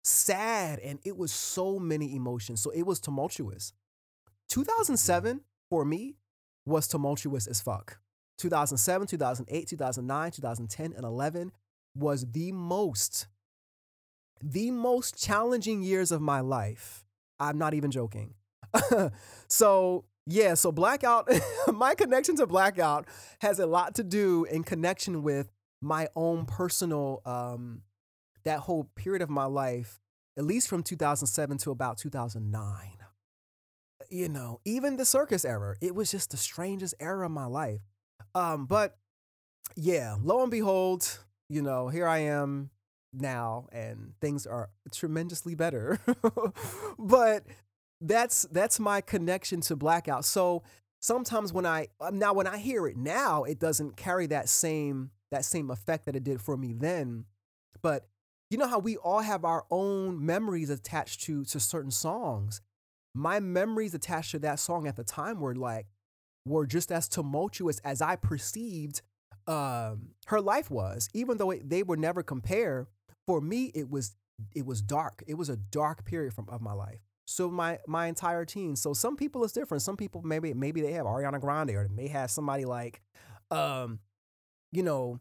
sad. 0.05 0.79
And 0.79 0.99
it 1.05 1.17
was 1.17 1.33
so 1.33 1.79
many 1.79 2.15
emotions. 2.15 2.61
So 2.61 2.71
it 2.71 2.83
was 2.83 3.01
tumultuous. 3.01 3.73
2007 4.51 5.41
for 5.71 5.85
me 5.85 6.17
was 6.67 6.87
tumultuous 6.87 7.47
as 7.47 7.61
fuck. 7.61 7.99
2007, 8.39 9.07
2008, 9.07 9.69
2009, 9.69 10.31
2010, 10.33 10.93
and 10.93 11.05
11 11.05 11.53
was 11.97 12.27
the 12.33 12.53
most, 12.53 13.27
the 14.43 14.71
most 14.71 15.23
challenging 15.23 15.83
years 15.83 16.11
of 16.11 16.21
my 16.21 16.41
life. 16.41 17.05
I'm 17.39 17.59
not 17.59 17.75
even 17.75 17.91
joking. 17.91 18.35
so, 19.49 20.05
yeah, 20.27 20.55
so 20.55 20.73
Blackout, 20.73 21.29
my 21.73 21.95
connection 21.95 22.37
to 22.37 22.47
Blackout 22.47 23.07
has 23.41 23.59
a 23.59 23.67
lot 23.67 23.95
to 23.97 24.05
do 24.05 24.45
in 24.45 24.65
connection 24.65 25.23
with 25.23 25.51
my 25.81 26.09
own 26.17 26.47
personal, 26.47 27.21
um, 27.25 27.83
that 28.45 28.61
whole 28.61 28.91
period 28.97 29.23
of 29.23 29.31
my 29.31 29.45
life, 29.45 30.01
at 30.37 30.45
least 30.45 30.69
from 30.69 30.83
2007 30.83 31.59
to 31.59 31.71
about 31.71 31.99
2009. 31.99 32.77
You 34.11 34.29
know, 34.29 34.61
even 34.65 34.97
the 34.97 35.05
circus 35.05 35.45
era, 35.45 35.77
it 35.81 35.95
was 35.95 36.11
just 36.11 36.31
the 36.31 36.37
strangest 36.37 36.95
era 37.01 37.27
of 37.27 37.33
my 37.33 37.47
life. 37.47 37.81
Um, 38.35 38.67
but 38.67 38.97
yeah, 39.77 40.17
lo 40.23 40.43
and 40.43 40.51
behold, 40.51 41.19
you 41.49 41.63
know, 41.63 41.89
here 41.89 42.07
I 42.07 42.19
am 42.19 42.71
now 43.13 43.69
and 43.73 44.13
things 44.21 44.47
are 44.47 44.71
tremendously 44.93 45.55
better. 45.55 46.01
but 46.99 47.45
that's 48.01 48.43
that's 48.51 48.79
my 48.79 49.01
connection 49.01 49.61
to 49.63 49.77
blackout. 49.77 50.25
So 50.25 50.63
sometimes 51.01 51.53
when 51.53 51.67
I 51.67 51.89
um, 52.01 52.19
now 52.19 52.35
when 52.35 52.47
I 52.47 52.59
hear 52.59 52.87
it 52.87 52.97
now, 52.97 53.45
it 53.45 53.59
doesn't 53.59 53.97
carry 53.97 54.27
that 54.29 54.49
same 54.49 55.11
that 55.31 55.45
same 55.45 55.71
effect 55.71 56.07
that 56.07 56.17
it 56.17 56.25
did 56.25 56.41
for 56.41 56.57
me 56.57 56.73
then. 56.73 57.25
But 57.83 58.07
you 58.51 58.59
know 58.59 58.69
how 58.69 58.79
we 58.79 58.97
all 58.97 59.21
have 59.21 59.45
our 59.45 59.65
own 59.71 60.25
memories 60.25 60.71
attached 60.71 61.23
to 61.23 61.45
to 61.47 61.61
certain 61.61 61.91
songs. 61.91 62.61
My 63.15 63.41
memories 63.41 63.95
attached 63.95 64.33
to 64.33 64.39
that 64.41 64.59
song 64.59 64.87
at 64.87 64.97
the 64.97 65.05
time 65.05 65.41
were 65.41 65.55
like 65.55 65.87
were 66.47 66.67
just 66.67 66.93
as 66.93 67.09
tumultuous 67.09 67.79
as 67.81 68.03
I 68.03 68.17
perceived 68.17 69.03
um, 69.47 70.11
her 70.27 70.41
life 70.41 70.71
was, 70.71 71.09
even 71.13 71.37
though 71.37 71.51
it, 71.51 71.69
they 71.69 71.83
were 71.83 71.97
never 71.97 72.23
compared. 72.23 72.87
For 73.27 73.41
me, 73.41 73.71
it 73.75 73.91
was 73.91 74.17
it 74.55 74.67
was 74.67 74.83
dark. 74.83 75.23
It 75.27 75.35
was 75.35 75.49
a 75.49 75.57
dark 75.57 76.05
period 76.05 76.35
from 76.35 76.49
of 76.49 76.61
my 76.61 76.73
life. 76.73 77.01
So 77.27 77.51
my 77.51 77.79
my 77.87 78.07
entire 78.07 78.45
teen. 78.45 78.77
So 78.77 78.93
some 78.93 79.17
people 79.17 79.45
it's 79.45 79.53
different. 79.53 79.83
Some 79.83 79.97
people 79.97 80.23
maybe 80.23 80.53
maybe 80.55 80.83
they 80.83 80.93
have 80.93 81.07
Ariana 81.07 81.41
Grande 81.41 81.71
or 81.71 81.89
they 81.89 81.95
may 81.95 82.09
have 82.09 82.31
somebody 82.31 82.65
like, 82.65 83.01
um, 83.51 84.01
you 84.73 84.83
know, 84.83 85.21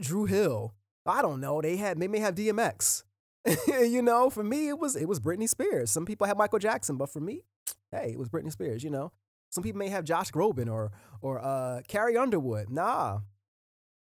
Dru 0.00 0.24
Hill. 0.24 0.74
I 1.06 1.22
don't 1.22 1.40
know. 1.40 1.60
They 1.60 1.76
had 1.76 1.98
they 1.98 2.08
may 2.08 2.18
have 2.20 2.34
DMX. 2.34 3.02
you 3.66 4.02
know, 4.02 4.30
for 4.30 4.44
me 4.44 4.68
it 4.68 4.78
was 4.78 4.96
it 4.96 5.06
was 5.06 5.20
Britney 5.20 5.48
Spears. 5.48 5.90
Some 5.90 6.06
people 6.06 6.26
had 6.26 6.36
Michael 6.38 6.58
Jackson, 6.58 6.96
but 6.96 7.10
for 7.10 7.20
me, 7.20 7.42
hey, 7.90 8.10
it 8.12 8.18
was 8.18 8.28
Britney 8.28 8.52
Spears. 8.52 8.84
You 8.84 8.90
know, 8.90 9.12
some 9.50 9.64
people 9.64 9.78
may 9.78 9.88
have 9.88 10.04
Josh 10.04 10.30
Groban 10.30 10.70
or 10.70 10.92
or 11.20 11.40
uh, 11.44 11.82
Carrie 11.88 12.16
Underwood. 12.16 12.70
Nah. 12.70 13.20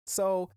So, 0.07 0.51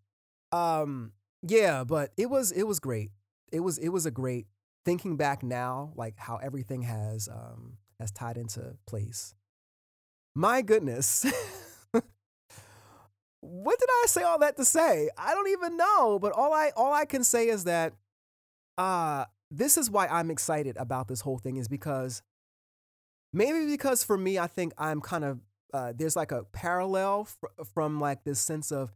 um, 0.51 1.11
yeah, 1.41 1.83
but 1.83 2.11
it 2.17 2.29
was 2.29 2.51
it 2.51 2.63
was 2.63 2.79
great. 2.79 3.11
It 3.51 3.61
was 3.61 3.77
it 3.77 3.89
was 3.89 4.05
a 4.05 4.11
great 4.11 4.47
thinking 4.85 5.17
back 5.17 5.43
now, 5.43 5.91
like 5.95 6.17
how 6.17 6.37
everything 6.37 6.83
has 6.83 7.27
um 7.27 7.77
has 7.99 8.11
tied 8.11 8.37
into 8.37 8.75
place. 8.87 9.35
My 10.35 10.61
goodness. 10.61 11.25
what 13.41 13.79
did 13.79 13.89
I 13.89 14.05
say 14.07 14.23
all 14.23 14.39
that 14.39 14.57
to 14.57 14.65
say? 14.65 15.09
I 15.17 15.33
don't 15.33 15.49
even 15.49 15.77
know, 15.77 16.19
but 16.19 16.33
all 16.33 16.53
I 16.53 16.71
all 16.75 16.93
I 16.93 17.05
can 17.05 17.23
say 17.23 17.47
is 17.47 17.63
that 17.65 17.93
uh 18.77 19.25
this 19.51 19.77
is 19.77 19.89
why 19.89 20.07
I'm 20.07 20.29
excited 20.29 20.77
about 20.77 21.07
this 21.07 21.21
whole 21.21 21.37
thing 21.37 21.57
is 21.57 21.67
because 21.67 22.21
Maybe 23.31 23.65
because 23.65 24.03
for 24.03 24.17
me, 24.17 24.39
I 24.39 24.47
think 24.47 24.73
I'm 24.77 25.01
kind 25.01 25.23
of 25.23 25.39
uh, 25.71 25.93
there's 25.95 26.15
like 26.15 26.31
a 26.31 26.43
parallel 26.45 27.25
fr- 27.25 27.63
from 27.73 27.99
like 27.99 28.23
this 28.23 28.39
sense 28.39 28.71
of 28.71 28.91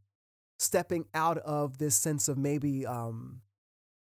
stepping 0.58 1.06
out 1.14 1.38
of 1.38 1.78
this 1.78 1.96
sense 1.96 2.28
of 2.28 2.38
maybe 2.38 2.84
um, 2.86 3.42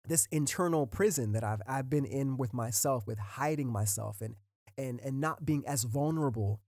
this 0.07 0.25
internal 0.31 0.87
prison 0.87 1.33
that 1.33 1.43
I've 1.43 1.61
I've 1.67 1.89
been 1.89 2.05
in 2.05 2.37
with 2.37 2.53
myself, 2.53 3.05
with 3.05 3.19
hiding 3.19 3.69
myself 3.69 4.21
and 4.21 4.35
and 4.77 5.01
and 5.01 5.19
not 5.19 5.45
being 5.45 5.67
as 5.67 5.83
vulnerable. 5.83 6.61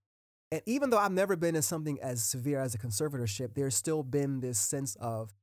And 0.52 0.62
even 0.66 0.90
though 0.90 0.98
I've 0.98 1.12
never 1.12 1.36
been 1.36 1.56
in 1.56 1.62
something 1.62 2.00
as 2.02 2.24
severe 2.24 2.60
as 2.62 2.74
a 2.74 2.78
conservatorship, 2.78 3.54
there's 3.54 3.76
still 3.76 4.04
been 4.04 4.40
this 4.40 4.60
sense 4.60 4.96
of 4.96 5.34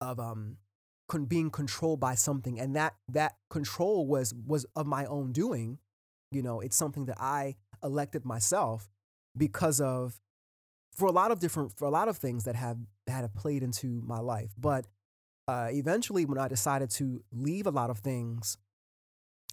of 0.00 0.18
um 0.20 0.58
con- 1.08 1.24
being 1.24 1.50
controlled 1.50 2.00
by 2.00 2.14
something, 2.14 2.58
and 2.58 2.74
that 2.76 2.94
that 3.08 3.36
control 3.50 4.06
was 4.06 4.34
was 4.34 4.66
of 4.74 4.86
my 4.86 5.04
own 5.06 5.32
doing 5.32 5.78
you 6.30 6.42
know, 6.42 6.60
it's 6.60 6.76
something 6.76 7.06
that 7.06 7.18
I 7.20 7.56
elected 7.82 8.24
myself 8.24 8.88
because 9.36 9.80
of 9.80 10.20
for 10.92 11.06
a 11.06 11.12
lot 11.12 11.30
of 11.30 11.38
different 11.38 11.72
for 11.76 11.84
a 11.86 11.90
lot 11.90 12.08
of 12.08 12.16
things 12.16 12.44
that 12.44 12.56
have 12.56 12.78
that 13.06 13.20
have 13.22 13.34
played 13.34 13.62
into 13.62 14.02
my 14.04 14.18
life. 14.18 14.52
But 14.58 14.86
uh, 15.48 15.68
eventually, 15.70 16.24
when 16.24 16.38
I 16.38 16.48
decided 16.48 16.90
to 16.90 17.22
leave 17.32 17.66
a 17.66 17.70
lot 17.70 17.90
of 17.90 17.98
things, 17.98 18.58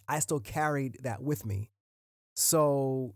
I 0.08 0.18
still 0.18 0.40
carried 0.40 0.98
that 1.02 1.22
with 1.22 1.44
me. 1.44 1.70
So 2.34 3.14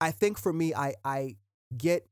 I 0.00 0.10
think 0.10 0.38
for 0.38 0.52
me, 0.52 0.74
I 0.74 0.94
I 1.04 1.36
get 1.76 2.06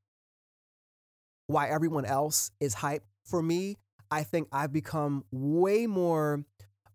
why 1.46 1.68
everyone 1.68 2.04
else 2.04 2.50
is 2.60 2.74
hype. 2.74 3.04
For 3.24 3.42
me, 3.42 3.76
I 4.10 4.22
think 4.22 4.48
I've 4.52 4.72
become 4.72 5.24
way 5.30 5.86
more 5.86 6.44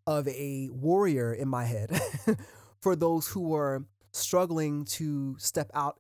of 0.07 0.27
a 0.27 0.69
warrior 0.71 1.33
in 1.33 1.47
my 1.47 1.65
head 1.65 1.99
for 2.81 2.95
those 2.95 3.27
who 3.27 3.53
are 3.53 3.83
struggling 4.13 4.83
to 4.83 5.35
step 5.39 5.69
out 5.73 5.99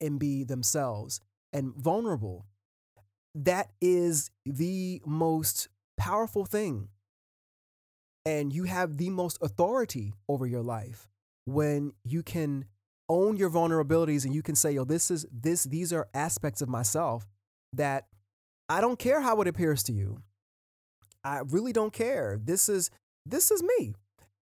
and 0.00 0.18
be 0.18 0.44
themselves 0.44 1.20
and 1.52 1.74
vulnerable. 1.74 2.46
That 3.34 3.70
is 3.80 4.30
the 4.44 5.00
most 5.06 5.68
powerful 5.96 6.44
thing. 6.44 6.88
And 8.26 8.52
you 8.52 8.64
have 8.64 8.96
the 8.96 9.10
most 9.10 9.38
authority 9.42 10.14
over 10.28 10.46
your 10.46 10.62
life 10.62 11.08
when 11.44 11.92
you 12.04 12.22
can 12.22 12.64
own 13.08 13.36
your 13.36 13.50
vulnerabilities 13.50 14.24
and 14.24 14.34
you 14.34 14.42
can 14.42 14.54
say, 14.54 14.72
yo, 14.72 14.84
this 14.84 15.10
is 15.10 15.26
this, 15.32 15.64
these 15.64 15.92
are 15.92 16.08
aspects 16.14 16.62
of 16.62 16.68
myself 16.68 17.26
that 17.72 18.06
I 18.68 18.80
don't 18.80 18.98
care 18.98 19.20
how 19.20 19.40
it 19.40 19.48
appears 19.48 19.82
to 19.84 19.92
you. 19.92 20.22
I 21.22 21.40
really 21.48 21.72
don't 21.72 21.92
care. 21.92 22.38
This 22.42 22.68
is 22.68 22.90
this 23.26 23.50
is 23.50 23.62
me. 23.62 23.94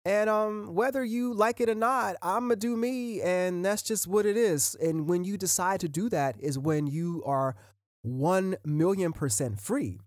And 0.05 0.29
um, 0.29 0.73
whether 0.75 1.03
you 1.03 1.33
like 1.33 1.61
it 1.61 1.69
or 1.69 1.75
not, 1.75 2.17
I'm 2.21 2.43
gonna 2.43 2.55
do 2.57 2.75
me, 2.75 3.21
and 3.21 3.63
that's 3.63 3.83
just 3.83 4.07
what 4.07 4.25
it 4.25 4.35
is. 4.35 4.75
And 4.75 5.07
when 5.07 5.23
you 5.23 5.37
decide 5.37 5.79
to 5.81 5.87
do 5.87 6.09
that, 6.09 6.35
is 6.39 6.59
when 6.59 6.87
you 6.87 7.23
are 7.25 7.55
one 8.01 8.57
million 8.65 9.13
percent 9.13 9.61
free. 9.61 9.99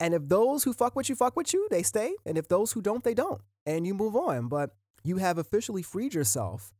And 0.00 0.14
if 0.14 0.28
those 0.28 0.64
who 0.64 0.72
fuck 0.72 0.94
with 0.94 1.08
you 1.08 1.16
fuck 1.16 1.36
with 1.36 1.52
you, 1.52 1.66
they 1.70 1.82
stay. 1.82 2.14
And 2.24 2.38
if 2.38 2.48
those 2.48 2.72
who 2.72 2.80
don't, 2.80 3.02
they 3.02 3.14
don't. 3.14 3.42
And 3.66 3.86
you 3.86 3.94
move 3.94 4.14
on. 4.14 4.48
But 4.48 4.70
you 5.02 5.16
have 5.16 5.38
officially 5.38 5.82
freed 5.82 6.14
yourself 6.14 6.72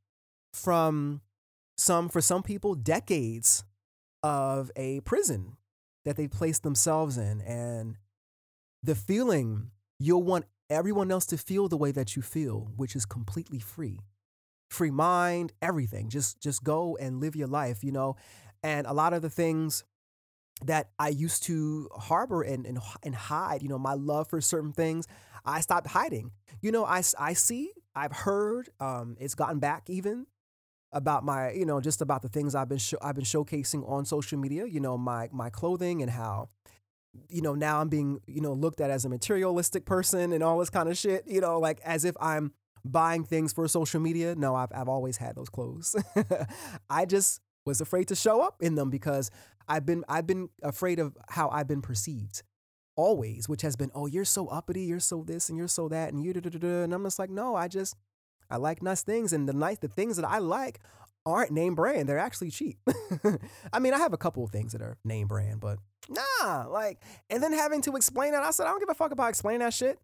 from 0.52 1.20
some, 1.76 2.08
for 2.08 2.20
some 2.20 2.42
people, 2.42 2.74
decades 2.74 3.64
of 4.22 4.70
a 4.76 5.00
prison 5.00 5.56
that 6.04 6.16
they 6.16 6.26
placed 6.26 6.62
themselves 6.62 7.16
in. 7.16 7.40
And 7.42 7.96
the 8.82 8.94
feeling 8.94 9.70
you'll 9.98 10.22
want 10.22 10.46
everyone 10.70 11.10
else 11.10 11.26
to 11.26 11.38
feel 11.38 11.68
the 11.68 11.76
way 11.76 11.92
that 11.92 12.16
you 12.16 12.22
feel, 12.22 12.72
which 12.76 12.96
is 12.96 13.04
completely 13.04 13.58
free. 13.58 14.00
Free 14.70 14.90
mind, 14.90 15.52
everything. 15.62 16.10
Just 16.10 16.40
just 16.40 16.62
go 16.62 16.96
and 17.00 17.20
live 17.20 17.34
your 17.34 17.48
life, 17.48 17.82
you 17.82 17.90
know. 17.90 18.16
And 18.62 18.86
a 18.86 18.92
lot 18.92 19.14
of 19.14 19.22
the 19.22 19.30
things 19.30 19.84
that 20.64 20.90
I 20.98 21.08
used 21.08 21.44
to 21.44 21.88
harbor 21.92 22.42
and, 22.42 22.66
and, 22.66 22.78
and 23.02 23.14
hide, 23.14 23.62
you 23.62 23.68
know, 23.68 23.78
my 23.78 23.94
love 23.94 24.28
for 24.28 24.40
certain 24.40 24.72
things, 24.72 25.06
I 25.44 25.60
stopped 25.60 25.86
hiding. 25.86 26.32
You 26.60 26.72
know, 26.72 26.84
I, 26.84 27.02
I 27.18 27.32
see, 27.32 27.70
I've 27.94 28.12
heard, 28.12 28.68
um, 28.80 29.16
it's 29.20 29.34
gotten 29.34 29.60
back 29.60 29.88
even 29.88 30.26
about 30.92 31.24
my, 31.24 31.50
you 31.52 31.66
know, 31.66 31.80
just 31.80 32.00
about 32.00 32.22
the 32.22 32.28
things 32.28 32.54
I've 32.54 32.68
been, 32.68 32.80
I've 33.02 33.14
been 33.14 33.24
showcasing 33.24 33.88
on 33.88 34.04
social 34.04 34.38
media, 34.38 34.66
you 34.66 34.80
know, 34.80 34.96
my, 34.96 35.28
my 35.32 35.50
clothing 35.50 36.02
and 36.02 36.10
how 36.10 36.48
you 37.28 37.42
know, 37.42 37.54
now 37.54 37.80
I'm 37.80 37.88
being, 37.88 38.20
you 38.26 38.40
know, 38.40 38.52
looked 38.52 38.80
at 38.80 38.90
as 38.90 39.04
a 39.04 39.08
materialistic 39.08 39.84
person 39.84 40.32
and 40.32 40.42
all 40.42 40.58
this 40.58 40.70
kind 40.70 40.88
of 40.88 40.96
shit, 40.96 41.24
you 41.26 41.40
know, 41.40 41.58
like 41.58 41.80
as 41.80 42.04
if 42.04 42.14
I'm 42.20 42.52
buying 42.84 43.24
things 43.24 43.52
for 43.52 43.66
social 43.68 44.00
media. 44.00 44.34
No, 44.34 44.54
I've, 44.54 44.70
I've 44.74 44.88
always 44.88 45.16
had 45.16 45.36
those 45.36 45.48
clothes. 45.48 45.96
I 46.90 47.04
just 47.06 47.40
was 47.64 47.80
afraid 47.80 48.08
to 48.08 48.14
show 48.14 48.40
up 48.40 48.62
in 48.62 48.74
them 48.74 48.90
because 48.90 49.30
I've 49.68 49.84
been 49.84 50.04
I've 50.08 50.26
been 50.26 50.48
afraid 50.62 50.98
of 50.98 51.16
how 51.28 51.48
I've 51.50 51.68
been 51.68 51.82
perceived 51.82 52.42
always, 52.96 53.48
which 53.48 53.62
has 53.62 53.76
been, 53.76 53.90
oh, 53.94 54.06
you're 54.06 54.24
so 54.24 54.48
uppity, 54.48 54.82
you're 54.82 54.98
so 54.98 55.22
this 55.22 55.48
and 55.48 55.56
you're 55.58 55.68
so 55.68 55.88
that, 55.88 56.12
and 56.12 56.22
you 56.22 56.32
da 56.32 56.40
da 56.40 56.50
da. 56.50 56.82
And 56.82 56.92
I'm 56.92 57.04
just 57.04 57.18
like, 57.18 57.30
no, 57.30 57.54
I 57.54 57.68
just 57.68 57.94
I 58.50 58.56
like 58.56 58.82
nice 58.82 59.02
things, 59.02 59.32
and 59.32 59.48
the 59.48 59.52
nice 59.52 59.78
the 59.78 59.88
things 59.88 60.16
that 60.16 60.24
I 60.24 60.38
like 60.38 60.80
aren't 61.26 61.50
name 61.50 61.74
brand. 61.74 62.08
They're 62.08 62.18
actually 62.18 62.50
cheap. 62.50 62.78
I 63.72 63.78
mean, 63.78 63.94
I 63.94 63.98
have 63.98 64.12
a 64.12 64.18
couple 64.18 64.44
of 64.44 64.50
things 64.50 64.72
that 64.72 64.82
are 64.82 64.96
name 65.04 65.26
brand, 65.26 65.60
but 65.60 65.78
nah, 66.08 66.66
like, 66.66 67.00
and 67.30 67.42
then 67.42 67.52
having 67.52 67.82
to 67.82 67.96
explain 67.96 68.34
it, 68.34 68.38
I 68.38 68.50
said, 68.50 68.66
I 68.66 68.70
don't 68.70 68.80
give 68.80 68.88
a 68.88 68.94
fuck 68.94 69.12
about 69.12 69.28
explaining 69.28 69.60
that 69.60 69.74
shit. 69.74 69.98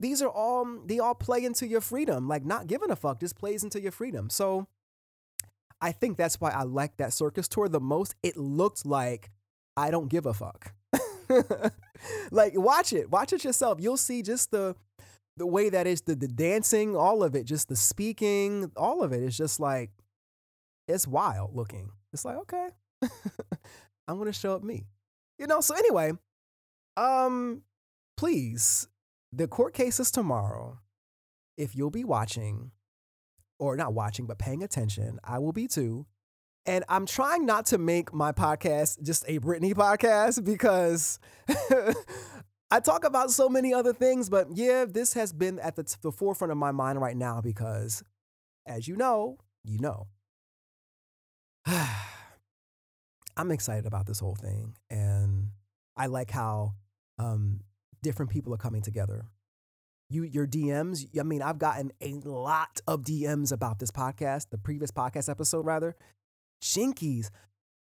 These 0.00 0.22
are 0.22 0.28
all 0.28 0.66
they 0.84 0.98
all 0.98 1.14
play 1.14 1.44
into 1.44 1.66
your 1.66 1.80
freedom. 1.80 2.28
Like 2.28 2.44
not 2.44 2.66
giving 2.66 2.90
a 2.90 2.96
fuck 2.96 3.20
just 3.20 3.36
plays 3.36 3.62
into 3.62 3.80
your 3.80 3.92
freedom. 3.92 4.28
So 4.28 4.66
I 5.80 5.92
think 5.92 6.16
that's 6.16 6.40
why 6.40 6.50
I 6.50 6.62
like 6.62 6.96
that 6.96 7.12
circus 7.12 7.46
tour 7.48 7.68
the 7.68 7.80
most. 7.80 8.14
It 8.22 8.36
looked 8.36 8.84
like 8.84 9.30
I 9.76 9.90
don't 9.90 10.08
give 10.08 10.26
a 10.26 10.34
fuck. 10.34 10.72
like 12.30 12.58
watch 12.58 12.92
it, 12.92 13.10
watch 13.10 13.32
it 13.32 13.44
yourself. 13.44 13.78
You'll 13.80 13.96
see 13.96 14.22
just 14.22 14.50
the 14.50 14.74
the 15.36 15.46
way 15.46 15.68
that 15.68 15.86
is 15.86 16.02
the 16.02 16.14
the 16.14 16.28
dancing, 16.28 16.96
all 16.96 17.22
of 17.22 17.34
it, 17.34 17.44
just 17.44 17.68
the 17.68 17.76
speaking, 17.76 18.70
all 18.76 19.02
of 19.02 19.12
it 19.12 19.22
is 19.22 19.36
just 19.36 19.60
like 19.60 19.90
it's 20.86 21.06
wild 21.06 21.54
looking. 21.54 21.90
It's 22.12 22.24
like 22.24 22.36
okay, 22.36 22.68
I'm 24.08 24.18
gonna 24.18 24.32
show 24.32 24.54
up 24.54 24.62
me, 24.62 24.86
you 25.38 25.46
know. 25.46 25.60
So 25.60 25.74
anyway, 25.74 26.12
um, 26.96 27.62
please, 28.16 28.88
the 29.32 29.48
court 29.48 29.74
case 29.74 29.98
is 29.98 30.10
tomorrow. 30.10 30.78
If 31.56 31.76
you'll 31.76 31.90
be 31.90 32.04
watching, 32.04 32.72
or 33.58 33.76
not 33.76 33.94
watching, 33.94 34.26
but 34.26 34.38
paying 34.38 34.62
attention, 34.62 35.18
I 35.24 35.38
will 35.38 35.52
be 35.52 35.68
too. 35.68 36.06
And 36.66 36.82
I'm 36.88 37.04
trying 37.04 37.44
not 37.44 37.66
to 37.66 37.78
make 37.78 38.14
my 38.14 38.32
podcast 38.32 39.02
just 39.02 39.24
a 39.28 39.38
Britney 39.38 39.74
podcast 39.74 40.44
because 40.44 41.18
I 42.74 42.80
talk 42.80 43.04
about 43.04 43.30
so 43.30 43.48
many 43.48 43.72
other 43.72 43.92
things. 43.92 44.28
But 44.28 44.48
yeah, 44.52 44.84
this 44.84 45.12
has 45.14 45.32
been 45.32 45.60
at 45.60 45.76
the, 45.76 45.84
t- 45.84 45.94
the 46.02 46.10
forefront 46.10 46.50
of 46.50 46.58
my 46.58 46.72
mind 46.72 47.00
right 47.00 47.16
now 47.16 47.40
because, 47.40 48.02
as 48.66 48.88
you 48.88 48.96
know, 48.96 49.38
you 49.62 49.78
know. 49.78 50.08
I'm 53.36 53.52
excited 53.52 53.86
about 53.86 54.06
this 54.06 54.18
whole 54.18 54.34
thing. 54.34 54.74
And 54.90 55.50
I 55.96 56.06
like 56.06 56.32
how 56.32 56.74
um, 57.16 57.60
different 58.02 58.32
people 58.32 58.52
are 58.52 58.58
coming 58.58 58.82
together. 58.82 59.26
You, 60.10 60.24
your 60.24 60.48
DMs, 60.48 61.06
I 61.16 61.22
mean, 61.22 61.42
I've 61.42 61.58
gotten 61.58 61.92
a 62.00 62.14
lot 62.24 62.80
of 62.88 63.02
DMs 63.02 63.52
about 63.52 63.78
this 63.78 63.92
podcast, 63.92 64.50
the 64.50 64.58
previous 64.58 64.90
podcast 64.90 65.28
episode, 65.28 65.64
rather. 65.64 65.94
Jinkies, 66.60 67.30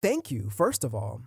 thank 0.03 0.33
you, 0.33 0.51
first 0.51 0.83
of 0.83 0.97
all. 0.97 1.23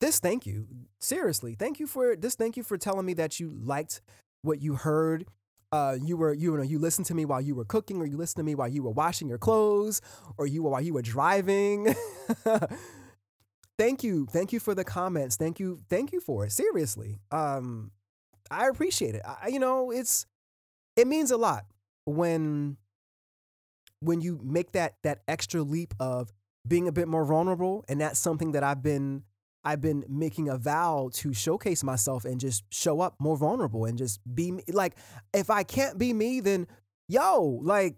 This 0.00 0.18
thank 0.18 0.46
you. 0.46 0.66
Seriously, 0.98 1.54
thank 1.58 1.78
you 1.78 1.86
for 1.86 2.16
this. 2.16 2.34
Thank 2.34 2.56
you 2.56 2.62
for 2.62 2.78
telling 2.78 3.04
me 3.04 3.14
that 3.14 3.38
you 3.38 3.58
liked 3.62 4.00
what 4.42 4.60
you 4.60 4.74
heard. 4.74 5.26
Uh, 5.72 5.96
you 6.02 6.16
were 6.16 6.32
you 6.32 6.56
know 6.56 6.62
you 6.62 6.78
listened 6.78 7.06
to 7.06 7.14
me 7.14 7.24
while 7.24 7.40
you 7.40 7.54
were 7.54 7.64
cooking, 7.64 8.00
or 8.00 8.06
you 8.06 8.16
listened 8.16 8.40
to 8.40 8.42
me 8.42 8.54
while 8.54 8.68
you 8.68 8.82
were 8.82 8.90
washing 8.90 9.28
your 9.28 9.38
clothes, 9.38 10.00
or 10.38 10.46
you 10.46 10.62
were 10.62 10.70
while 10.70 10.80
you 10.80 10.94
were 10.94 11.02
driving. 11.02 11.94
thank 13.78 14.02
you, 14.02 14.26
thank 14.30 14.52
you 14.52 14.58
for 14.58 14.74
the 14.74 14.84
comments. 14.84 15.36
Thank 15.36 15.60
you, 15.60 15.80
thank 15.88 16.12
you 16.12 16.20
for 16.20 16.44
it. 16.46 16.52
Seriously, 16.52 17.20
um, 17.30 17.92
I 18.50 18.68
appreciate 18.68 19.14
it. 19.14 19.22
I, 19.24 19.48
you 19.48 19.58
know, 19.58 19.90
it's 19.90 20.26
it 20.96 21.06
means 21.06 21.30
a 21.30 21.36
lot 21.36 21.66
when 22.06 22.78
when 24.00 24.22
you 24.22 24.40
make 24.42 24.72
that 24.72 24.94
that 25.02 25.20
extra 25.28 25.62
leap 25.62 25.94
of 26.00 26.32
being 26.66 26.88
a 26.88 26.92
bit 26.92 27.08
more 27.08 27.24
vulnerable 27.24 27.84
and 27.88 28.00
that's 28.00 28.18
something 28.18 28.52
that 28.52 28.62
I've 28.62 28.82
been 28.82 29.22
I've 29.64 29.80
been 29.80 30.04
making 30.08 30.48
a 30.48 30.56
vow 30.56 31.10
to 31.14 31.32
showcase 31.32 31.84
myself 31.84 32.24
and 32.24 32.40
just 32.40 32.64
show 32.72 33.00
up 33.00 33.16
more 33.18 33.36
vulnerable 33.36 33.84
and 33.84 33.98
just 33.98 34.20
be 34.34 34.52
me. 34.52 34.62
like 34.68 34.96
if 35.34 35.50
I 35.50 35.62
can't 35.62 35.98
be 35.98 36.12
me 36.12 36.40
then 36.40 36.66
yo 37.08 37.60
like 37.62 37.96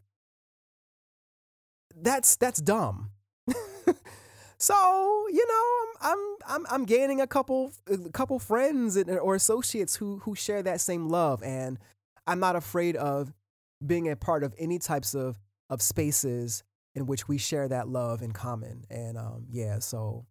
that's 2.00 2.36
that's 2.36 2.60
dumb. 2.60 3.10
so, 4.58 4.74
you 5.30 5.46
know, 5.46 6.08
I'm 6.10 6.36
I'm 6.46 6.66
I'm 6.70 6.84
gaining 6.84 7.20
a 7.20 7.26
couple 7.26 7.72
a 7.88 8.10
couple 8.10 8.38
friends 8.38 8.96
or 8.96 9.34
associates 9.34 9.96
who 9.96 10.18
who 10.18 10.34
share 10.34 10.62
that 10.62 10.80
same 10.80 11.08
love 11.08 11.42
and 11.42 11.78
I'm 12.26 12.40
not 12.40 12.56
afraid 12.56 12.96
of 12.96 13.32
being 13.84 14.08
a 14.10 14.16
part 14.16 14.44
of 14.44 14.54
any 14.58 14.78
types 14.78 15.14
of 15.14 15.38
of 15.70 15.82
spaces 15.82 16.62
in 16.94 17.06
which 17.06 17.26
we 17.28 17.38
share 17.38 17.68
that 17.68 17.88
love 17.88 18.22
in 18.22 18.32
common. 18.32 18.84
And 18.90 19.16
um, 19.16 19.46
yeah, 19.50 19.78
so 19.78 20.26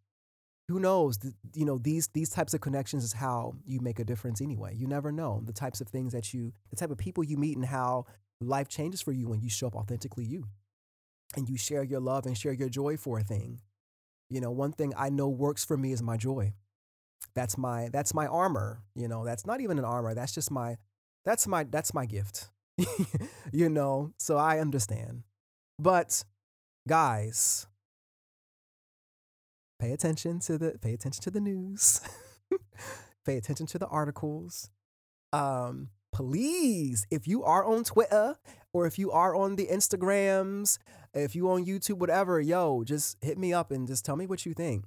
who 0.71 0.79
knows? 0.79 1.19
You 1.53 1.65
know, 1.65 1.77
these 1.77 2.07
these 2.09 2.29
types 2.29 2.53
of 2.53 2.61
connections 2.61 3.03
is 3.03 3.13
how 3.13 3.55
you 3.65 3.79
make 3.79 3.99
a 3.99 4.03
difference 4.03 4.41
anyway. 4.41 4.75
You 4.75 4.87
never 4.87 5.11
know 5.11 5.41
the 5.45 5.53
types 5.53 5.81
of 5.81 5.87
things 5.87 6.13
that 6.13 6.33
you, 6.33 6.53
the 6.69 6.75
type 6.75 6.91
of 6.91 6.97
people 6.97 7.23
you 7.23 7.37
meet, 7.37 7.57
and 7.57 7.65
how 7.65 8.05
life 8.39 8.67
changes 8.67 9.01
for 9.01 9.11
you 9.11 9.27
when 9.27 9.41
you 9.41 9.49
show 9.49 9.67
up 9.67 9.75
authentically 9.75 10.25
you, 10.25 10.45
and 11.35 11.47
you 11.49 11.57
share 11.57 11.83
your 11.83 11.99
love 11.99 12.25
and 12.25 12.37
share 12.37 12.53
your 12.53 12.69
joy 12.69 12.97
for 12.97 13.19
a 13.19 13.23
thing. 13.23 13.61
You 14.29 14.41
know, 14.41 14.51
one 14.51 14.71
thing 14.71 14.93
I 14.97 15.09
know 15.09 15.27
works 15.27 15.65
for 15.65 15.77
me 15.77 15.91
is 15.91 16.01
my 16.01 16.17
joy. 16.17 16.53
That's 17.35 17.57
my 17.57 17.89
that's 17.91 18.13
my 18.13 18.27
armor. 18.27 18.81
You 18.95 19.07
know, 19.07 19.25
that's 19.25 19.45
not 19.45 19.61
even 19.61 19.77
an 19.77 19.85
armor. 19.85 20.13
That's 20.13 20.33
just 20.33 20.51
my 20.51 20.77
that's 21.25 21.47
my 21.47 21.65
that's 21.65 21.93
my 21.93 22.05
gift. 22.05 22.49
you 23.51 23.69
know, 23.69 24.13
so 24.17 24.37
I 24.37 24.59
understand. 24.59 25.23
But 25.77 26.23
guys, 26.87 27.67
pay 29.81 29.91
attention 29.91 30.39
to 30.39 30.57
the 30.59 30.77
pay 30.79 30.93
attention 30.93 31.23
to 31.23 31.31
the 31.31 31.41
news. 31.41 32.01
pay 33.25 33.37
attention 33.37 33.65
to 33.65 33.79
the 33.79 33.87
articles. 33.87 34.69
Um, 35.33 35.89
please, 36.13 37.07
if 37.09 37.27
you 37.27 37.43
are 37.43 37.65
on 37.65 37.83
Twitter 37.83 38.37
or 38.73 38.85
if 38.85 38.99
you 38.99 39.11
are 39.11 39.35
on 39.35 39.55
the 39.55 39.67
Instagrams, 39.67 40.77
if 41.13 41.35
you 41.35 41.49
on 41.49 41.65
YouTube, 41.65 41.97
whatever, 41.97 42.39
yo, 42.39 42.83
just 42.83 43.17
hit 43.21 43.37
me 43.37 43.53
up 43.53 43.71
and 43.71 43.87
just 43.87 44.05
tell 44.05 44.15
me 44.15 44.27
what 44.27 44.45
you 44.45 44.53
think. 44.53 44.85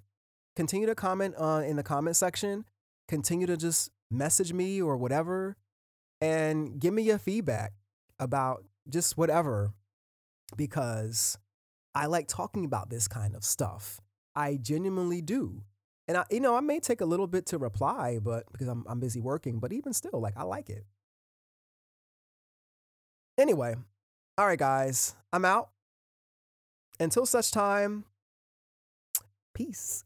Continue 0.54 0.86
to 0.86 0.94
comment 0.94 1.34
uh, 1.36 1.62
in 1.66 1.76
the 1.76 1.82
comment 1.82 2.16
section. 2.16 2.64
Continue 3.08 3.48
to 3.48 3.56
just 3.56 3.90
message 4.10 4.52
me 4.52 4.80
or 4.80 4.96
whatever, 4.96 5.56
and 6.20 6.78
give 6.78 6.94
me 6.94 7.02
your 7.02 7.18
feedback 7.18 7.72
about 8.18 8.64
just 8.88 9.18
whatever, 9.18 9.72
because 10.56 11.36
I 11.94 12.06
like 12.06 12.28
talking 12.28 12.64
about 12.64 12.90
this 12.90 13.08
kind 13.08 13.34
of 13.34 13.44
stuff. 13.44 14.00
I 14.34 14.56
genuinely 14.56 15.20
do. 15.20 15.62
And 16.06 16.18
I, 16.18 16.24
you 16.30 16.40
know, 16.40 16.56
I 16.56 16.60
may 16.60 16.80
take 16.80 17.00
a 17.00 17.06
little 17.06 17.26
bit 17.26 17.46
to 17.46 17.58
reply, 17.58 18.18
but 18.22 18.44
because 18.52 18.68
I'm 18.68 18.84
I'm 18.86 19.00
busy 19.00 19.20
working, 19.20 19.58
but 19.58 19.72
even 19.72 19.92
still, 19.92 20.20
like 20.20 20.36
I 20.36 20.42
like 20.42 20.68
it. 20.68 20.84
Anyway, 23.38 23.74
all 24.36 24.46
right, 24.46 24.58
guys, 24.58 25.14
I'm 25.32 25.44
out. 25.44 25.70
Until 27.00 27.26
such 27.26 27.50
time, 27.50 28.04
peace. 29.54 30.04